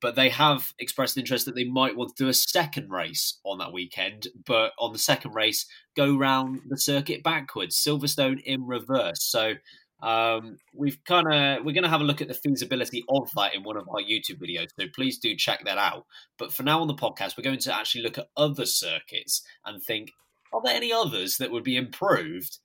but 0.01 0.15
they 0.15 0.31
have 0.31 0.73
expressed 0.79 1.19
interest 1.19 1.47
that 1.47 1.55
they 1.55 1.65
might 1.65 1.97
want 1.97 2.17
to 2.17 2.25
do 2.25 2.29
a 2.29 2.35
second 2.35 2.91
race 2.91 3.39
on 3.45 3.59
that 3.59 3.73
weekend. 3.73 4.29
But 4.47 4.73
on 4.79 4.93
the 4.93 4.99
second 4.99 5.35
race, 5.35 5.67
go 5.97 6.17
round 6.17 6.61
the 6.69 6.79
circuit 6.79 7.23
backwards, 7.23 7.77
Silverstone 7.77 8.43
in 8.43 8.67
reverse. 8.67 9.23
So 9.23 9.55
um, 10.03 10.57
we've 10.75 10.99
kind 11.05 11.27
of 11.27 11.65
we're 11.65 11.75
going 11.75 11.85
to 11.85 11.91
have 11.91 12.01
a 12.01 12.05
look 12.05 12.23
at 12.23 12.29
the 12.29 12.35
feasibility 12.35 13.05
of 13.09 13.31
that 13.37 13.55
in 13.55 13.63
one 13.63 13.77
of 13.77 13.89
our 13.89 14.01
YouTube 14.01 14.41
videos. 14.41 14.69
So 14.79 14.87
please 14.95 15.19
do 15.19 15.37
check 15.37 15.65
that 15.65 15.79
out. 15.79 16.07
But 16.39 16.53
for 16.53 16.63
now 16.63 16.81
on 16.81 16.89
the 16.89 16.95
podcast, 16.95 17.37
we're 17.37 17.45
going 17.45 17.59
to 17.59 17.75
actually 17.75 18.03
look 18.03 18.19
at 18.19 18.29
other 18.37 18.65
circuits 18.65 19.43
and 19.67 19.83
think: 19.83 20.13
Are 20.53 20.63
there 20.65 20.75
any 20.75 20.93
others 20.93 21.37
that 21.37 21.51
would 21.51 21.65
be 21.65 21.77
improved 21.77 22.59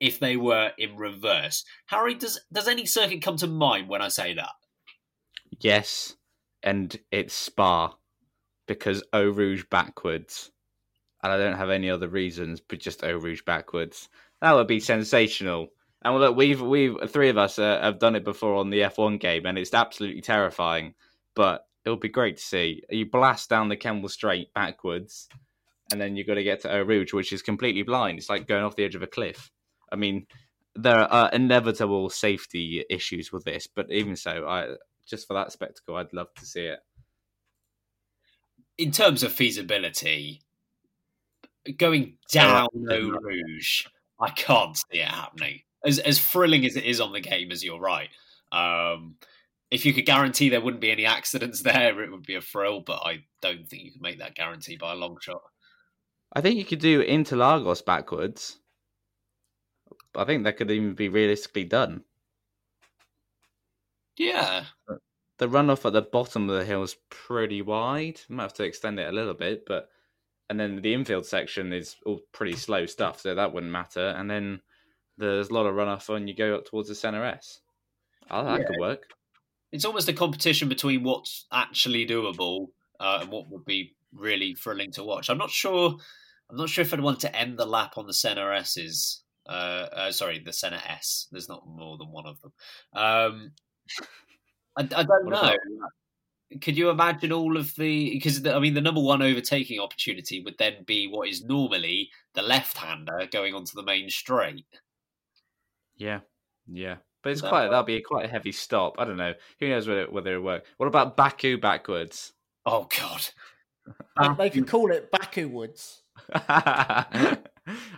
if 0.00 0.18
they 0.20 0.36
were 0.36 0.72
in 0.76 0.96
reverse? 0.96 1.64
Harry, 1.86 2.14
does 2.14 2.38
does 2.52 2.68
any 2.68 2.84
circuit 2.84 3.22
come 3.22 3.36
to 3.38 3.46
mind 3.46 3.88
when 3.88 4.02
I 4.02 4.08
say 4.08 4.34
that? 4.34 4.50
Yes 5.60 6.16
and 6.62 6.96
it's 7.10 7.34
Spa 7.34 7.94
because 8.66 9.02
Eau 9.12 9.28
Rouge 9.30 9.64
backwards. 9.70 10.50
And 11.22 11.32
I 11.32 11.36
don't 11.36 11.56
have 11.56 11.70
any 11.70 11.90
other 11.90 12.08
reasons, 12.08 12.60
but 12.60 12.80
just 12.80 13.04
Eau 13.04 13.16
Rouge 13.16 13.42
backwards. 13.42 14.08
That 14.40 14.52
would 14.52 14.66
be 14.66 14.80
sensational. 14.80 15.68
And 16.04 16.18
look, 16.18 16.36
we've 16.36 16.60
we've 16.60 16.96
three 17.08 17.28
of 17.28 17.38
us 17.38 17.58
uh, 17.58 17.80
have 17.80 18.00
done 18.00 18.16
it 18.16 18.24
before 18.24 18.56
on 18.56 18.70
the 18.70 18.80
F1 18.80 19.20
game, 19.20 19.46
and 19.46 19.56
it's 19.56 19.72
absolutely 19.72 20.20
terrifying. 20.20 20.94
But 21.36 21.64
it 21.84 21.90
would 21.90 22.00
be 22.00 22.08
great 22.08 22.38
to 22.38 22.42
see. 22.42 22.82
You 22.90 23.06
blast 23.06 23.48
down 23.48 23.68
the 23.68 23.76
Kemmel 23.76 24.10
Straight 24.10 24.52
backwards, 24.52 25.28
and 25.92 26.00
then 26.00 26.16
you've 26.16 26.26
got 26.26 26.34
to 26.34 26.42
get 26.42 26.60
to 26.62 26.74
Eau 26.74 26.82
Rouge, 26.82 27.12
which 27.12 27.32
is 27.32 27.42
completely 27.42 27.82
blind. 27.82 28.18
It's 28.18 28.28
like 28.28 28.48
going 28.48 28.64
off 28.64 28.76
the 28.76 28.84
edge 28.84 28.96
of 28.96 29.02
a 29.02 29.06
cliff. 29.06 29.50
I 29.92 29.96
mean, 29.96 30.26
there 30.74 30.98
are 30.98 31.30
inevitable 31.30 32.10
safety 32.10 32.84
issues 32.90 33.32
with 33.32 33.44
this, 33.44 33.68
but 33.68 33.90
even 33.90 34.16
so, 34.16 34.46
I 34.46 34.74
just 35.12 35.28
for 35.28 35.34
that 35.34 35.52
spectacle, 35.52 35.96
I'd 35.96 36.14
love 36.14 36.32
to 36.36 36.46
see 36.46 36.62
it. 36.62 36.80
In 38.78 38.90
terms 38.90 39.22
of 39.22 39.30
feasibility, 39.30 40.40
going 41.76 42.14
down 42.30 42.68
Eau 42.90 43.10
Rouge, 43.20 43.84
I 44.18 44.30
can't 44.30 44.74
see 44.74 45.00
it 45.00 45.08
happening. 45.08 45.60
As 45.84 45.98
as 45.98 46.18
thrilling 46.18 46.64
as 46.64 46.76
it 46.76 46.84
is 46.84 46.98
on 46.98 47.12
the 47.12 47.20
game, 47.20 47.52
as 47.52 47.62
you're 47.62 47.78
right. 47.78 48.08
Um, 48.52 49.16
if 49.70 49.84
you 49.84 49.92
could 49.92 50.06
guarantee 50.06 50.48
there 50.48 50.62
wouldn't 50.62 50.80
be 50.80 50.90
any 50.90 51.04
accidents 51.04 51.62
there, 51.62 52.02
it 52.02 52.10
would 52.10 52.24
be 52.24 52.36
a 52.36 52.40
thrill. 52.40 52.80
But 52.80 53.02
I 53.04 53.24
don't 53.42 53.68
think 53.68 53.82
you 53.82 53.92
can 53.92 54.00
make 54.00 54.18
that 54.20 54.34
guarantee 54.34 54.76
by 54.76 54.92
a 54.92 54.96
long 54.96 55.18
shot. 55.20 55.42
I 56.32 56.40
think 56.40 56.56
you 56.56 56.64
could 56.64 56.80
do 56.80 57.04
Interlagos 57.04 57.84
backwards. 57.84 58.58
I 60.14 60.24
think 60.24 60.44
that 60.44 60.56
could 60.56 60.70
even 60.70 60.94
be 60.94 61.10
realistically 61.10 61.64
done. 61.64 62.04
Yeah. 64.16 64.64
The 65.42 65.48
runoff 65.48 65.84
at 65.84 65.92
the 65.92 66.02
bottom 66.02 66.48
of 66.48 66.56
the 66.56 66.64
hill 66.64 66.84
is 66.84 66.94
pretty 67.10 67.62
wide. 67.62 68.20
Might 68.28 68.44
have 68.44 68.54
to 68.54 68.62
extend 68.62 69.00
it 69.00 69.08
a 69.08 69.12
little 69.12 69.34
bit, 69.34 69.64
but 69.66 69.88
and 70.48 70.60
then 70.60 70.80
the 70.80 70.94
infield 70.94 71.26
section 71.26 71.72
is 71.72 71.96
all 72.06 72.20
pretty 72.30 72.54
slow 72.54 72.86
stuff, 72.86 73.20
so 73.20 73.34
that 73.34 73.52
wouldn't 73.52 73.72
matter. 73.72 74.10
And 74.10 74.30
then 74.30 74.60
there's 75.18 75.48
a 75.48 75.52
lot 75.52 75.66
of 75.66 75.74
runoff 75.74 76.08
when 76.08 76.28
you 76.28 76.36
go 76.36 76.54
up 76.54 76.66
towards 76.66 76.90
the 76.90 76.94
center 76.94 77.24
S. 77.24 77.58
Oh, 78.30 78.44
that 78.44 78.60
Yeah. 78.60 78.66
could 78.68 78.78
work. 78.78 79.14
It's 79.72 79.84
almost 79.84 80.08
a 80.08 80.12
competition 80.12 80.68
between 80.68 81.02
what's 81.02 81.46
actually 81.50 82.06
doable 82.06 82.68
uh, 83.00 83.18
and 83.22 83.32
what 83.32 83.50
would 83.50 83.64
be 83.64 83.96
really 84.12 84.54
thrilling 84.54 84.92
to 84.92 85.02
watch. 85.02 85.28
I'm 85.28 85.38
not 85.38 85.50
sure. 85.50 85.96
I'm 86.50 86.56
not 86.56 86.68
sure 86.68 86.82
if 86.82 86.94
I'd 86.94 87.00
want 87.00 87.18
to 87.22 87.36
end 87.36 87.58
the 87.58 87.66
lap 87.66 87.98
on 87.98 88.06
the 88.06 88.14
center 88.14 88.52
S's. 88.52 89.24
Uh, 89.44 89.88
uh, 89.92 90.12
sorry, 90.12 90.38
the 90.38 90.52
center 90.52 90.80
S. 90.86 91.26
There's 91.32 91.48
not 91.48 91.66
more 91.66 91.98
than 91.98 92.12
one 92.12 92.26
of 92.26 92.40
them. 92.42 92.52
Um, 92.92 93.52
I, 94.76 94.82
I 94.82 95.02
don't 95.02 95.26
What 95.26 95.42
know. 95.42 95.56
Could 96.60 96.76
you 96.76 96.90
imagine 96.90 97.32
all 97.32 97.56
of 97.56 97.74
the? 97.76 98.10
Because 98.10 98.46
I 98.46 98.58
mean, 98.58 98.74
the 98.74 98.80
number 98.82 99.00
one 99.00 99.22
overtaking 99.22 99.80
opportunity 99.80 100.42
would 100.42 100.58
then 100.58 100.84
be 100.84 101.06
what 101.08 101.28
is 101.28 101.42
normally 101.42 102.10
the 102.34 102.42
left-hander 102.42 103.26
going 103.32 103.54
onto 103.54 103.74
the 103.74 103.82
main 103.82 104.10
straight. 104.10 104.66
Yeah, 105.96 106.20
yeah. 106.70 106.96
But 107.22 107.32
it's 107.32 107.40
That 107.40 107.48
quite 107.48 107.62
work? 107.62 107.70
that'll 107.70 107.84
be 107.84 108.00
quite 108.02 108.24
a 108.26 108.28
heavy 108.28 108.52
stop. 108.52 108.96
I 108.98 109.04
don't 109.06 109.16
know. 109.16 109.32
Who 109.60 109.68
knows 109.68 109.88
whether 109.88 110.02
it, 110.02 110.12
whether 110.12 110.34
it 110.34 110.42
work. 110.42 110.64
What 110.76 110.88
about 110.88 111.16
Baku 111.16 111.56
backwards? 111.58 112.32
Oh 112.66 112.86
God! 112.98 113.28
They- 114.20 114.34
they 114.38 114.50
could 114.50 114.68
call 114.68 114.92
it 114.92 115.10
Baku 115.10 115.48
Woods. 115.48 116.02
I 116.34 117.04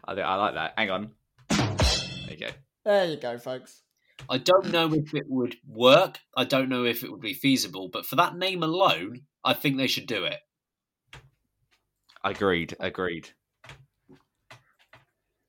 think 0.09 0.19
I 0.27 0.35
like 0.37 0.55
that. 0.55 0.75
Hang 0.79 0.91
on. 0.91 1.11
There 1.51 2.31
you 2.31 2.37
go. 2.39 2.49
There 2.85 3.05
you 3.07 3.17
go, 3.17 3.37
folks. 3.39 3.83
I 4.29 4.39
don't 4.39 4.71
know 4.71 4.93
if 4.93 5.15
it 5.15 5.25
would 5.29 5.57
work. 5.67 6.19
I 6.37 6.45
don't 6.45 6.69
know 6.69 6.85
if 6.85 7.03
it 7.03 7.11
would 7.11 7.21
be 7.21 7.35
feasible. 7.35 7.89
But 7.89 8.07
for 8.07 8.17
that 8.17 8.37
name 8.37 8.63
alone, 8.63 9.23
I 9.45 9.55
think 9.55 9.77
they 9.77 9.87
should 9.87 10.07
do 10.07 10.25
it. 10.25 10.41
Agreed. 12.25 12.77
Agreed. 12.81 13.31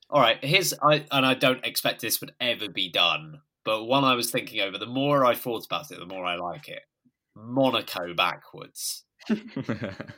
All 0.09 0.21
right. 0.21 0.43
Here's 0.43 0.73
I 0.73 1.05
and 1.11 1.25
I 1.25 1.33
don't 1.33 1.65
expect 1.65 2.01
this 2.01 2.21
would 2.21 2.33
ever 2.39 2.69
be 2.69 2.91
done. 2.91 3.41
But 3.63 3.85
one 3.85 4.03
I 4.03 4.13
was 4.13 4.29
thinking 4.29 4.61
over, 4.61 4.77
the 4.77 4.85
more 4.85 5.25
I 5.25 5.33
thought 5.33 5.65
about 5.65 5.91
it, 5.91 5.99
the 5.99 6.05
more 6.05 6.25
I 6.25 6.35
like 6.35 6.69
it. 6.69 6.83
Monaco 7.35 8.13
backwards. 8.13 9.03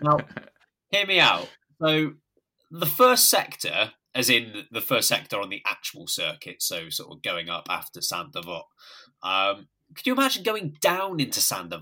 Now, 0.02 0.18
hear 0.92 1.06
me 1.06 1.20
out. 1.20 1.50
So, 1.82 2.14
the 2.72 2.86
first 2.86 3.30
sector, 3.30 3.92
as 4.18 4.32
in 4.32 4.66
the 4.72 4.82
first 4.82 5.08
sector 5.08 5.40
on 5.40 5.50
the 5.50 5.62
actual 5.66 6.08
circuit, 6.08 6.62
so 6.62 6.90
sort 6.90 7.16
of 7.16 7.22
going 7.22 7.50
up 7.50 7.68
after 7.70 8.02
Saint 8.02 8.36
um, 9.24 9.68
could 9.96 10.06
you 10.06 10.14
imagine 10.14 10.44
going 10.44 10.76
down 10.82 11.20
into 11.20 11.40
Saint 11.40 11.74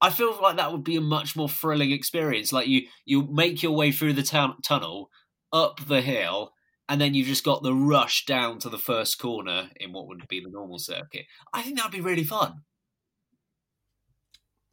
I 0.00 0.10
feel 0.10 0.40
like 0.40 0.56
that 0.56 0.70
would 0.70 0.84
be 0.84 0.96
a 0.96 1.00
much 1.00 1.34
more 1.34 1.48
thrilling 1.48 1.90
experience. 1.90 2.52
Like 2.52 2.68
you, 2.68 2.82
you 3.04 3.26
make 3.26 3.60
your 3.60 3.72
way 3.72 3.90
through 3.90 4.12
the 4.12 4.22
town 4.22 4.54
tunnel, 4.64 5.10
up 5.52 5.80
the 5.86 6.00
hill, 6.00 6.52
and 6.88 7.00
then 7.00 7.14
you've 7.14 7.26
just 7.26 7.44
got 7.44 7.64
the 7.64 7.74
rush 7.74 8.24
down 8.24 8.60
to 8.60 8.68
the 8.68 8.78
first 8.78 9.18
corner 9.18 9.70
in 9.76 9.92
what 9.92 10.06
would 10.06 10.28
be 10.28 10.40
the 10.40 10.50
normal 10.50 10.78
circuit. 10.78 11.26
I 11.52 11.62
think 11.62 11.76
that'd 11.76 11.90
be 11.90 12.00
really 12.00 12.24
fun. 12.24 12.62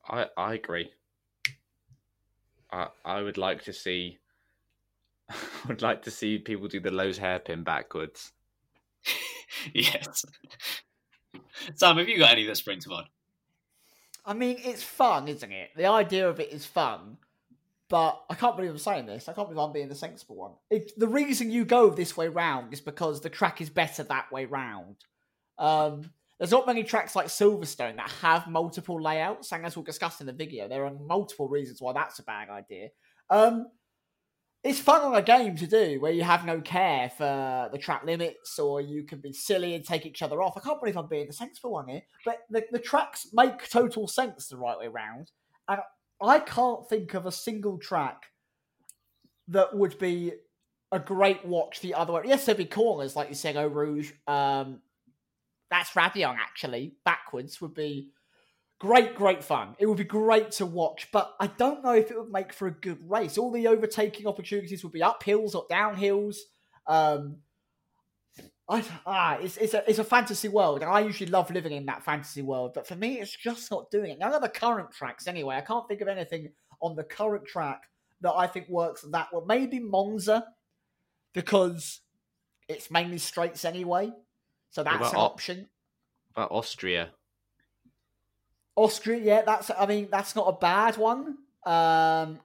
I 0.08 0.28
I 0.38 0.54
agree. 0.54 0.92
I 2.72 2.90
I 3.04 3.24
would 3.24 3.40
like 3.40 3.64
to 3.64 3.74
see. 3.74 4.20
I 5.30 5.68
would 5.68 5.82
like 5.82 6.04
to 6.04 6.12
see 6.12 6.38
people 6.38 6.68
do 6.68 6.80
the 6.80 6.90
Loews 6.90 7.18
hairpin 7.18 7.64
backwards. 7.64 8.32
yes. 9.74 10.26
Sam, 11.76 11.98
have 11.98 12.08
you 12.08 12.20
got 12.20 12.32
any 12.32 12.46
that 12.46 12.58
spring 12.58 12.80
to 12.80 12.90
mind? 12.90 13.08
I 14.26 14.34
mean, 14.34 14.58
it's 14.60 14.84
fun, 14.84 15.28
isn't 15.28 15.52
it? 15.52 15.70
The 15.76 15.86
idea 15.86 16.28
of 16.28 16.40
it 16.40 16.52
is 16.52 16.66
fun, 16.66 17.18
but 17.90 18.24
I 18.30 18.36
can't 18.36 18.56
believe 18.56 18.72
I'm 18.72 18.78
saying 18.80 19.06
this. 19.06 19.30
I 19.30 19.34
can't 19.34 19.48
believe 19.48 19.64
I'm 19.64 19.72
being 19.72 19.90
the 19.90 19.96
sensible 19.96 20.36
one. 20.36 20.54
It, 20.72 20.92
the 20.98 21.08
reason 21.08 21.52
you 21.52 21.64
go 21.64 21.90
this 21.90 22.18
way 22.18 22.28
round 22.28 22.74
is 22.74 22.82
because 22.82 23.22
the 23.22 23.30
track 23.30 23.62
is 23.62 23.70
better 23.70 24.04
that 24.04 24.32
way 24.32 24.46
round. 24.46 24.96
Um, 25.60 26.12
there's 26.40 26.52
not 26.52 26.68
many 26.68 26.84
tracks 26.84 27.16
like 27.16 27.28
Silverstone 27.28 27.98
that 27.98 28.12
have 28.22 28.48
multiple 28.48 29.02
layouts, 29.02 29.52
and 29.52 29.66
as 29.66 29.76
we'll 29.76 29.86
discuss 29.86 30.20
in 30.20 30.28
the 30.28 30.34
video, 30.34 30.68
there 30.68 30.86
are 30.86 30.94
multiple 30.94 31.48
reasons 31.48 31.82
why 31.82 31.94
that's 31.94 32.20
a 32.20 32.24
bad 32.24 32.50
idea. 32.50 32.90
Um, 33.30 33.68
it's 34.66 34.80
fun 34.80 35.02
on 35.02 35.14
a 35.14 35.22
game 35.22 35.56
to 35.56 35.68
do 35.68 36.00
where 36.02 36.12
you 36.12 36.24
have 36.24 36.44
no 36.44 36.60
care 36.60 37.08
for 37.16 37.70
the 37.72 37.78
track 37.78 38.04
limits 38.04 38.58
or 38.58 38.82
you 38.82 39.04
can 39.04 39.20
be 39.20 39.32
silly 39.32 39.76
and 39.76 39.86
take 39.86 40.08
each 40.08 40.24
other 40.24 40.42
off. 40.42 40.58
I 40.58 40.60
can't 40.60 40.80
believe 40.80 40.98
I'm 40.98 41.06
being 41.06 41.28
the 41.28 41.34
sensible 41.34 41.74
one 41.74 41.88
here, 41.88 42.02
but 42.26 42.40
the, 42.50 42.66
the 42.72 42.80
tracks 42.80 43.28
make 43.32 43.70
total 43.70 44.08
sense 44.08 44.48
the 44.48 44.58
right 44.58 44.78
way 44.80 44.88
round. 44.88 45.30
And 45.70 45.82
I 46.20 46.40
can't 46.40 46.90
think 46.90 47.14
of 47.14 47.28
a 47.28 47.32
single 47.32 47.78
track 47.78 48.24
that 49.50 49.76
would 49.76 50.00
be 50.00 50.34
a 50.92 50.98
great 50.98 51.46
watch 51.46 51.82
the 51.82 51.94
other 51.94 52.14
way. 52.14 52.24
Yes, 52.26 52.48
there'd 52.48 52.58
be 52.58 52.66
corners 52.66 53.16
like 53.16 53.30
you 53.30 53.36
said, 53.36 53.58
Eau 53.58 53.68
Rouge. 53.68 54.14
Um, 54.26 54.80
that's 55.70 55.92
Raidillon 55.92 56.38
actually. 56.38 56.96
Backwards 57.06 57.62
would 57.62 57.76
be 57.76 58.10
great, 58.80 59.16
great 59.16 59.44
fun. 59.44 59.76
It 59.80 59.86
would 59.86 59.98
be 59.98 60.04
great 60.04 60.52
to 60.52 60.66
watch, 60.66 61.10
but 61.12 61.36
I 61.40 61.48
don't 61.48 61.84
know 61.84 61.94
if 61.94 62.12
it 62.12 62.18
would 62.18 62.32
make 62.32 62.54
for 62.54 62.68
a 62.68 62.72
good 62.72 63.00
race. 63.10 63.38
All 63.38 63.52
the 63.52 63.68
overtaking 63.68 64.28
opportunities 64.28 64.84
would 64.84 64.94
be 64.94 65.02
uphills 65.02 65.56
or 65.56 65.68
downhills. 65.68 66.38
Um, 66.88 67.38
I, 68.68 68.84
ah, 69.06 69.38
it's 69.40 69.58
it's 69.58 69.76
a 69.76 69.88
it's 69.88 70.00
a 70.00 70.04
fantasy 70.04 70.50
world, 70.50 70.82
and 70.82 70.92
I 70.92 71.02
usually 71.02 71.30
love 71.30 71.52
living 71.52 71.72
in 71.72 71.86
that 71.86 72.04
fantasy 72.04 72.42
world. 72.42 72.74
But 72.74 72.88
for 72.88 72.96
me, 72.96 73.20
it's 73.20 73.36
just 73.36 73.70
not 73.70 73.92
doing 73.92 74.12
it. 74.12 74.20
None 74.20 74.34
of 74.34 74.42
the 74.42 74.50
current 74.50 74.92
tracks, 74.92 75.28
anyway. 75.28 75.56
I 75.56 75.62
can't 75.62 75.88
think 75.88 76.02
of 76.02 76.08
anything 76.08 76.50
on 76.82 76.96
the 76.96 77.04
current 77.04 77.46
track 77.46 77.84
that 78.22 78.34
I 78.34 78.48
think 78.48 78.68
works 78.68 79.06
that 79.12 79.28
well. 79.32 79.46
Maybe 79.48 79.80
Monza, 79.80 80.48
because 81.34 82.02
it's 82.68 82.90
mainly 82.90 83.20
straights 83.20 83.66
anyway, 83.66 84.12
so 84.72 84.84
that's 84.84 85.12
an 85.12 85.18
option. 85.18 85.70
About 86.32 86.52
Austria. 86.52 87.12
Austria, 88.76 89.20
yeah, 89.22 89.42
that's 89.44 89.72
I 89.78 89.86
mean 89.86 90.10
that's 90.12 90.36
not 90.36 90.48
a 90.48 90.54
bad 90.54 90.98
one. 90.98 91.38
Um, 91.66 92.40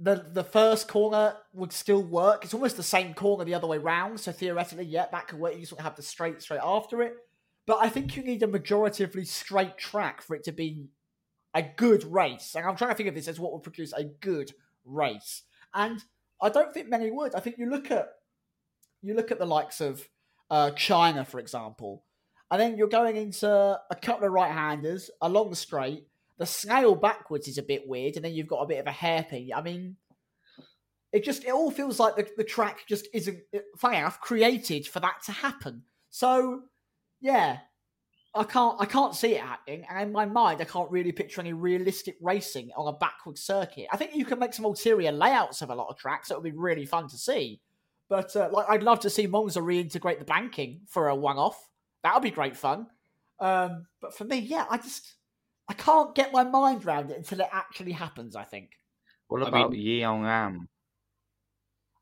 the 0.00 0.26
the 0.32 0.44
first 0.44 0.88
corner 0.88 1.36
would 1.52 1.72
still 1.72 2.02
work. 2.02 2.44
It's 2.44 2.54
almost 2.54 2.76
the 2.76 2.82
same 2.82 3.14
corner 3.14 3.44
the 3.44 3.54
other 3.54 3.66
way 3.66 3.78
round, 3.78 4.20
so 4.20 4.32
theoretically, 4.32 4.86
yeah, 4.86 5.06
that 5.12 5.28
could 5.28 5.38
work. 5.38 5.54
You 5.54 5.60
just 5.60 5.78
have 5.80 5.96
the 5.96 6.02
straight 6.02 6.42
straight 6.42 6.60
after 6.62 7.02
it. 7.02 7.16
But 7.66 7.78
I 7.80 7.88
think 7.88 8.16
you 8.16 8.22
need 8.22 8.42
a 8.42 8.46
majoritively 8.46 9.26
straight 9.26 9.78
track 9.78 10.20
for 10.20 10.36
it 10.36 10.44
to 10.44 10.52
be 10.52 10.88
a 11.54 11.62
good 11.62 12.04
race. 12.04 12.54
And 12.54 12.66
I'm 12.66 12.76
trying 12.76 12.90
to 12.90 12.96
think 12.96 13.08
of 13.08 13.14
this 13.14 13.28
as 13.28 13.40
what 13.40 13.52
would 13.52 13.62
produce 13.62 13.92
a 13.92 14.04
good 14.04 14.52
race. 14.84 15.42
And 15.72 16.02
I 16.42 16.50
don't 16.50 16.74
think 16.74 16.88
many 16.88 17.10
would. 17.10 17.34
I 17.34 17.40
think 17.40 17.56
you 17.58 17.70
look 17.70 17.90
at 17.90 18.08
you 19.02 19.14
look 19.14 19.30
at 19.30 19.38
the 19.38 19.46
likes 19.46 19.80
of 19.80 20.08
uh, 20.50 20.70
China, 20.72 21.24
for 21.24 21.38
example, 21.38 22.04
and 22.50 22.60
then 22.60 22.76
you're 22.76 22.88
going 22.88 23.16
into 23.16 23.48
a 23.48 23.96
couple 24.02 24.26
of 24.26 24.32
right-handers 24.32 25.10
along 25.20 25.50
the 25.50 25.56
straight. 25.56 26.06
The 26.38 26.46
snail 26.46 26.94
backwards 26.94 27.48
is 27.48 27.58
a 27.58 27.62
bit 27.62 27.86
weird, 27.86 28.16
and 28.16 28.24
then 28.24 28.34
you've 28.34 28.48
got 28.48 28.62
a 28.62 28.66
bit 28.66 28.80
of 28.80 28.86
a 28.86 28.92
hairpin. 28.92 29.50
I 29.54 29.62
mean, 29.62 29.96
it 31.12 31.24
just 31.24 31.44
it 31.44 31.52
all 31.52 31.70
feels 31.70 32.00
like 32.00 32.16
the, 32.16 32.28
the 32.36 32.44
track 32.44 32.84
just 32.88 33.06
isn't 33.14 33.38
funny 33.76 33.98
enough 33.98 34.20
created 34.20 34.86
for 34.86 35.00
that 35.00 35.22
to 35.26 35.32
happen. 35.32 35.82
So 36.10 36.62
yeah, 37.20 37.58
I 38.34 38.42
can't 38.42 38.80
I 38.80 38.84
can't 38.84 39.14
see 39.14 39.36
it 39.36 39.40
happening, 39.40 39.86
and 39.88 40.08
in 40.08 40.12
my 40.12 40.26
mind, 40.26 40.60
I 40.60 40.64
can't 40.64 40.90
really 40.90 41.12
picture 41.12 41.40
any 41.40 41.52
realistic 41.52 42.16
racing 42.20 42.70
on 42.76 42.92
a 42.92 42.96
backward 42.96 43.38
circuit. 43.38 43.86
I 43.92 43.96
think 43.96 44.16
you 44.16 44.24
can 44.24 44.40
make 44.40 44.54
some 44.54 44.64
ulterior 44.64 45.12
layouts 45.12 45.62
of 45.62 45.70
a 45.70 45.74
lot 45.74 45.88
of 45.88 45.96
tracks 45.96 46.28
that 46.28 46.34
would 46.34 46.52
be 46.52 46.58
really 46.58 46.84
fun 46.84 47.08
to 47.08 47.16
see. 47.16 47.60
But 48.08 48.34
uh, 48.34 48.48
like, 48.52 48.66
I'd 48.68 48.82
love 48.82 49.00
to 49.00 49.10
see 49.10 49.28
Monza 49.28 49.60
reintegrate 49.60 50.18
the 50.18 50.24
banking 50.24 50.80
for 50.88 51.08
a 51.08 51.14
one-off. 51.14 51.70
That 52.04 52.14
would 52.14 52.22
be 52.22 52.30
great 52.30 52.56
fun. 52.56 52.86
Um, 53.40 53.86
but 54.00 54.16
for 54.16 54.24
me, 54.24 54.38
yeah, 54.38 54.66
I 54.70 54.76
just 54.76 55.16
I 55.68 55.72
can't 55.74 56.14
get 56.14 56.32
my 56.32 56.44
mind 56.44 56.84
around 56.86 57.10
it 57.10 57.16
until 57.16 57.40
it 57.40 57.48
actually 57.52 57.92
happens. 57.92 58.36
I 58.36 58.44
think 58.44 58.70
What 59.26 59.42
I 59.42 59.48
about 59.48 59.72
mean- 59.72 59.80
Yeongam? 60.02 60.68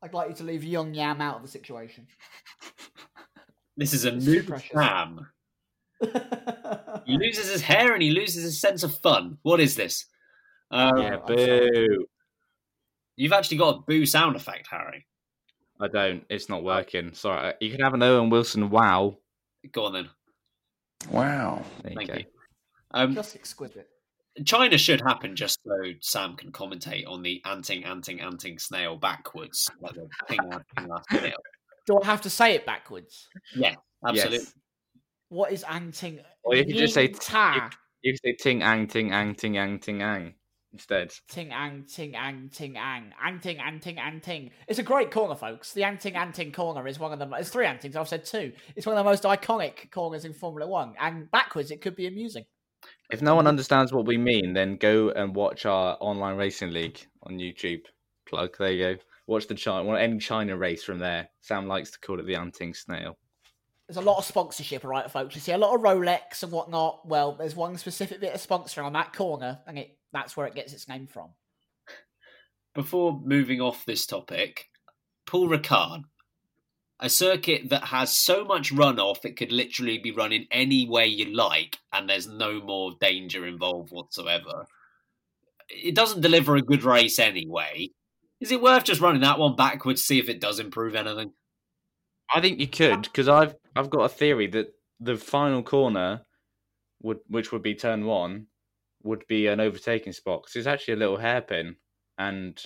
I'd 0.03 0.13
like 0.13 0.29
you 0.29 0.35
to 0.35 0.43
leave 0.43 0.61
Yeongam 0.61 1.21
out 1.21 1.37
of 1.37 1.41
the 1.41 1.47
situation. 1.47 2.07
This 3.75 3.91
is 3.95 4.05
a 4.05 4.13
It's 4.15 4.25
new 4.27 4.41
too 4.41 4.47
precious. 4.49 4.69
Sam. 4.71 5.27
He 7.07 7.17
loses 7.17 7.49
his 7.51 7.61
hair 7.63 7.93
and 7.93 8.03
he 8.03 8.11
loses 8.11 8.43
his 8.43 8.61
sense 8.61 8.83
of 8.83 8.95
fun. 8.99 9.39
What 9.41 9.59
is 9.59 9.75
this? 9.75 10.05
Um, 10.69 10.97
yeah, 10.99 11.17
boo. 11.25 12.05
You've 13.15 13.33
actually 13.33 13.57
got 13.57 13.75
a 13.77 13.79
boo 13.81 14.05
sound 14.05 14.35
effect, 14.35 14.67
Harry. 14.69 15.07
I 15.79 15.87
don't. 15.87 16.23
It's 16.29 16.49
not 16.49 16.63
working. 16.63 17.13
Sorry. 17.13 17.53
You 17.59 17.71
can 17.71 17.79
have 17.81 17.95
an 17.95 18.03
Owen 18.03 18.29
Wilson 18.29 18.69
wow. 18.69 19.17
Go 19.71 19.85
on 19.85 19.93
then. 19.93 20.09
Wow. 21.09 21.63
There 21.81 21.91
you 21.91 21.97
Thank 21.97 22.09
go. 22.09 22.15
you. 22.17 22.25
Um, 22.91 23.15
just 23.15 23.35
exquisite. 23.35 23.87
China 24.45 24.77
should 24.77 25.01
happen 25.01 25.35
just 25.35 25.59
so 25.63 25.91
Sam 26.01 26.35
can 26.35 26.51
commentate 26.51 27.07
on 27.07 27.21
the 27.21 27.41
anting, 27.45 27.83
anting, 27.85 28.19
anting 28.19 28.57
snail 28.57 28.97
backwards. 28.97 29.69
Like 29.79 29.93
the 29.93 30.09
ping, 30.27 30.39
out, 30.51 30.63
ping, 30.75 30.89
snail. 31.09 31.37
Do 31.85 31.99
I 32.01 32.05
have 32.05 32.21
to 32.21 32.29
say 32.29 32.55
it 32.55 32.65
backwards? 32.65 33.27
Yeah, 33.55 33.75
absolutely. 34.05 34.39
Yes. 34.39 34.53
What 35.29 35.51
is 35.51 35.63
anting? 35.63 36.19
Or 36.43 36.55
you 36.55 36.65
could 36.65 36.75
just 36.75 36.93
say 36.93 37.09
ta. 37.09 37.69
You 38.01 38.13
can 38.13 38.17
say 38.17 38.35
ting 38.39 38.63
ang 38.63 38.87
ting 38.87 39.11
ang 39.11 39.35
ting 39.35 39.57
ang 39.57 39.79
ting 39.79 40.01
ang. 40.01 40.33
Instead. 40.73 41.13
Ting 41.29 41.53
ang 41.53 41.83
ting 41.83 42.15
ang 42.15 42.49
ting 42.49 42.75
ang 42.77 43.11
ang 43.23 43.39
ting 43.39 43.59
ang 43.59 43.79
ting 43.79 43.99
ang 43.99 44.19
ting. 44.19 44.51
It's 44.67 44.79
a 44.79 44.83
great 44.83 45.11
corner, 45.11 45.35
folks. 45.35 45.73
The 45.73 45.83
anting 45.83 46.15
anting 46.15 46.51
corner 46.51 46.87
is 46.87 46.99
one 46.99 47.13
of 47.13 47.19
them. 47.19 47.33
It's 47.37 47.49
three 47.49 47.65
antings. 47.65 47.95
I've 47.95 48.07
said 48.07 48.25
two. 48.25 48.51
It's 48.75 48.85
one 48.85 48.97
of 48.97 49.03
the 49.03 49.09
most 49.09 49.23
iconic 49.23 49.91
corners 49.91 50.25
in 50.25 50.33
Formula 50.33 50.69
One. 50.69 50.95
And 50.99 51.29
backwards, 51.31 51.71
it 51.71 51.81
could 51.81 51.95
be 51.95 52.07
amusing. 52.07 52.45
If 53.11 53.21
no 53.21 53.35
one 53.35 53.47
understands 53.47 53.93
what 53.93 54.05
we 54.05 54.17
mean, 54.17 54.53
then 54.53 54.75
go 54.75 55.11
and 55.11 55.35
watch 55.35 55.65
our 55.65 55.97
online 56.01 56.35
racing 56.35 56.71
league 56.71 56.99
on 57.23 57.37
YouTube. 57.37 57.83
Plug. 58.27 58.57
There 58.57 58.71
you 58.71 58.95
go. 58.95 59.01
Watch 59.27 59.47
the 59.47 59.55
China, 59.55 59.93
any 59.93 60.17
China 60.17 60.57
race 60.57 60.83
from 60.83 60.99
there. 60.99 61.29
Sam 61.41 61.67
likes 61.67 61.91
to 61.91 61.99
call 61.99 62.19
it 62.19 62.25
the 62.25 62.35
Anting 62.35 62.73
Snail. 62.73 63.17
There's 63.87 63.97
a 63.97 64.01
lot 64.01 64.17
of 64.17 64.25
sponsorship, 64.25 64.83
right, 64.83 65.09
folks? 65.09 65.35
You 65.35 65.41
see 65.41 65.51
a 65.51 65.57
lot 65.57 65.75
of 65.75 65.81
Rolex 65.81 66.43
and 66.43 66.51
whatnot. 66.51 67.07
Well, 67.07 67.33
there's 67.33 67.55
one 67.55 67.77
specific 67.77 68.19
bit 68.19 68.33
of 68.33 68.41
sponsoring 68.41 68.85
on 68.85 68.93
that 68.93 69.13
corner, 69.13 69.59
and 69.67 69.77
it 69.77 69.97
that's 70.13 70.37
where 70.37 70.47
it 70.47 70.55
gets 70.55 70.73
its 70.73 70.87
name 70.87 71.07
from. 71.07 71.29
Before 72.75 73.19
moving 73.23 73.59
off 73.59 73.85
this 73.85 74.05
topic, 74.05 74.69
Paul 75.25 75.49
Ricard, 75.49 76.03
a 76.99 77.09
circuit 77.09 77.69
that 77.69 77.85
has 77.85 78.15
so 78.15 78.45
much 78.45 78.73
runoff 78.73 79.25
it 79.25 79.35
could 79.35 79.51
literally 79.51 79.97
be 79.97 80.11
running 80.11 80.47
any 80.51 80.87
way 80.87 81.07
you 81.07 81.35
like, 81.35 81.77
and 81.91 82.09
there's 82.09 82.27
no 82.27 82.61
more 82.61 82.93
danger 83.01 83.45
involved 83.45 83.91
whatsoever. 83.91 84.65
It 85.69 85.95
doesn't 85.95 86.21
deliver 86.21 86.55
a 86.55 86.61
good 86.61 86.83
race 86.83 87.19
anyway. 87.19 87.89
Is 88.39 88.51
it 88.51 88.61
worth 88.61 88.83
just 88.83 89.01
running 89.01 89.21
that 89.21 89.39
one 89.39 89.55
backwards, 89.55 90.03
see 90.03 90.19
if 90.19 90.29
it 90.29 90.41
does 90.41 90.59
improve 90.59 90.95
anything? 90.95 91.31
I 92.33 92.41
think 92.41 92.59
you 92.59 92.67
could 92.67 93.03
because 93.03 93.27
I've 93.27 93.55
I've 93.75 93.89
got 93.89 94.03
a 94.03 94.09
theory 94.09 94.47
that 94.47 94.73
the 94.99 95.17
final 95.17 95.61
corner 95.61 96.21
would 97.01 97.19
which 97.27 97.51
would 97.51 97.61
be 97.61 97.75
turn 97.75 98.05
one 98.05 98.47
would 99.03 99.25
be 99.27 99.47
an 99.47 99.59
overtaking 99.59 100.13
spot 100.13 100.43
because 100.43 100.55
it's 100.55 100.67
actually 100.67 100.95
a 100.95 100.97
little 100.97 101.17
hairpin, 101.17 101.75
and 102.17 102.59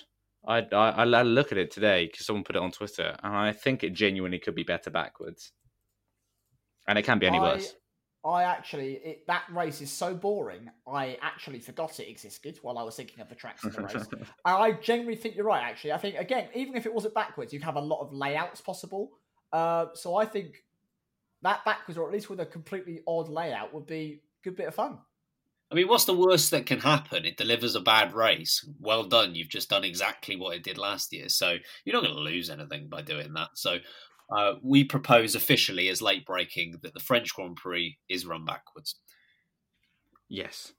I 0.48 0.60
I, 0.72 1.04
I 1.04 1.24
look 1.24 1.52
at 1.52 1.58
it 1.58 1.72
today 1.72 2.08
because 2.08 2.26
someone 2.26 2.44
put 2.44 2.56
it 2.56 2.62
on 2.62 2.72
Twitter, 2.72 3.16
and 3.24 3.36
I 3.36 3.52
think 3.52 3.84
it 3.84 3.94
genuinely 3.94 4.40
could 4.40 4.56
be 4.56 4.64
better 4.64 4.90
backwards, 4.90 5.52
and 6.88 6.98
it 6.98 7.04
can 7.04 7.20
be 7.20 7.28
any 7.28 7.40
I, 7.40 7.42
worse. 7.42 7.74
I 8.24 8.44
actually 8.44 8.94
it, 8.96 9.28
that 9.28 9.44
race 9.52 9.82
is 9.82 9.92
so 9.92 10.14
boring. 10.14 10.70
I 10.88 11.18
actually 11.22 11.60
forgot 11.60 12.00
it 12.00 12.10
existed 12.10 12.60
while 12.62 12.78
I 12.78 12.84
was 12.84 12.96
thinking 12.96 13.22
of 13.22 13.30
the 13.30 13.36
tracks 13.36 13.64
in 13.64 13.72
the 13.72 13.82
race. 13.82 14.08
I 14.46 14.74
genuinely 14.74 15.16
think 15.16 15.36
you're 15.36 15.46
right. 15.46 15.64
Actually, 15.64 15.94
I 15.94 15.98
think 15.98 16.18
again, 16.18 16.50
even 16.54 16.76
if 16.76 16.86
it 16.86 16.94
wasn't 16.94 17.14
backwards, 17.14 17.54
you'd 17.54 17.64
have 17.64 17.76
a 17.76 17.82
lot 17.82 18.02
of 18.02 18.14
layouts 18.14 18.62
possible. 18.62 19.12
Uh, 19.54 19.88
so 19.94 20.16
I 20.16 20.26
think 20.26 20.64
that 21.42 21.64
backwards, 21.64 21.98
or 21.98 22.08
at 22.08 22.14
least 22.14 22.30
with 22.30 22.40
a 22.40 22.46
completely 22.46 23.02
odd 23.08 23.30
layout, 23.30 23.74
would 23.74 23.86
be 23.86 24.22
a 24.42 24.44
good 24.44 24.56
bit 24.56 24.68
of 24.68 24.76
fun. 24.76 25.00
I 25.70 25.76
mean, 25.76 25.88
what's 25.88 26.06
the 26.06 26.18
worst 26.18 26.52
that 26.52 26.66
can 26.66 26.80
happen? 26.80 27.26
It 27.26 27.38
delivers 27.38 27.76
a 27.76 27.82
bad 27.82 28.14
race. 28.14 28.66
Well 28.80 29.04
done. 29.04 29.36
You've 29.36 29.50
just 29.50 29.70
done 29.70 29.84
exactly 29.84 30.38
what 30.38 30.56
it 30.56 30.64
did 30.64 30.78
last 30.78 31.12
year. 31.12 31.28
So 31.28 31.58
you're 31.84 31.94
not 31.94 32.04
going 32.04 32.16
to 32.16 32.22
lose 32.22 32.50
anything 32.50 32.88
by 32.88 33.02
doing 33.02 33.34
that. 33.34 33.50
So 33.56 33.80
uh, 34.36 34.54
we 34.64 34.86
propose 34.86 35.36
officially 35.36 35.90
as 35.90 36.02
late 36.02 36.26
breaking 36.26 36.80
that 36.84 36.94
the 36.94 37.02
French 37.02 37.34
Grand 37.36 37.58
Prix 37.58 37.98
is 38.10 38.26
run 38.26 38.46
backwards. 38.46 38.96
Yes. 40.30 40.72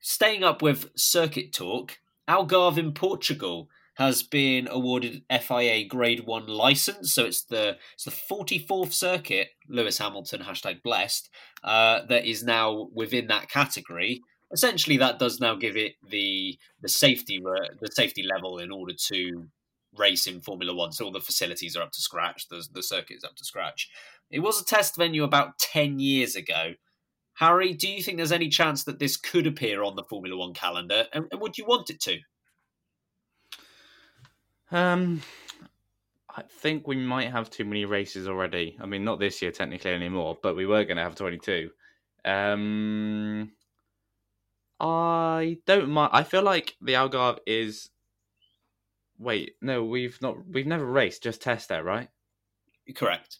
Staying 0.00 0.44
up 0.44 0.60
with 0.60 0.90
circuit 0.94 1.52
talk, 1.52 1.98
Algarve 2.28 2.78
in 2.78 2.92
Portugal 2.92 3.68
has 3.96 4.22
been 4.22 4.68
awarded 4.70 5.22
FIA 5.30 5.86
Grade 5.86 6.26
One 6.26 6.46
license. 6.46 7.14
So 7.14 7.24
it's 7.24 7.44
the 7.44 7.76
it's 7.94 8.04
the 8.04 8.10
forty 8.10 8.58
fourth 8.58 8.92
circuit, 8.92 9.48
Lewis 9.68 9.98
Hamilton 9.98 10.42
hashtag 10.42 10.82
blessed, 10.82 11.30
uh, 11.64 12.02
that 12.08 12.26
is 12.26 12.44
now 12.44 12.88
within 12.94 13.26
that 13.28 13.48
category. 13.48 14.20
Essentially, 14.52 14.96
that 14.98 15.18
does 15.18 15.40
now 15.40 15.54
give 15.54 15.76
it 15.76 15.94
the 16.08 16.58
the 16.80 16.88
safety 16.88 17.40
the 17.42 17.90
safety 17.92 18.22
level 18.22 18.58
in 18.58 18.70
order 18.70 18.92
to 19.08 19.46
race 19.98 20.26
in 20.26 20.40
Formula 20.42 20.74
One. 20.74 20.92
So 20.92 21.06
all 21.06 21.12
the 21.12 21.20
facilities 21.20 21.74
are 21.76 21.82
up 21.82 21.92
to 21.92 22.00
scratch. 22.00 22.48
The 22.48 22.66
the 22.70 22.82
circuit 22.82 23.16
is 23.16 23.24
up 23.24 23.36
to 23.36 23.44
scratch. 23.44 23.88
It 24.30 24.40
was 24.40 24.60
a 24.60 24.64
test 24.64 24.96
venue 24.96 25.24
about 25.24 25.58
ten 25.58 25.98
years 25.98 26.36
ago. 26.36 26.74
Harry, 27.36 27.74
do 27.74 27.88
you 27.88 28.02
think 28.02 28.16
there's 28.16 28.32
any 28.32 28.48
chance 28.48 28.84
that 28.84 28.98
this 28.98 29.16
could 29.16 29.46
appear 29.46 29.82
on 29.82 29.96
the 29.96 30.04
Formula 30.04 30.36
One 30.36 30.54
calendar, 30.54 31.06
and, 31.12 31.26
and 31.30 31.40
would 31.40 31.56
you 31.56 31.64
want 31.64 31.90
it 31.90 32.00
to? 32.00 32.18
Um, 34.72 35.22
I 36.28 36.42
think 36.42 36.86
we 36.86 36.96
might 36.96 37.30
have 37.30 37.50
too 37.50 37.64
many 37.64 37.84
races 37.84 38.28
already. 38.28 38.76
I 38.80 38.86
mean, 38.86 39.04
not 39.04 39.18
this 39.18 39.40
year 39.40 39.52
technically 39.52 39.92
anymore, 39.92 40.38
but 40.42 40.56
we 40.56 40.66
were 40.66 40.84
going 40.84 40.96
to 40.96 41.02
have 41.02 41.14
22. 41.14 41.70
Um, 42.24 43.52
I 44.78 45.58
don't 45.66 45.90
mind. 45.90 46.10
I 46.12 46.22
feel 46.24 46.42
like 46.42 46.76
the 46.80 46.94
Algarve 46.94 47.38
is. 47.46 47.90
Wait, 49.18 49.54
no, 49.62 49.84
we've 49.84 50.20
not. 50.20 50.36
We've 50.46 50.66
never 50.66 50.84
raced, 50.84 51.22
just 51.22 51.40
test 51.40 51.68
there, 51.68 51.82
right? 51.82 52.08
Correct. 52.94 53.38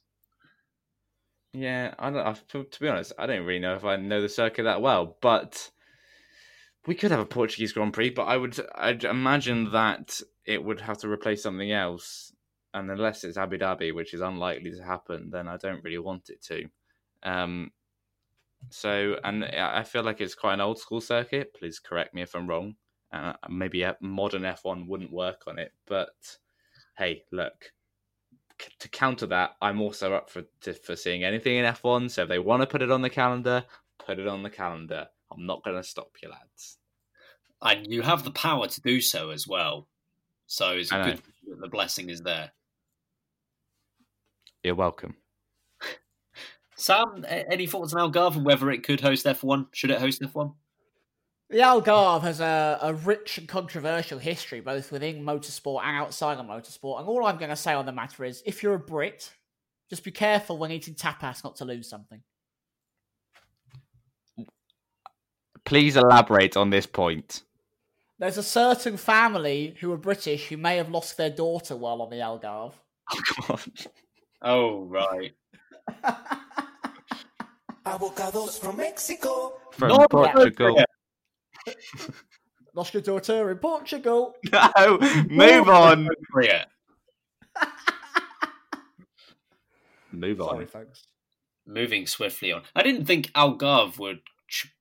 Yeah, 1.52 1.94
I 1.98 2.10
don't. 2.10 2.48
To, 2.48 2.64
to 2.64 2.80
be 2.80 2.88
honest, 2.88 3.12
I 3.18 3.26
don't 3.26 3.44
really 3.44 3.58
know 3.58 3.74
if 3.74 3.84
I 3.84 3.96
know 3.96 4.22
the 4.22 4.28
circuit 4.28 4.62
that 4.62 4.80
well, 4.80 5.18
but 5.20 5.70
we 6.86 6.94
could 6.94 7.10
have 7.10 7.20
a 7.20 7.26
Portuguese 7.26 7.72
Grand 7.72 7.92
Prix. 7.92 8.10
But 8.10 8.24
I 8.24 8.36
would, 8.36 8.58
I'd 8.74 9.04
imagine 9.04 9.70
that 9.72 10.20
it 10.44 10.62
would 10.62 10.80
have 10.80 10.98
to 10.98 11.08
replace 11.08 11.42
something 11.42 11.72
else. 11.72 12.32
And 12.74 12.90
unless 12.90 13.24
it's 13.24 13.38
Abu 13.38 13.58
Dhabi, 13.58 13.94
which 13.94 14.14
is 14.14 14.20
unlikely 14.20 14.70
to 14.72 14.82
happen, 14.82 15.30
then 15.30 15.48
I 15.48 15.56
don't 15.56 15.82
really 15.82 15.98
want 15.98 16.28
it 16.28 16.42
to. 16.42 16.66
Um, 17.22 17.72
so, 18.70 19.16
and 19.24 19.44
I 19.44 19.82
feel 19.82 20.02
like 20.02 20.20
it's 20.20 20.34
quite 20.34 20.54
an 20.54 20.60
old 20.60 20.78
school 20.78 21.00
circuit. 21.00 21.54
Please 21.54 21.78
correct 21.78 22.14
me 22.14 22.22
if 22.22 22.34
I'm 22.34 22.48
wrong. 22.48 22.74
Uh, 23.12 23.34
maybe 23.48 23.82
a 23.82 23.96
modern 24.00 24.42
F1 24.42 24.86
wouldn't 24.86 25.12
work 25.12 25.42
on 25.46 25.58
it, 25.58 25.72
but 25.86 26.38
hey, 26.98 27.22
look. 27.32 27.72
C- 28.60 28.72
to 28.80 28.88
counter 28.88 29.26
that, 29.26 29.56
I'm 29.62 29.80
also 29.80 30.12
up 30.14 30.28
for 30.28 30.42
to, 30.62 30.74
for 30.74 30.96
seeing 30.96 31.24
anything 31.24 31.56
in 31.56 31.64
F1. 31.64 32.10
So 32.10 32.22
if 32.22 32.28
they 32.28 32.38
want 32.38 32.62
to 32.62 32.66
put 32.66 32.82
it 32.82 32.90
on 32.90 33.02
the 33.02 33.10
calendar, 33.10 33.64
put 34.04 34.18
it 34.18 34.26
on 34.26 34.42
the 34.42 34.50
calendar. 34.50 35.08
I'm 35.36 35.46
not 35.46 35.64
going 35.64 35.76
to 35.76 35.82
stop 35.82 36.10
you, 36.22 36.30
lads. 36.30 36.78
And 37.62 37.86
you 37.92 38.02
have 38.02 38.24
the 38.24 38.30
power 38.30 38.66
to 38.66 38.80
do 38.80 39.00
so 39.00 39.30
as 39.30 39.46
well. 39.46 39.88
So 40.46 40.70
it's 40.70 40.90
good 40.90 41.20
that 41.48 41.60
the 41.60 41.68
blessing 41.68 42.10
is 42.10 42.22
there. 42.22 42.52
You're 44.62 44.74
welcome. 44.74 45.16
Sam, 46.76 47.24
any 47.28 47.66
thoughts 47.66 47.94
on 47.94 48.12
Algarve 48.12 48.36
and 48.36 48.44
whether 48.44 48.70
it 48.70 48.82
could 48.82 49.00
host 49.00 49.26
F1? 49.26 49.68
Should 49.72 49.90
it 49.90 50.00
host 50.00 50.22
F1? 50.22 50.54
The 51.48 51.58
Algarve 51.58 52.22
has 52.22 52.40
a, 52.40 52.78
a 52.82 52.94
rich 52.94 53.38
and 53.38 53.46
controversial 53.46 54.18
history, 54.18 54.60
both 54.60 54.90
within 54.90 55.24
motorsport 55.24 55.82
and 55.84 55.96
outside 55.96 56.38
of 56.38 56.46
motorsport. 56.46 56.98
And 56.98 57.08
all 57.08 57.24
I'm 57.24 57.38
going 57.38 57.50
to 57.50 57.56
say 57.56 57.72
on 57.72 57.86
the 57.86 57.92
matter 57.92 58.24
is 58.24 58.42
if 58.44 58.62
you're 58.62 58.74
a 58.74 58.78
Brit, 58.80 59.32
just 59.88 60.02
be 60.02 60.10
careful 60.10 60.58
when 60.58 60.72
eating 60.72 60.94
tapas 60.94 61.44
not 61.44 61.56
to 61.56 61.64
lose 61.64 61.88
something. 61.88 62.20
Please 65.66 65.96
elaborate 65.96 66.56
on 66.56 66.70
this 66.70 66.86
point. 66.86 67.42
There's 68.18 68.38
a 68.38 68.42
certain 68.42 68.96
family 68.96 69.76
who 69.80 69.92
are 69.92 69.98
British 69.98 70.48
who 70.48 70.56
may 70.56 70.76
have 70.76 70.88
lost 70.88 71.16
their 71.18 71.28
daughter 71.28 71.76
while 71.76 72.00
on 72.00 72.08
the 72.08 72.16
Algarve. 72.16 72.72
Oh, 73.18 73.48
God. 73.48 73.62
Oh, 74.42 74.84
right. 74.84 75.32
Avocados 77.86 78.58
from 78.58 78.76
Mexico. 78.76 79.58
From 79.72 79.88
Not 79.88 80.10
Portugal. 80.10 80.82
Lost 82.74 82.94
your 82.94 83.02
daughter 83.02 83.50
in 83.50 83.58
Portugal. 83.58 84.34
No, 84.52 84.98
move 85.28 85.68
on. 85.68 86.08
Move 90.12 90.40
on. 90.40 90.48
Sorry, 90.48 90.66
folks. 90.66 91.06
Moving 91.66 92.06
swiftly 92.06 92.52
on. 92.52 92.62
I 92.74 92.82
didn't 92.82 93.06
think 93.06 93.32
Algarve 93.32 93.98
would 93.98 94.20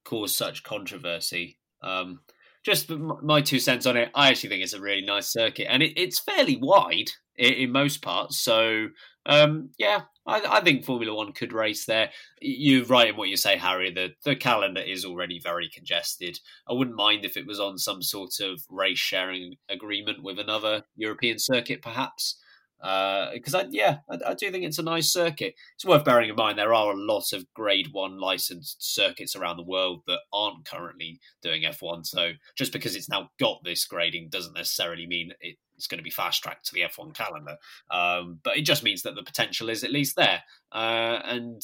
cause 0.04 0.36
such 0.36 0.62
controversy. 0.62 1.58
Um, 1.82 2.20
just 2.64 2.90
my 2.90 3.40
two 3.40 3.60
cents 3.60 3.86
on 3.86 3.96
it. 3.96 4.10
I 4.14 4.28
actually 4.28 4.48
think 4.48 4.64
it's 4.64 4.72
a 4.72 4.80
really 4.80 5.02
nice 5.02 5.28
circuit, 5.32 5.70
and 5.70 5.82
it, 5.82 5.92
it's 5.96 6.18
fairly 6.18 6.58
wide 6.60 7.10
in, 7.36 7.52
in 7.52 7.72
most 7.72 8.02
parts. 8.02 8.40
So, 8.40 8.88
um, 9.24 9.70
yeah, 9.78 10.02
I, 10.26 10.42
I, 10.48 10.60
think 10.60 10.84
Formula 10.84 11.14
One 11.14 11.32
could 11.32 11.52
race 11.52 11.84
there. 11.86 12.10
You're 12.40 12.84
right 12.84 13.10
in 13.10 13.16
what 13.16 13.28
you 13.28 13.36
say, 13.36 13.56
Harry. 13.56 13.92
The 13.92 14.14
the 14.24 14.34
calendar 14.34 14.80
is 14.80 15.04
already 15.04 15.38
very 15.40 15.70
congested. 15.72 16.40
I 16.68 16.72
wouldn't 16.72 16.96
mind 16.96 17.24
if 17.24 17.36
it 17.36 17.46
was 17.46 17.60
on 17.60 17.78
some 17.78 18.02
sort 18.02 18.40
of 18.40 18.62
race 18.68 18.98
sharing 18.98 19.54
agreement 19.68 20.24
with 20.24 20.40
another 20.40 20.82
European 20.96 21.38
circuit, 21.38 21.82
perhaps 21.82 22.36
because 22.78 23.54
uh, 23.54 23.58
I 23.60 23.66
yeah 23.70 23.98
I, 24.10 24.18
I, 24.30 24.34
do 24.34 24.50
think 24.50 24.64
it's 24.64 24.78
a 24.78 24.82
nice 24.82 25.10
circuit. 25.10 25.54
It's 25.74 25.84
worth 25.84 26.04
bearing 26.04 26.28
in 26.28 26.36
mind 26.36 26.58
there 26.58 26.74
are 26.74 26.92
a 26.92 26.96
lot 26.96 27.32
of 27.32 27.52
Grade 27.54 27.88
One 27.92 28.18
licensed 28.18 28.94
circuits 28.94 29.34
around 29.34 29.56
the 29.56 29.62
world 29.62 30.02
that 30.06 30.20
aren't 30.32 30.66
currently 30.66 31.20
doing 31.42 31.62
F1. 31.62 32.06
So 32.06 32.32
just 32.54 32.72
because 32.72 32.94
it's 32.94 33.08
now 33.08 33.30
got 33.40 33.64
this 33.64 33.84
grading 33.86 34.28
doesn't 34.28 34.54
necessarily 34.54 35.06
mean 35.06 35.32
it's 35.40 35.86
going 35.86 35.98
to 35.98 36.04
be 36.04 36.10
fast 36.10 36.42
tracked 36.42 36.66
to 36.66 36.74
the 36.74 36.82
F1 36.82 37.14
calendar. 37.14 37.56
Um, 37.90 38.40
but 38.42 38.56
it 38.56 38.62
just 38.62 38.82
means 38.82 39.02
that 39.02 39.14
the 39.14 39.22
potential 39.22 39.68
is 39.68 39.84
at 39.84 39.92
least 39.92 40.16
there, 40.16 40.42
uh, 40.72 41.20
and 41.24 41.62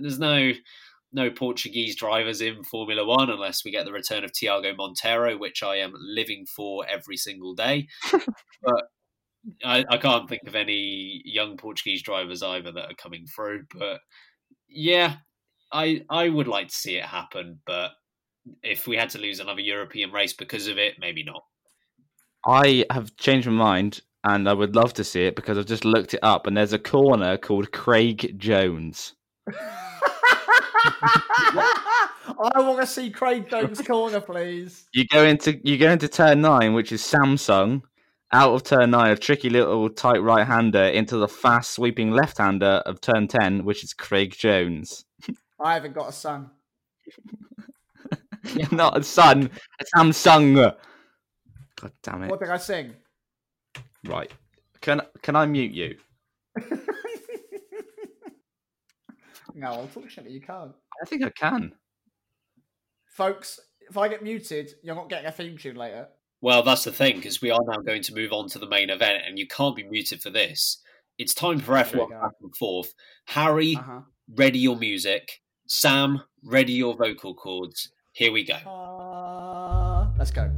there's 0.00 0.18
no 0.18 0.52
no 1.12 1.30
Portuguese 1.30 1.96
drivers 1.96 2.40
in 2.40 2.62
Formula 2.62 3.04
One 3.04 3.30
unless 3.30 3.64
we 3.64 3.70
get 3.70 3.84
the 3.84 3.92
return 3.92 4.24
of 4.24 4.32
Tiago 4.32 4.72
Monteiro, 4.74 5.38
which 5.38 5.62
I 5.62 5.76
am 5.76 5.92
living 5.96 6.46
for 6.46 6.86
every 6.86 7.16
single 7.16 7.54
day. 7.54 7.88
but 8.62 8.84
I, 9.64 9.84
I 9.88 9.96
can't 9.96 10.28
think 10.28 10.42
of 10.46 10.54
any 10.54 11.22
young 11.24 11.56
Portuguese 11.56 12.02
drivers 12.02 12.42
either 12.42 12.72
that 12.72 12.90
are 12.90 12.94
coming 12.94 13.26
through. 13.26 13.64
But 13.74 14.00
yeah, 14.68 15.16
I 15.72 16.02
I 16.10 16.28
would 16.28 16.48
like 16.48 16.68
to 16.68 16.74
see 16.74 16.96
it 16.96 17.04
happen. 17.04 17.60
But 17.66 17.92
if 18.62 18.86
we 18.86 18.96
had 18.96 19.10
to 19.10 19.18
lose 19.18 19.40
another 19.40 19.60
European 19.60 20.12
race 20.12 20.32
because 20.32 20.66
of 20.66 20.78
it, 20.78 20.94
maybe 20.98 21.24
not. 21.24 21.42
I 22.46 22.86
have 22.90 23.16
changed 23.16 23.48
my 23.48 23.52
mind 23.52 24.00
and 24.24 24.48
I 24.48 24.52
would 24.52 24.74
love 24.74 24.94
to 24.94 25.04
see 25.04 25.24
it 25.24 25.36
because 25.36 25.58
I've 25.58 25.66
just 25.66 25.84
looked 25.84 26.14
it 26.14 26.20
up 26.22 26.46
and 26.46 26.56
there's 26.56 26.72
a 26.72 26.78
corner 26.78 27.36
called 27.36 27.72
Craig 27.72 28.38
Jones. 28.38 29.14
I 32.42 32.52
want 32.56 32.80
to 32.80 32.86
see 32.86 33.10
Craig 33.10 33.48
Jones 33.50 33.82
corner, 33.82 34.20
please. 34.20 34.86
You 34.92 35.04
go 35.06 35.24
into 35.24 35.58
you 35.66 35.76
go 35.78 35.90
into 35.90 36.08
turn 36.08 36.40
nine, 36.40 36.74
which 36.74 36.92
is 36.92 37.02
Samsung. 37.02 37.82
Out 38.32 38.54
of 38.54 38.62
turn 38.62 38.92
nine, 38.92 39.10
a 39.10 39.16
tricky 39.16 39.50
little 39.50 39.90
tight 39.90 40.22
right 40.22 40.46
hander 40.46 40.84
into 40.84 41.16
the 41.16 41.26
fast 41.26 41.72
sweeping 41.72 42.12
left 42.12 42.38
hander 42.38 42.80
of 42.86 43.00
turn 43.00 43.26
ten, 43.26 43.64
which 43.64 43.82
is 43.82 43.92
Craig 43.92 44.36
Jones. 44.38 45.04
I 45.60 45.74
haven't 45.74 45.94
got 45.94 46.10
a 46.10 46.12
son. 46.12 46.50
Not 48.70 48.98
a 48.98 49.02
son, 49.02 49.50
a 49.80 49.84
Samsung. 49.96 50.76
God 51.80 51.92
damn 52.02 52.22
it! 52.22 52.30
What 52.30 52.38
did 52.38 52.50
I 52.50 52.56
sing? 52.56 52.94
Right, 54.06 54.30
can 54.80 55.02
can 55.22 55.34
I 55.34 55.46
mute 55.46 55.72
you? 55.72 55.96
no, 59.54 59.80
unfortunately, 59.80 60.32
you 60.32 60.40
can't. 60.40 60.72
I 61.02 61.06
think 61.06 61.24
I 61.24 61.30
can. 61.30 61.72
Folks, 63.06 63.58
if 63.88 63.96
I 63.96 64.06
get 64.08 64.22
muted, 64.22 64.74
you're 64.84 64.94
not 64.94 65.08
getting 65.08 65.26
a 65.26 65.32
theme 65.32 65.58
tune 65.58 65.74
later. 65.74 66.08
Well, 66.42 66.62
that's 66.62 66.84
the 66.84 66.92
thing 66.92 67.16
because 67.16 67.42
we 67.42 67.50
are 67.50 67.60
now 67.66 67.78
going 67.78 68.02
to 68.02 68.14
move 68.14 68.32
on 68.32 68.48
to 68.50 68.58
the 68.58 68.66
main 68.68 68.88
event, 68.90 69.22
and 69.26 69.38
you 69.38 69.46
can't 69.46 69.76
be 69.76 69.82
muted 69.82 70.22
for 70.22 70.30
this. 70.30 70.82
It's 71.18 71.34
time 71.34 71.58
for 71.60 71.74
There 71.74 71.84
F1 71.84 72.08
back 72.10 72.32
and 72.40 72.56
forth. 72.56 72.94
Harry, 73.26 73.76
Uh-huh. 73.76 74.00
ready 74.34 74.58
your 74.58 74.76
music. 74.76 75.42
Sam, 75.66 76.22
ready 76.42 76.72
your 76.72 76.96
vocal 76.96 77.34
cords. 77.34 77.90
Here 78.12 78.32
we 78.32 78.44
go. 78.44 78.54
Uh, 78.54 80.08
let's 80.18 80.30
go. 80.30 80.50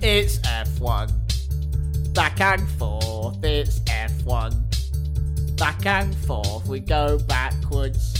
It's 0.00 0.38
F1. 0.38 2.14
Back 2.14 2.40
and 2.40 2.68
forth, 2.70 3.42
it's 3.44 3.80
F1. 3.80 5.56
Back 5.56 5.86
and 5.86 6.14
forth, 6.14 6.66
we 6.66 6.80
go 6.80 7.18
backwards. 7.18 8.17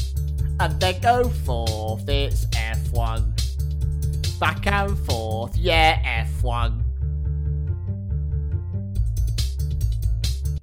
And 0.61 0.81
then 0.81 1.01
go 1.01 1.29
forth, 1.29 2.09
it's 2.09 2.47
F1. 2.47 4.41
Back 4.41 4.67
and 4.67 4.99
forth, 5.07 5.57
yeah, 5.57 6.25
F1. 6.25 6.83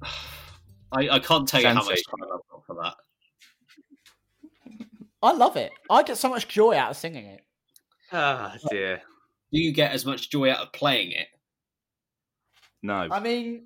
I, 0.92 1.08
I 1.08 1.18
can't 1.18 1.48
tell 1.48 1.62
you 1.62 1.68
how 1.68 1.82
much 1.82 2.02
time 2.04 2.22
I've 2.22 2.40
got 2.50 2.66
for 2.66 2.76
that. 2.82 2.94
I 5.22 5.32
love 5.32 5.56
it. 5.56 5.72
I 5.88 6.02
get 6.02 6.18
so 6.18 6.28
much 6.28 6.46
joy 6.46 6.76
out 6.76 6.90
of 6.90 6.96
singing 6.96 7.24
it. 7.24 7.40
Ah 8.12 8.54
dear. 8.70 9.00
Do 9.50 9.60
you 9.60 9.72
get 9.72 9.92
as 9.92 10.04
much 10.04 10.30
joy 10.30 10.50
out 10.50 10.58
of 10.58 10.72
playing 10.72 11.12
it? 11.12 11.28
No. 12.82 13.08
I 13.10 13.18
mean, 13.18 13.64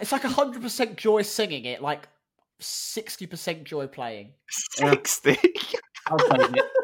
it's 0.00 0.10
like 0.10 0.22
hundred 0.22 0.62
percent 0.62 0.96
joy 0.96 1.22
singing 1.22 1.66
it, 1.66 1.82
like 1.82 2.08
sixty 2.60 3.26
percent 3.26 3.64
joy 3.64 3.86
playing. 3.86 4.32
Sixty. 4.48 5.38
I'll 6.06 6.18
take 6.18 6.56
it. 6.56 6.64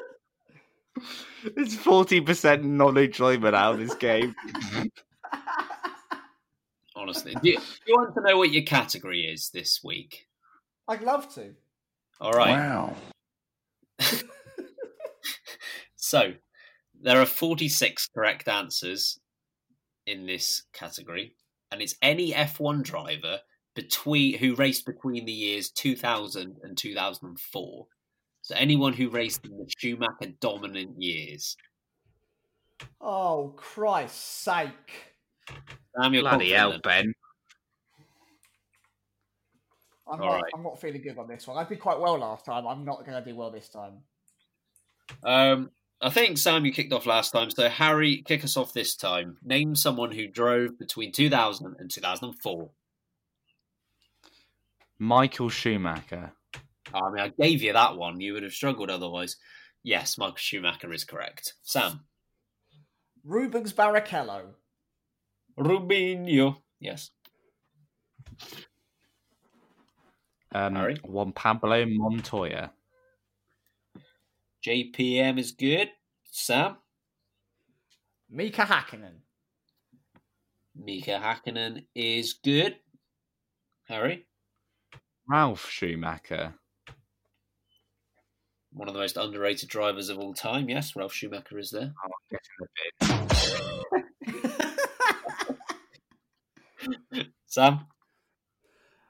It's 1.45 1.75
forty 1.77 2.23
percent 2.23 2.65
non-enjoyment 2.65 3.55
out 3.55 3.75
of 3.75 3.81
this 3.81 3.95
game. 3.95 4.35
Honestly, 6.97 7.35
do 7.43 7.51
you, 7.51 7.59
do 7.59 7.63
you 7.87 7.95
want 7.95 8.15
to 8.15 8.23
know 8.23 8.39
what 8.39 8.51
your 8.51 8.63
category 8.63 9.21
is 9.27 9.51
this 9.51 9.81
week? 9.85 10.27
I'd 10.89 11.03
love 11.03 11.33
to. 11.35 11.55
All 12.19 12.33
right. 12.33 12.57
Wow. 12.57 12.97
So 16.07 16.35
there 17.03 17.21
are 17.21 17.27
46 17.27 18.11
correct 18.15 18.47
answers 18.47 19.19
in 20.07 20.25
this 20.25 20.63
category, 20.73 21.35
and 21.73 21.83
it's 21.83 21.97
any 22.01 22.31
F1 22.33 22.85
driver 22.85 23.41
between 23.77 24.39
who 24.39 24.57
raced 24.57 24.87
between 24.87 25.25
the 25.27 25.33
years 25.33 25.71
2000 25.71 26.57
and 26.65 26.77
2004. 26.77 27.87
So 28.43 28.55
anyone 28.57 28.93
who 28.93 29.11
raced 29.11 29.45
in 29.45 29.57
the 29.59 29.71
Schumacher 29.79 30.33
dominant 30.41 31.01
years. 31.01 31.57
Oh 33.01 33.55
Christ's 33.57 34.19
sake! 34.19 35.15
Sam, 35.97 36.13
you're 36.13 36.23
Bloody 36.23 36.51
hell, 36.51 36.73
confident. 36.73 36.83
Ben. 36.85 37.15
I'm 40.09 40.21
All 40.21 40.27
not. 40.27 40.35
right. 40.35 40.53
I'm 40.55 40.63
not 40.63 40.81
feeling 40.81 41.03
good 41.03 41.19
on 41.19 41.29
this 41.29 41.47
one. 41.47 41.59
I 41.59 41.69
did 41.69 41.81
quite 41.81 41.99
well 41.99 42.19
last 42.19 42.45
time. 42.45 42.67
I'm 42.67 42.85
not 42.85 43.05
going 43.05 43.23
to 43.23 43.29
do 43.29 43.37
well 43.37 43.51
this 43.51 43.69
time. 43.69 43.99
Um, 45.25 45.71
I 46.01 46.11
think 46.11 46.39
Sam, 46.39 46.65
you 46.65 46.73
kicked 46.73 46.93
off 46.93 47.07
last 47.07 47.31
time. 47.31 47.51
So 47.51 47.69
Harry, 47.69 48.23
kick 48.25 48.45
us 48.45 48.57
off 48.57 48.73
this 48.73 48.95
time. 48.95 49.39
Name 49.43 49.75
someone 49.75 50.13
who 50.13 50.29
drove 50.29 50.79
between 50.79 51.11
2000 51.11 51.77
and 51.79 51.91
2004. 51.91 52.71
Michael 54.99 55.49
Schumacher. 55.49 56.33
I 56.95 57.11
mean, 57.11 57.21
I 57.21 57.33
gave 57.41 57.63
you 57.63 57.73
that 57.73 57.97
one. 57.97 58.21
You 58.21 58.35
would 58.35 58.43
have 58.43 58.53
struggled 58.53 58.91
otherwise. 58.91 59.37
Yes, 59.83 60.19
Michael 60.19 60.37
Schumacher 60.37 60.93
is 60.93 61.05
correct. 61.05 61.55
Sam. 61.63 62.01
Rubens 63.25 63.73
Barrichello. 63.73 64.55
Rubinho. 65.59 66.57
Yes. 66.81 67.11
Um, 70.53 70.75
Harry? 70.75 70.97
Juan 71.05 71.33
Pablo 71.33 71.85
Montoya. 71.87 72.71
JPM 74.65 75.39
is 75.39 75.53
good. 75.53 75.91
Sam. 76.31 76.77
Mika 78.31 78.63
Hakkinen. 78.63 79.21
Mika 80.75 81.21
Hakkinen 81.23 81.85
is 81.95 82.35
good. 82.35 82.77
Harry. 83.85 84.27
Ralf 85.29 85.69
Schumacher. 85.69 86.55
One 88.73 88.89
of 88.89 88.95
the 88.95 89.01
most 89.01 89.17
underrated 89.17 89.69
drivers 89.69 90.09
of 90.11 90.19
all 90.19 90.35
time. 90.35 90.69
Yes, 90.69 90.95
Ralf 90.95 91.13
Schumacher 91.13 91.59
is 91.59 91.71
there. 91.71 91.93
Oh, 92.05 92.11
get 92.31 92.41
in 92.61 92.67
the 93.01 94.05
bin. 96.81 96.97
Sam. 97.47 97.87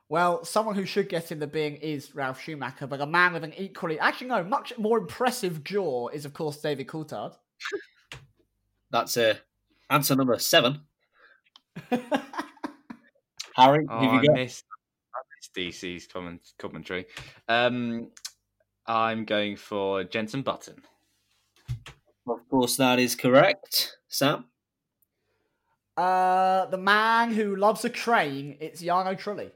Well, 0.08 0.44
someone 0.44 0.76
who 0.76 0.84
should 0.86 1.08
get 1.08 1.32
in 1.32 1.40
the 1.40 1.48
bin 1.48 1.74
is 1.76 2.14
Ralf 2.14 2.40
Schumacher, 2.40 2.86
but 2.86 3.00
a 3.00 3.06
man 3.06 3.32
with 3.32 3.42
an 3.42 3.52
equally, 3.56 3.98
actually 3.98 4.28
no, 4.28 4.44
much 4.44 4.72
more 4.78 4.98
impressive 4.98 5.64
jaw 5.64 6.08
is 6.08 6.24
of 6.24 6.32
course 6.32 6.58
David 6.58 6.86
Coulthard. 6.86 7.34
That's 8.92 9.16
uh, 9.16 9.34
answer 9.90 10.14
number 10.14 10.38
seven. 10.38 10.82
Harry, 11.90 13.84
Oh, 13.90 13.98
have 14.00 14.22
you 14.22 14.28
got? 14.28 14.36
missed, 14.36 14.64
I 14.70 14.75
missed 14.75 14.75
DC's 15.56 16.06
comment, 16.06 16.52
commentary. 16.58 17.06
Um, 17.48 18.08
I'm 18.86 19.24
going 19.24 19.56
for 19.56 20.04
Jenson 20.04 20.42
Button. 20.42 20.76
Of 22.28 22.48
course, 22.48 22.76
that 22.76 22.98
is 22.98 23.14
correct. 23.14 23.96
Sam. 24.08 24.46
Uh, 25.96 26.66
the 26.66 26.78
man 26.78 27.32
who 27.32 27.56
loves 27.56 27.84
a 27.84 27.90
crane. 27.90 28.56
it's 28.60 28.82
Jarno 28.82 29.16
Trulli. 29.18 29.50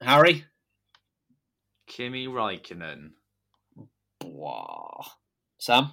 Harry. 0.00 0.44
Kimi 1.86 2.26
Raikkonen. 2.26 3.10
Wow. 4.24 5.04
Sam. 5.58 5.92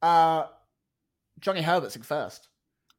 Uh, 0.00 0.46
Johnny 1.40 1.62
Herbert's 1.62 1.96
in 1.96 2.02
first. 2.02 2.48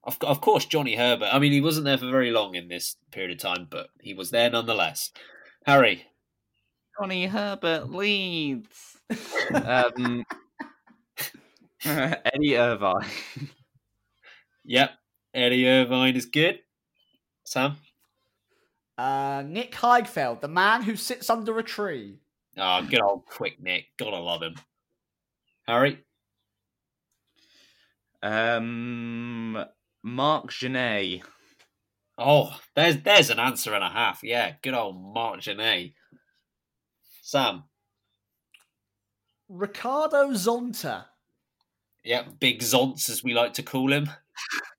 Of, 0.05 0.17
of 0.21 0.39
course, 0.39 0.65
Johnny 0.65 0.95
Herbert. 0.95 1.29
I 1.31 1.39
mean, 1.39 1.51
he 1.51 1.61
wasn't 1.61 1.85
there 1.85 1.97
for 1.97 2.09
very 2.09 2.31
long 2.31 2.55
in 2.55 2.67
this 2.67 2.95
period 3.11 3.31
of 3.31 3.39
time, 3.39 3.67
but 3.69 3.89
he 3.99 4.13
was 4.13 4.29
there 4.31 4.49
nonetheless. 4.49 5.11
Harry. 5.65 6.05
Johnny 6.99 7.25
Herbert 7.25 7.89
leads. 7.89 8.97
um, 9.53 10.23
Eddie 11.85 12.57
Irvine. 12.57 13.05
Yep. 14.63 14.91
Eddie 15.33 15.67
Irvine 15.67 16.15
is 16.15 16.25
good. 16.27 16.59
Sam. 17.43 17.77
Uh, 18.97 19.43
Nick 19.45 19.73
Heidfeld, 19.73 20.41
the 20.41 20.47
man 20.47 20.83
who 20.83 20.95
sits 20.95 21.29
under 21.29 21.57
a 21.59 21.63
tree. 21.63 22.19
Oh, 22.57 22.81
good 22.83 23.01
old 23.01 23.25
quick 23.25 23.61
Nick. 23.61 23.85
Gotta 23.97 24.17
love 24.17 24.41
him. 24.41 24.55
Harry. 25.67 25.99
Um, 28.23 29.65
Mark 30.05 30.51
Gené. 30.51 31.23
Oh, 32.15 32.55
there's 32.75 33.01
there's 33.01 33.31
an 33.31 33.39
answer 33.39 33.73
and 33.73 33.83
a 33.83 33.89
half. 33.89 34.19
Yeah, 34.21 34.53
good 34.61 34.75
old 34.75 34.95
Mark 35.01 35.39
Gené. 35.39 35.93
Sam. 37.23 37.63
Ricardo 39.49 40.29
Zonta. 40.29 41.05
Yeah, 42.03 42.25
Big 42.39 42.61
Zonts 42.61 43.09
as 43.09 43.23
we 43.23 43.33
like 43.33 43.53
to 43.53 43.63
call 43.63 43.91
him. 43.91 44.07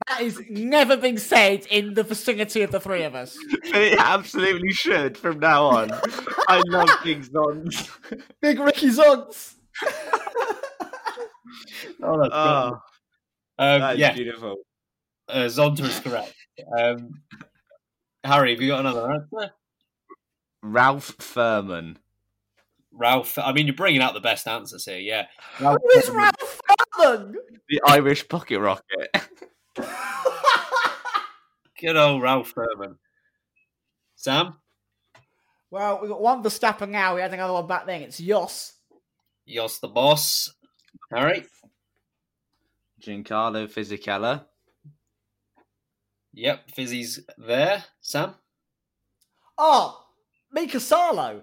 That 0.07 0.21
is 0.21 0.41
never 0.49 0.97
been 0.97 1.19
said 1.19 1.67
in 1.67 1.95
the 1.95 2.05
vicinity 2.05 2.63
of 2.63 2.71
the 2.71 2.79
three 2.79 3.03
of 3.03 3.17
us. 3.17 3.37
It 3.65 3.99
absolutely 3.99 4.73
should 4.73 5.19
from 5.19 5.41
now 5.41 5.65
on. 5.65 5.91
I 6.49 6.63
love 6.69 6.89
Big 7.03 7.23
Zons. 7.23 7.91
Big 8.41 8.61
Ricky 8.61 8.91
Zonts. 8.91 9.57
Oh, 12.01 12.21
that's 12.23 12.33
Oh, 12.33 12.73
um, 13.59 13.81
that's 13.81 13.99
yeah, 13.99 14.13
beautiful. 14.13 14.57
Uh, 15.29 15.45
Zonta 15.47 15.81
is 15.81 16.01
correct. 16.01 16.35
Um, 16.79 17.23
Harry, 18.25 18.53
have 18.53 18.61
you 18.61 18.69
got 18.69 18.81
another 18.81 19.13
answer? 19.13 19.53
Ralph 20.63 21.17
Firman. 21.19 21.97
Ralph, 22.93 23.39
I 23.39 23.53
mean, 23.53 23.67
you're 23.67 23.77
bringing 23.77 24.03
out 24.03 24.15
the 24.15 24.21
best 24.21 24.49
answers 24.49 24.85
here. 24.85 24.99
Yeah, 24.99 25.27
Ralph 25.61 25.79
Who 25.83 25.99
is 25.99 26.09
Firman. 26.09 26.17
Ralph 26.17 26.61
Firman? 26.97 27.35
The 27.69 27.81
Irish 27.87 28.29
pocket 28.29 28.61
rocket. 28.61 29.09
Good 31.81 31.97
old 31.97 32.23
Ralph 32.23 32.55
Firman. 32.55 32.97
Sam, 34.15 34.57
well, 35.71 35.99
we've 36.01 36.11
got 36.11 36.23
one 36.23 36.43
Verstappen 36.43 36.91
now. 36.91 37.15
We 37.15 37.21
had 37.21 37.35
another 37.35 37.53
one 37.53 37.67
back 37.67 37.87
then. 37.87 38.03
It's 38.03 38.19
Jos. 38.19 38.73
Jos 39.47 39.79
the 39.79 39.89
boss. 39.89 40.53
Harry, 41.13 41.45
Giancarlo 43.01 43.69
Fisichella. 43.69 44.47
Yep, 46.37 46.71
Fizzy's 46.71 47.21
there. 47.37 47.85
Sam, 48.01 48.35
Oh, 49.59 50.05
Mika 50.53 50.79
Salo. 50.79 51.43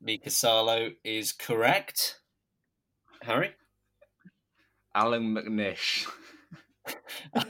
Mika 0.00 0.30
Salo 0.30 0.90
is 1.04 1.32
correct. 1.32 2.20
Harry, 3.22 3.50
Alan 4.94 5.34
McNish. 5.34 6.06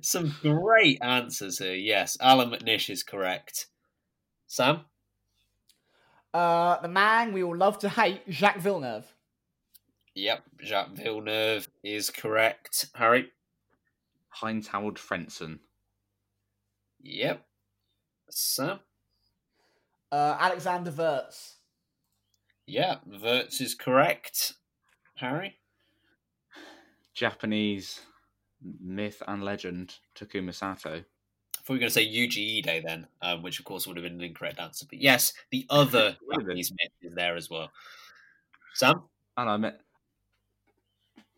some 0.00 0.34
great 0.42 0.98
answers 1.02 1.58
here. 1.58 1.74
Yes, 1.74 2.16
Alan 2.20 2.50
McNish 2.50 2.88
is 2.88 3.02
correct. 3.02 3.66
Sam, 4.46 4.84
Uh, 6.32 6.80
the 6.80 6.88
man 6.88 7.32
we 7.32 7.42
all 7.42 7.56
love 7.56 7.78
to 7.80 7.88
hate, 7.88 8.22
Jacques 8.28 8.58
Villeneuve. 8.58 9.12
yep, 10.14 10.42
Jacques 10.62 10.92
Villeneuve 10.94 11.68
is 11.82 12.10
correct. 12.10 12.86
Harry, 12.94 13.30
Heinz 14.40 14.68
Harald 14.68 14.96
Frentzen. 14.98 15.58
yep. 17.00 17.46
Sam, 18.28 18.80
Uh, 20.12 20.36
Alexander 20.40 20.90
Wurz. 20.90 21.54
yeah, 22.66 22.98
Verts 23.06 23.60
is 23.60 23.74
correct. 23.74 24.54
Harry, 25.16 25.58
Japanese 27.14 28.00
myth 28.80 29.22
and 29.26 29.42
legend 29.44 29.96
Takuma 30.14 30.52
Sato. 30.52 30.96
I 30.98 31.02
thought 31.54 31.68
we 31.70 31.74
were 31.76 31.78
going 31.80 31.88
to 31.88 31.94
say 31.94 32.06
Yuji 32.06 32.58
Ide 32.68 32.82
then, 32.84 33.06
um, 33.22 33.42
which 33.42 33.58
of 33.58 33.64
course 33.64 33.86
would 33.86 33.96
have 33.96 34.04
been 34.04 34.14
an 34.14 34.20
incorrect 34.22 34.58
answer. 34.58 34.86
But 34.88 34.98
yes, 35.00 35.32
the 35.50 35.66
other 35.70 36.16
Would 36.22 36.36
have 36.36 36.46
been. 36.46 36.56
Japanese 36.56 36.72
myth 36.72 36.92
is 37.02 37.14
there 37.14 37.36
as 37.36 37.48
well. 37.48 37.70
Sam, 38.74 39.04
And 39.36 39.48
I 39.50 39.56
met 39.56 39.80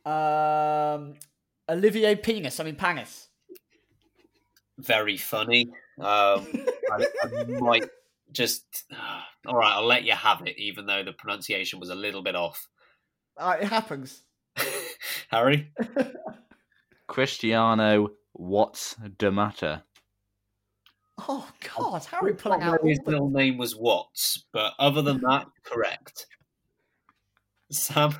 Um, 0.04 1.14
Olivier 1.68 2.16
Penis. 2.16 2.60
I 2.60 2.64
mean 2.64 2.76
Panis. 2.76 3.28
very 4.78 5.16
funny. 5.16 5.68
Um, 5.98 6.46
I, 6.92 7.06
I 7.24 7.44
might 7.44 7.88
just. 8.32 8.64
all 9.46 9.56
right, 9.56 9.72
I'll 9.74 9.86
let 9.86 10.04
you 10.04 10.12
have 10.12 10.46
it, 10.46 10.58
even 10.58 10.86
though 10.86 11.02
the 11.02 11.12
pronunciation 11.12 11.80
was 11.80 11.90
a 11.90 11.94
little 11.94 12.22
bit 12.22 12.34
off. 12.36 12.68
Uh, 13.36 13.56
it 13.60 13.68
happens. 13.68 14.22
Harry, 15.30 15.72
Cristiano 17.06 18.08
What's 18.32 18.94
the 19.18 19.32
matter? 19.32 19.82
Oh 21.26 21.48
God, 21.76 22.04
Harry 22.04 22.34
pulling 22.34 22.62
out. 22.62 22.78
his 22.84 22.98
all 23.00 23.04
the- 23.04 23.10
middle 23.10 23.30
name 23.30 23.58
was 23.58 23.74
Watts, 23.74 24.44
but 24.52 24.74
other 24.78 25.02
than 25.02 25.20
that, 25.22 25.46
correct. 25.64 26.26
Sam, 27.72 28.14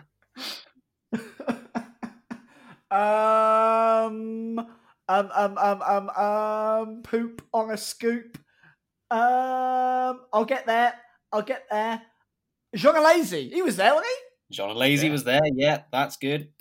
um, 2.90 4.58
um, 4.58 5.30
um, 5.34 5.58
um, 5.58 5.82
um, 5.82 6.10
um, 6.10 7.02
poop 7.02 7.42
on 7.52 7.70
a 7.70 7.76
scoop. 7.76 8.38
Um, 9.10 10.20
I'll 10.32 10.44
get 10.46 10.66
there. 10.66 10.94
I'll 11.32 11.42
get 11.42 11.64
there. 11.70 12.02
Jean 12.74 12.94
Alesi. 12.94 13.52
He 13.52 13.62
was 13.62 13.76
there, 13.76 13.94
wasn't 13.94 14.12
he? 14.50 14.54
John 14.54 14.74
Lazy 14.76 15.06
Yeah. 15.06 15.12
was 15.12 15.24
there. 15.24 15.40
Yeah, 15.54 15.82
that's 15.90 16.16
good. 16.16 16.52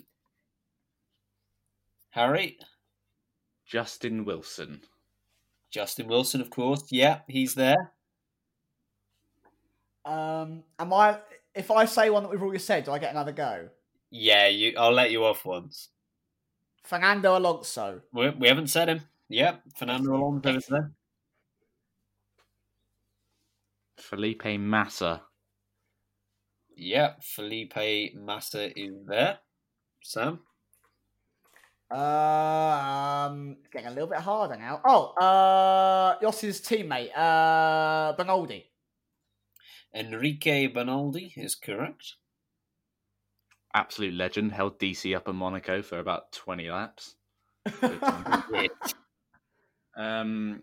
Harry, 2.10 2.58
Justin 3.66 4.24
Wilson. 4.24 4.82
Justin 5.70 6.08
Wilson, 6.08 6.40
of 6.40 6.50
course. 6.50 6.84
Yeah, 6.90 7.20
he's 7.28 7.54
there. 7.54 7.92
Um, 10.04 10.64
am 10.78 10.92
I? 10.92 11.20
If 11.54 11.70
I 11.70 11.84
say 11.84 12.08
one 12.08 12.22
that 12.22 12.30
we've 12.30 12.42
already 12.42 12.58
said, 12.58 12.84
do 12.84 12.92
I 12.92 12.98
get 12.98 13.10
another 13.10 13.32
go? 13.32 13.68
Yeah, 14.10 14.46
you. 14.48 14.74
I'll 14.78 14.92
let 14.92 15.10
you 15.10 15.24
off 15.24 15.44
once. 15.44 15.90
Fernando 16.88 17.36
Alonso. 17.36 18.00
We, 18.14 18.30
we 18.30 18.48
haven't 18.48 18.68
said 18.68 18.88
him. 18.88 19.02
Yep, 19.28 19.62
Fernando 19.76 20.16
Alonso 20.16 20.56
is 20.56 20.66
there. 20.66 20.90
Felipe 23.98 24.58
Massa. 24.58 25.20
Yep, 26.74 27.22
Felipe 27.22 28.14
Massa 28.14 28.72
is 28.74 28.94
there. 29.06 29.38
Sam, 30.02 30.40
Um, 31.90 33.56
it's 33.60 33.68
getting 33.70 33.88
a 33.88 33.90
little 33.90 34.08
bit 34.08 34.20
harder 34.20 34.56
now. 34.56 34.80
Oh, 34.86 35.12
uh, 35.20 36.18
Jos's 36.22 36.62
teammate, 36.62 37.10
uh, 37.14 38.14
Bernoldi. 38.16 38.64
Enrique 39.94 40.68
Bernoldi 40.68 41.34
is 41.36 41.54
correct. 41.54 42.14
Absolute 43.74 44.14
legend. 44.14 44.52
Held 44.52 44.78
DC 44.78 45.14
up 45.16 45.28
in 45.28 45.36
Monaco 45.36 45.82
for 45.82 45.98
about 45.98 46.32
20 46.32 46.70
laps. 46.70 47.14
Um, 49.96 50.62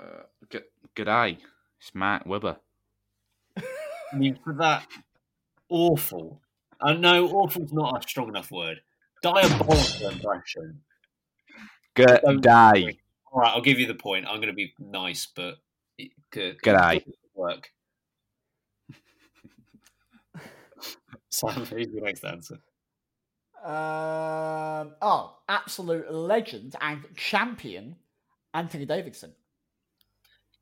uh, 0.00 0.22
good, 0.48 0.64
good 0.96 1.08
eye. 1.08 1.38
It's 1.80 1.94
Matt 1.94 2.26
Webber. 2.26 2.56
I 3.56 4.16
mean, 4.16 4.36
for 4.42 4.52
that 4.54 4.84
awful. 5.68 6.40
I 6.80 6.94
know 6.94 7.28
awful's 7.28 7.72
not 7.72 8.04
a 8.04 8.08
strong 8.08 8.28
enough 8.30 8.50
word. 8.50 8.80
Diabolical 9.22 10.08
impression. 10.08 10.80
Good 11.94 12.20
Don't- 12.24 12.40
day. 12.40 12.98
All 13.30 13.42
right, 13.42 13.52
I'll 13.54 13.60
give 13.62 13.78
you 13.78 13.86
the 13.86 13.94
point. 13.94 14.26
I'm 14.26 14.36
going 14.36 14.48
to 14.48 14.54
be 14.54 14.72
nice, 14.80 15.26
but 15.26 15.58
it 15.98 16.10
could 16.32 16.60
Good 16.62 16.74
eye. 16.74 17.04
work. 17.34 17.70
Sam, 21.30 21.64
who's 21.66 21.88
your 21.88 22.04
next 22.04 22.24
answer? 22.24 22.58
Um, 23.64 24.94
oh, 25.02 25.36
absolute 25.48 26.12
legend 26.12 26.74
and 26.80 27.04
champion, 27.16 27.96
Anthony 28.54 28.86
Davidson. 28.86 29.32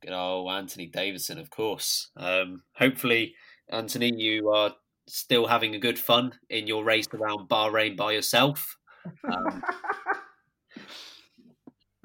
Good 0.03 0.13
old 0.13 0.51
Anthony 0.51 0.87
Davidson, 0.87 1.39
of 1.39 1.51
course. 1.51 2.11
Um, 2.17 2.63
hopefully, 2.75 3.35
Anthony, 3.69 4.13
you 4.15 4.51
are 4.51 4.75
still 5.07 5.47
having 5.47 5.75
a 5.75 5.79
good 5.79 5.99
fun 5.99 6.33
in 6.51 6.67
your 6.67 6.85
race 6.85 7.07
around 7.15 7.49
Bahrain 7.49 7.97
by 7.97 8.13
yourself. 8.13 8.77
Um, 9.25 9.63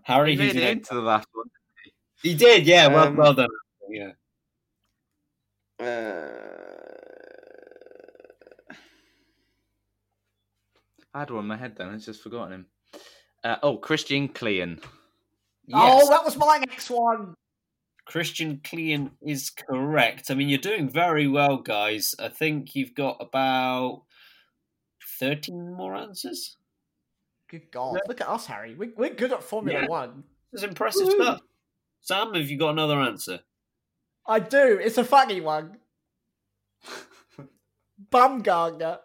Harry, 0.03 0.35
He 0.35 0.43
who's 0.43 0.53
made 0.53 0.61
your 0.61 0.69
it 0.69 0.77
into 0.77 0.95
the 0.95 1.01
last 1.01 1.27
one. 1.33 1.47
He 2.21 2.35
did, 2.35 2.67
yeah. 2.67 2.87
Well, 2.87 3.07
Um, 3.07 3.15
well 3.15 3.33
done. 3.33 3.49
Yeah. 3.89 4.11
I 11.13 11.19
had 11.19 11.29
one 11.31 11.41
in 11.41 11.47
my 11.47 11.57
head 11.57 11.75
then. 11.77 11.89
I've 11.89 12.01
just 12.01 12.21
forgotten 12.23 12.53
him. 12.53 12.65
Uh, 13.43 13.55
oh, 13.63 13.77
Christian 13.77 14.29
Klien. 14.29 14.81
Yes, 15.67 16.03
Oh, 16.03 16.09
that 16.09 16.23
was 16.23 16.37
my 16.37 16.57
next 16.57 16.89
one. 16.89 17.35
Christian 18.05 18.57
Klien 18.63 19.11
is 19.21 19.49
correct. 19.49 20.29
I 20.31 20.33
mean, 20.35 20.49
you're 20.49 20.59
doing 20.59 20.89
very 20.89 21.27
well, 21.27 21.57
guys. 21.57 22.13
I 22.19 22.29
think 22.29 22.75
you've 22.75 22.95
got 22.95 23.17
about 23.19 24.03
13 25.19 25.73
more 25.73 25.95
answers. 25.95 26.57
Good 27.49 27.71
God, 27.71 27.99
look 28.07 28.21
at 28.21 28.29
us, 28.29 28.45
Harry. 28.47 28.75
We, 28.75 28.89
we're 28.95 29.13
good 29.13 29.33
at 29.33 29.43
Formula 29.43 29.81
Yeah. 29.81 29.87
One. 29.87 30.23
It's 30.53 30.63
impressive 30.63 31.07
Woo. 31.07 31.11
stuff. 31.15 31.41
Sam, 32.01 32.33
have 32.33 32.49
you 32.49 32.57
got 32.57 32.69
another 32.71 32.99
answer? 32.99 33.39
I 34.25 34.39
do. 34.39 34.79
It's 34.81 34.97
a 34.97 35.03
funny 35.03 35.41
one. 35.41 35.77
Bumgarner. 38.11 38.99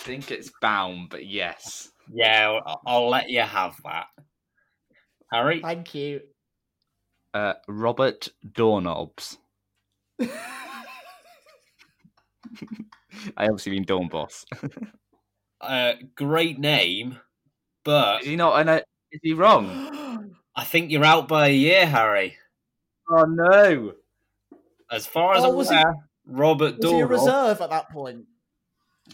I 0.00 0.02
think 0.04 0.30
it's 0.30 0.50
bound, 0.60 1.08
but 1.10 1.26
yes. 1.26 1.90
Yeah, 2.12 2.60
I'll, 2.64 2.80
I'll 2.86 3.08
let 3.10 3.28
you 3.28 3.40
have 3.42 3.74
that. 3.84 4.06
Harry? 5.32 5.60
Thank 5.60 5.94
you. 5.94 6.20
Uh, 7.34 7.54
Robert 7.68 8.28
Doorknobs. 8.54 9.36
I 13.36 13.44
obviously 13.46 13.72
mean 13.72 13.84
Doornbos. 13.84 14.44
Uh, 15.60 15.92
great 16.14 16.58
name, 16.58 17.18
but 17.84 18.22
is 18.22 18.28
he 18.28 18.36
not? 18.36 18.54
I 18.56 18.62
know. 18.62 18.76
Is 19.12 19.20
he 19.22 19.32
wrong? 19.34 20.34
I 20.56 20.64
think 20.64 20.90
you're 20.90 21.04
out 21.04 21.28
by 21.28 21.48
a 21.48 21.52
year, 21.52 21.86
Harry. 21.86 22.36
Oh 23.10 23.24
no! 23.24 23.92
As 24.90 25.06
far 25.06 25.34
as 25.36 25.44
Oh, 25.44 25.50
I'm 25.50 25.56
was 25.56 25.68
he- 25.70 25.76
aware, 25.76 25.94
Robert 26.26 26.78
Was 26.80 26.90
he 26.92 27.00
a 27.00 27.06
reserve 27.06 27.60
at 27.60 27.70
that 27.70 27.90
point? 27.90 28.24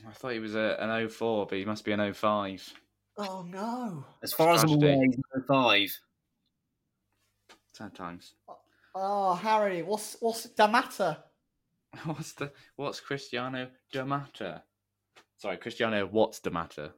I 0.08 0.12
thought 0.12 0.32
he 0.32 0.38
was 0.38 0.54
a, 0.54 0.76
an 0.80 1.08
04, 1.08 1.46
but 1.46 1.58
he 1.58 1.64
must 1.64 1.84
be 1.84 1.92
an 1.92 2.12
05. 2.12 2.72
Oh 3.16 3.46
no. 3.48 4.04
As 4.22 4.32
far 4.32 4.52
as 4.52 4.62
I'm 4.62 4.70
aware, 4.70 4.96
he's 5.04 5.18
number 5.32 5.46
five. 5.46 5.90
Sad 7.72 7.94
times. 7.94 8.34
Oh, 8.94 9.34
Harry, 9.34 9.82
what's 9.82 10.16
what's 10.20 10.44
the 10.44 10.68
matter? 10.68 11.16
What's 12.04 12.32
the 12.32 12.50
what's 12.74 12.98
Cristiano 12.98 13.68
de 13.92 14.04
matter? 14.04 14.62
Sorry, 15.36 15.56
Cristiano, 15.58 16.06
what's 16.06 16.40
the 16.40 16.50
matter? 16.50 16.90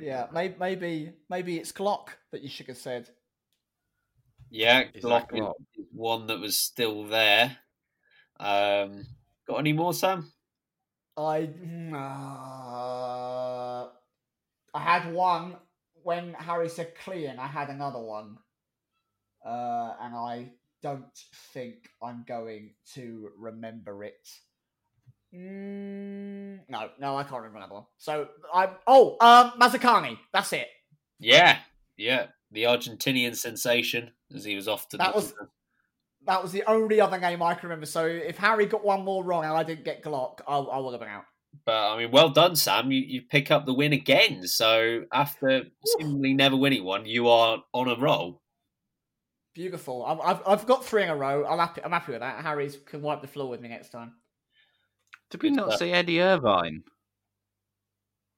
Yeah, 0.00 0.26
maybe 0.32 0.56
maybe 0.58 1.12
maybe 1.30 1.58
it's 1.58 1.70
Glock 1.70 2.08
that 2.32 2.42
you 2.42 2.48
should 2.48 2.66
have 2.66 2.76
said. 2.76 3.08
Yeah, 4.50 4.84
Is 4.94 5.04
Glock 5.04 5.30
Glock? 5.30 5.54
one 5.92 6.26
that 6.26 6.40
was 6.40 6.58
still 6.58 7.04
there. 7.04 7.56
Um, 8.40 9.06
got 9.46 9.58
any 9.58 9.72
more, 9.72 9.94
Sam? 9.94 10.32
I 11.16 11.48
mm, 11.48 11.92
uh, 11.94 13.88
I 14.74 14.78
had 14.80 15.12
one 15.14 15.56
when 16.02 16.34
Harry 16.34 16.68
said 16.68 16.94
clean. 17.02 17.38
I 17.38 17.46
had 17.46 17.68
another 17.70 18.00
one, 18.00 18.38
uh, 19.44 19.94
and 20.00 20.14
I 20.14 20.52
don't 20.82 21.04
think 21.52 21.88
I'm 22.02 22.24
going 22.28 22.74
to 22.94 23.30
remember 23.38 24.04
it. 24.04 24.28
Mm, 25.34 26.60
no, 26.68 26.90
no, 27.00 27.16
I 27.16 27.22
can't 27.22 27.36
remember 27.42 27.58
another 27.58 27.74
one. 27.74 27.86
So 27.98 28.28
I 28.52 28.70
oh 28.86 29.16
um 29.20 29.52
Mazzacane. 29.60 30.18
That's 30.32 30.52
it. 30.52 30.68
Yeah, 31.18 31.58
yeah. 31.96 32.26
The 32.52 32.64
Argentinian 32.64 33.34
sensation 33.36 34.12
as 34.34 34.44
he 34.44 34.54
was 34.54 34.68
off 34.68 34.88
to 34.90 34.96
That 34.98 35.12
the 35.14 35.16
was- 35.20 35.34
That 36.26 36.42
was 36.42 36.52
the 36.52 36.64
only 36.66 37.00
other 37.00 37.18
name 37.18 37.42
I 37.42 37.54
can 37.54 37.68
remember. 37.68 37.86
So 37.86 38.04
if 38.04 38.36
Harry 38.38 38.66
got 38.66 38.84
one 38.84 39.04
more 39.04 39.24
wrong 39.24 39.44
and 39.44 39.52
I 39.52 39.62
didn't 39.62 39.84
get 39.84 40.02
Glock, 40.02 40.40
I, 40.46 40.56
I 40.56 40.78
would 40.78 40.92
have 40.92 41.00
been 41.00 41.08
out. 41.08 41.24
But 41.64 41.94
I 41.94 41.98
mean, 41.98 42.10
well 42.10 42.30
done, 42.30 42.56
Sam. 42.56 42.90
You 42.90 43.00
you 43.00 43.22
pick 43.22 43.50
up 43.50 43.64
the 43.64 43.72
win 43.72 43.92
again. 43.92 44.46
So 44.46 45.04
after 45.12 45.62
seemingly 45.84 46.34
never 46.34 46.56
winning 46.56 46.84
one, 46.84 47.06
you 47.06 47.28
are 47.28 47.62
on 47.72 47.88
a 47.88 47.96
roll. 47.96 48.42
Beautiful. 49.54 50.04
I've, 50.04 50.20
I've, 50.20 50.42
I've 50.46 50.66
got 50.66 50.84
three 50.84 51.02
in 51.02 51.08
a 51.08 51.16
row. 51.16 51.46
I'm 51.46 51.58
happy, 51.58 51.82
I'm 51.82 51.90
happy 51.90 52.12
with 52.12 52.20
that. 52.20 52.44
Harry's 52.44 52.76
can 52.76 53.00
wipe 53.00 53.22
the 53.22 53.26
floor 53.26 53.48
with 53.48 53.62
me 53.62 53.70
next 53.70 53.88
time. 53.88 54.12
Did 55.30 55.42
we 55.42 55.50
not 55.50 55.68
stuff. 55.68 55.78
say 55.78 55.92
Eddie 55.92 56.20
Irvine? 56.20 56.82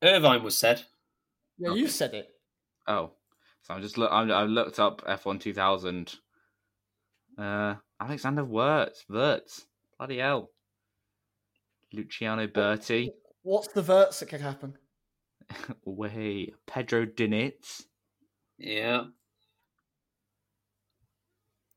Irvine 0.01 0.45
was 0.45 0.57
said. 0.57 0.85
Yeah, 1.59 1.75
you 1.75 1.89
said 1.89 2.15
it. 2.15 2.29
Oh, 2.87 3.13
so 3.63 3.75
I 3.75 3.81
just 3.81 3.99
look. 3.99 4.13
I, 4.13 4.23
I 4.23 4.45
looked 4.45 4.79
up 4.79 5.05
F1 5.07 5.41
2000. 5.41 6.15
Uh, 7.39 7.77
Alexander 8.01 8.45
Wurz. 8.45 9.05
Wurz. 9.11 9.67
Bloody 9.97 10.19
hell. 10.19 10.51
Luciano 11.93 12.47
Burti. 12.47 13.11
What's 13.43 13.69
the 13.69 13.83
verts 13.83 14.21
that 14.21 14.29
could 14.29 14.41
happen? 14.41 14.77
Way. 15.85 16.53
Pedro 16.67 17.07
Diniz. 17.07 17.85
Yeah. 18.59 19.05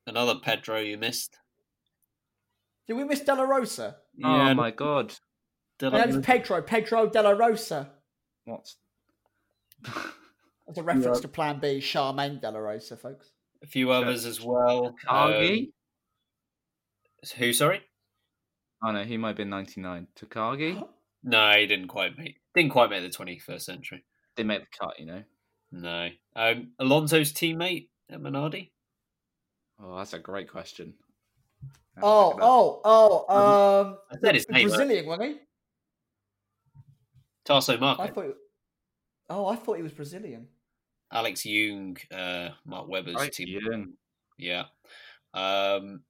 Another 0.08 0.36
Pedro 0.42 0.80
you 0.80 0.98
missed. 0.98 1.38
Did 2.88 2.98
we 2.98 3.04
miss 3.04 3.22
Della 3.22 3.46
Rosa? 3.46 3.98
oh 4.24 4.54
my 4.54 4.72
god. 4.72 5.14
Did 5.80 5.94
My 5.94 6.02
I 6.02 6.06
name's 6.06 6.26
Pedro. 6.26 6.62
Pedro 6.62 7.10
de 7.10 7.22
la 7.22 7.30
Rosa. 7.32 7.92
What's. 8.46 8.76
That's 9.84 10.78
a 10.78 10.84
reference 10.84 11.20
to 11.22 11.28
Plan 11.28 11.60
B, 11.60 11.80
Charmaine 11.80 12.42
Della 12.42 12.62
Rosa, 12.62 12.98
folks. 12.98 13.32
A 13.64 13.68
few 13.68 13.92
others 13.92 14.26
as 14.26 14.42
well. 14.42 14.96
Takagi? 15.06 15.60
Um, 15.60 15.68
who? 17.38 17.54
Sorry. 17.54 17.82
oh 18.84 18.92
no, 18.92 19.04
he 19.04 19.18
might 19.18 19.30
have 19.30 19.38
been 19.38 19.50
99. 19.50 20.08
Takagi? 20.20 20.84
No, 21.24 21.52
he 21.52 21.68
didn't 21.68 21.88
quite 21.88 22.18
make. 22.18 22.38
Didn't 22.56 22.72
quite 22.72 22.90
make 22.90 23.04
the 23.04 23.16
21st 23.16 23.62
century. 23.62 24.04
Didn't 24.36 24.48
make 24.48 24.62
the 24.62 24.78
cut, 24.80 25.00
you 25.00 25.06
know. 25.06 25.22
No. 25.72 26.10
Um, 26.36 26.72
Alonso's 26.80 27.32
teammate 27.32 27.90
at 28.10 28.20
Minardi. 28.20 28.72
Oh, 29.80 29.98
that's 29.98 30.14
a 30.14 30.18
great 30.20 30.50
question. 30.50 30.96
Oh, 32.02 32.36
oh, 32.42 32.82
oh, 32.84 33.82
um, 33.86 33.98
I 34.12 34.18
said 34.20 34.34
his 34.34 34.46
the 34.48 34.54
name. 34.54 34.68
Brazilian, 34.68 35.06
wasn't 35.06 35.30
he? 35.30 35.40
Tarso 37.46 38.00
I 38.00 38.08
thought. 38.08 38.36
Oh, 39.30 39.46
I 39.46 39.56
thought 39.56 39.78
he 39.78 39.84
was 39.84 39.92
Brazilian. 39.92 40.48
Alex 41.12 41.42
Yoong, 41.42 41.98
uh, 42.12 42.54
Mark 42.66 42.88
Webber's 42.88 43.16
Right, 43.16 43.32
team. 43.32 43.48
Ian. 43.50 43.94
Yeah. 44.38 44.66
Um, 45.34 46.04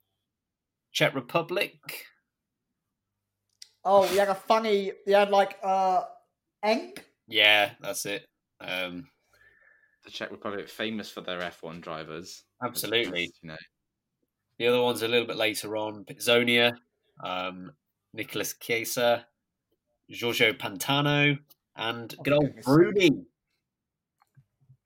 Czech 0.92 1.16
Republic. 1.16 2.06
Oh, 3.84 4.04
he 4.04 4.18
had 4.18 4.30
a 4.30 4.36
funny. 4.36 4.92
He 5.06 5.12
had 5.12 5.30
like 5.30 5.58
uh, 5.64 6.04
Enk. 6.64 7.00
Yeah, 7.28 7.72
that's 7.82 8.06
it. 8.06 8.28
Um, 8.60 9.08
The 10.06 10.12
Czech 10.12 10.32
Republic, 10.32 10.70
famous 10.70 11.10
for 11.10 11.22
their 11.22 11.40
F1 11.40 11.82
drivers. 11.82 12.44
absolutely. 12.64 13.32
You 13.42 13.50
know, 13.50 13.58
The 14.60 14.68
other 14.68 14.82
one's 14.82 15.02
a 15.02 15.08
little 15.08 15.26
bit 15.28 15.38
later 15.38 15.76
on. 15.78 16.06
Pizzonia, 16.06 16.74
um, 17.24 17.72
Nicholas 18.14 18.54
Kiesa, 18.54 19.24
Giorgio 20.10 20.54
Pantano, 20.54 21.40
and 21.76 22.14
Oh, 22.20 22.24
good 22.24 22.34
old 22.34 22.46
goodness 22.48 22.66
Bruni. 22.66 23.26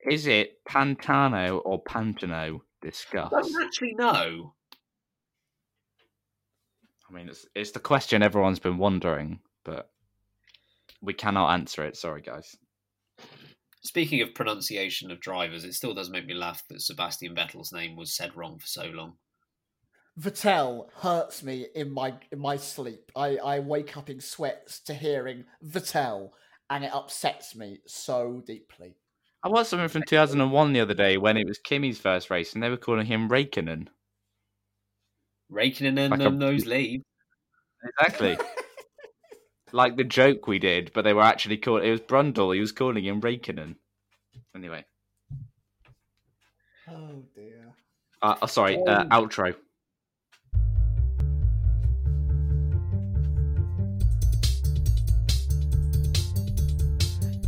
Is 0.08 0.26
it 0.26 0.58
Pantano 0.68 1.60
or 1.64 1.82
Pantano? 1.82 2.60
Discuss. 2.82 3.32
I 3.32 3.40
don't 3.40 3.64
actually 3.64 3.94
know. 3.94 4.54
I 7.08 7.12
mean, 7.12 7.28
it's 7.28 7.46
it's 7.54 7.70
the 7.72 7.80
question 7.80 8.22
everyone's 8.22 8.58
been 8.58 8.78
wondering, 8.78 9.40
but 9.64 9.90
we 11.00 11.14
cannot 11.14 11.52
answer 11.54 11.84
it. 11.84 11.96
Sorry, 11.96 12.22
guys. 12.22 12.56
Speaking 13.82 14.20
of 14.20 14.34
pronunciation 14.34 15.10
of 15.10 15.20
drivers, 15.20 15.64
it 15.64 15.74
still 15.74 15.94
does 15.94 16.10
make 16.10 16.26
me 16.26 16.34
laugh 16.34 16.62
that 16.68 16.82
Sebastian 16.82 17.34
Vettel's 17.34 17.72
name 17.72 17.96
was 17.96 18.14
said 18.14 18.36
wrong 18.36 18.58
for 18.58 18.66
so 18.66 18.86
long. 18.86 19.14
Vettel 20.18 20.88
hurts 20.96 21.42
me 21.42 21.66
in 21.74 21.92
my 21.92 22.14
in 22.30 22.38
my 22.38 22.56
sleep. 22.56 23.12
I, 23.16 23.36
I 23.36 23.58
wake 23.60 23.96
up 23.96 24.10
in 24.10 24.20
sweats 24.20 24.80
to 24.80 24.94
hearing 24.94 25.44
Vettel, 25.64 26.30
and 26.70 26.84
it 26.84 26.94
upsets 26.94 27.54
me 27.54 27.80
so 27.86 28.42
deeply. 28.46 28.96
I 29.42 29.48
watched 29.48 29.70
something 29.70 29.88
from 29.88 30.02
2001 30.02 30.72
the 30.72 30.80
other 30.80 30.94
day 30.94 31.18
when 31.18 31.36
it 31.36 31.46
was 31.46 31.58
Kimi's 31.58 31.98
first 31.98 32.30
race, 32.30 32.54
and 32.54 32.62
they 32.62 32.70
were 32.70 32.76
calling 32.76 33.06
him 33.06 33.28
Raikkonen. 33.28 33.88
Raikkonen 35.52 36.10
Like 36.10 36.20
and 36.20 36.42
those 36.42 36.66
leaves. 36.66 37.04
Exactly. 37.84 38.36
like 39.72 39.96
the 39.96 40.04
joke 40.04 40.46
we 40.48 40.58
did, 40.58 40.90
but 40.94 41.02
they 41.02 41.12
were 41.12 41.22
actually 41.22 41.58
called. 41.58 41.84
It 41.84 41.90
was 41.90 42.00
Brundle. 42.00 42.54
He 42.54 42.60
was 42.60 42.72
calling 42.72 43.04
him 43.04 43.20
Raikkonen. 43.20 43.76
Anyway, 44.54 44.84
Oh 46.88 47.22
dear. 47.34 47.72
uh, 48.22 48.36
oh, 48.42 48.46
sorry. 48.46 48.78
Uh, 48.86 49.04
outro. 49.06 49.54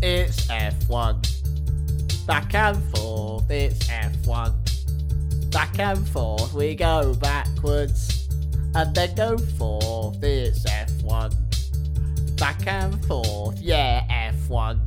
It's 0.00 0.46
F1. 0.46 1.37
Back 2.28 2.54
and 2.54 2.76
forth, 2.94 3.50
it's 3.50 3.86
F1. 3.88 5.50
Back 5.50 5.78
and 5.78 6.06
forth, 6.06 6.52
we 6.52 6.74
go 6.74 7.14
backwards 7.14 8.28
and 8.74 8.94
then 8.94 9.14
go 9.14 9.38
forth, 9.38 10.22
it's 10.22 10.66
F1. 10.66 12.38
Back 12.38 12.66
and 12.66 13.02
forth, 13.06 13.58
yeah, 13.62 14.30
F1. 14.46 14.78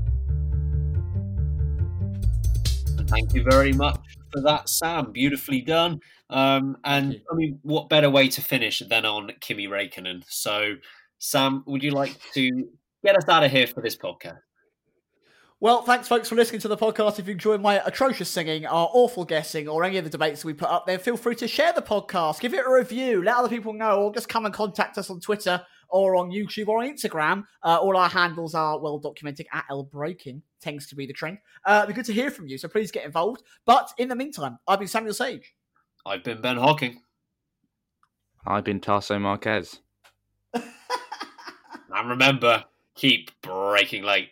Thank 3.07 3.33
you 3.33 3.41
very 3.41 3.73
much 3.73 3.99
for 4.31 4.41
that, 4.41 4.69
Sam. 4.69 5.11
Beautifully 5.11 5.61
done. 5.61 5.99
Um, 6.29 6.77
and. 6.83 7.19
I 7.31 7.35
mean, 7.35 7.57
what 7.63 7.89
better 7.89 8.11
way 8.11 8.27
to 8.27 8.41
finish 8.41 8.83
than 8.87 9.03
on 9.03 9.31
Kimi 9.41 9.65
Raikkonen? 9.65 10.23
So, 10.27 10.75
Sam, 11.17 11.63
would 11.65 11.81
you 11.81 11.89
like 11.89 12.19
to 12.35 12.67
get 13.03 13.17
us 13.17 13.27
out 13.27 13.43
of 13.43 13.49
here 13.49 13.65
for 13.65 13.81
this 13.81 13.97
podcast? 13.97 14.41
Well, 15.61 15.83
thanks, 15.83 16.07
folks, 16.07 16.27
for 16.27 16.33
listening 16.33 16.59
to 16.61 16.67
the 16.67 16.75
podcast. 16.75 17.19
If 17.19 17.27
you 17.27 17.33
enjoyed 17.33 17.61
my 17.61 17.79
atrocious 17.85 18.31
singing, 18.31 18.65
our 18.65 18.89
awful 18.93 19.23
guessing, 19.23 19.67
or 19.67 19.83
any 19.83 19.97
of 19.97 20.03
the 20.03 20.09
debates 20.09 20.43
we 20.43 20.53
put 20.53 20.69
up 20.69 20.87
there, 20.87 20.97
feel 20.97 21.15
free 21.15 21.35
to 21.35 21.47
share 21.47 21.71
the 21.71 21.83
podcast, 21.83 22.39
give 22.39 22.55
it 22.55 22.65
a 22.65 22.73
review, 22.73 23.21
let 23.21 23.35
other 23.35 23.47
people 23.47 23.71
know, 23.71 24.01
or 24.01 24.11
just 24.11 24.27
come 24.27 24.45
and 24.45 24.55
contact 24.55 24.97
us 24.97 25.11
on 25.11 25.19
Twitter 25.19 25.63
or 25.87 26.15
on 26.15 26.31
YouTube 26.31 26.67
or 26.67 26.81
on 26.81 26.89
Instagram. 26.89 27.43
Uh, 27.63 27.77
all 27.77 27.95
our 27.95 28.09
handles 28.09 28.55
are 28.55 28.79
well 28.79 28.97
documented 28.97 29.45
at 29.53 29.65
L 29.69 29.83
Breaking, 29.83 30.41
tends 30.61 30.87
to 30.87 30.95
be 30.95 31.05
the 31.05 31.13
trend. 31.13 31.37
Uh, 31.63 31.81
it'd 31.83 31.89
be 31.89 31.93
good 31.93 32.07
to 32.07 32.13
hear 32.13 32.31
from 32.31 32.47
you, 32.47 32.57
so 32.57 32.67
please 32.67 32.89
get 32.89 33.05
involved. 33.05 33.43
But 33.63 33.93
in 33.99 34.09
the 34.09 34.15
meantime, 34.15 34.57
I've 34.67 34.79
been 34.79 34.87
Samuel 34.87 35.13
Sage. 35.13 35.53
I've 36.07 36.23
been 36.23 36.41
Ben 36.41 36.57
Hawking. 36.57 37.03
I've 38.47 38.63
been 38.63 38.79
Tarso 38.79 39.21
Marques. 39.21 39.79
and 40.55 42.09
remember, 42.09 42.65
keep 42.95 43.29
breaking 43.43 44.01
late. 44.01 44.31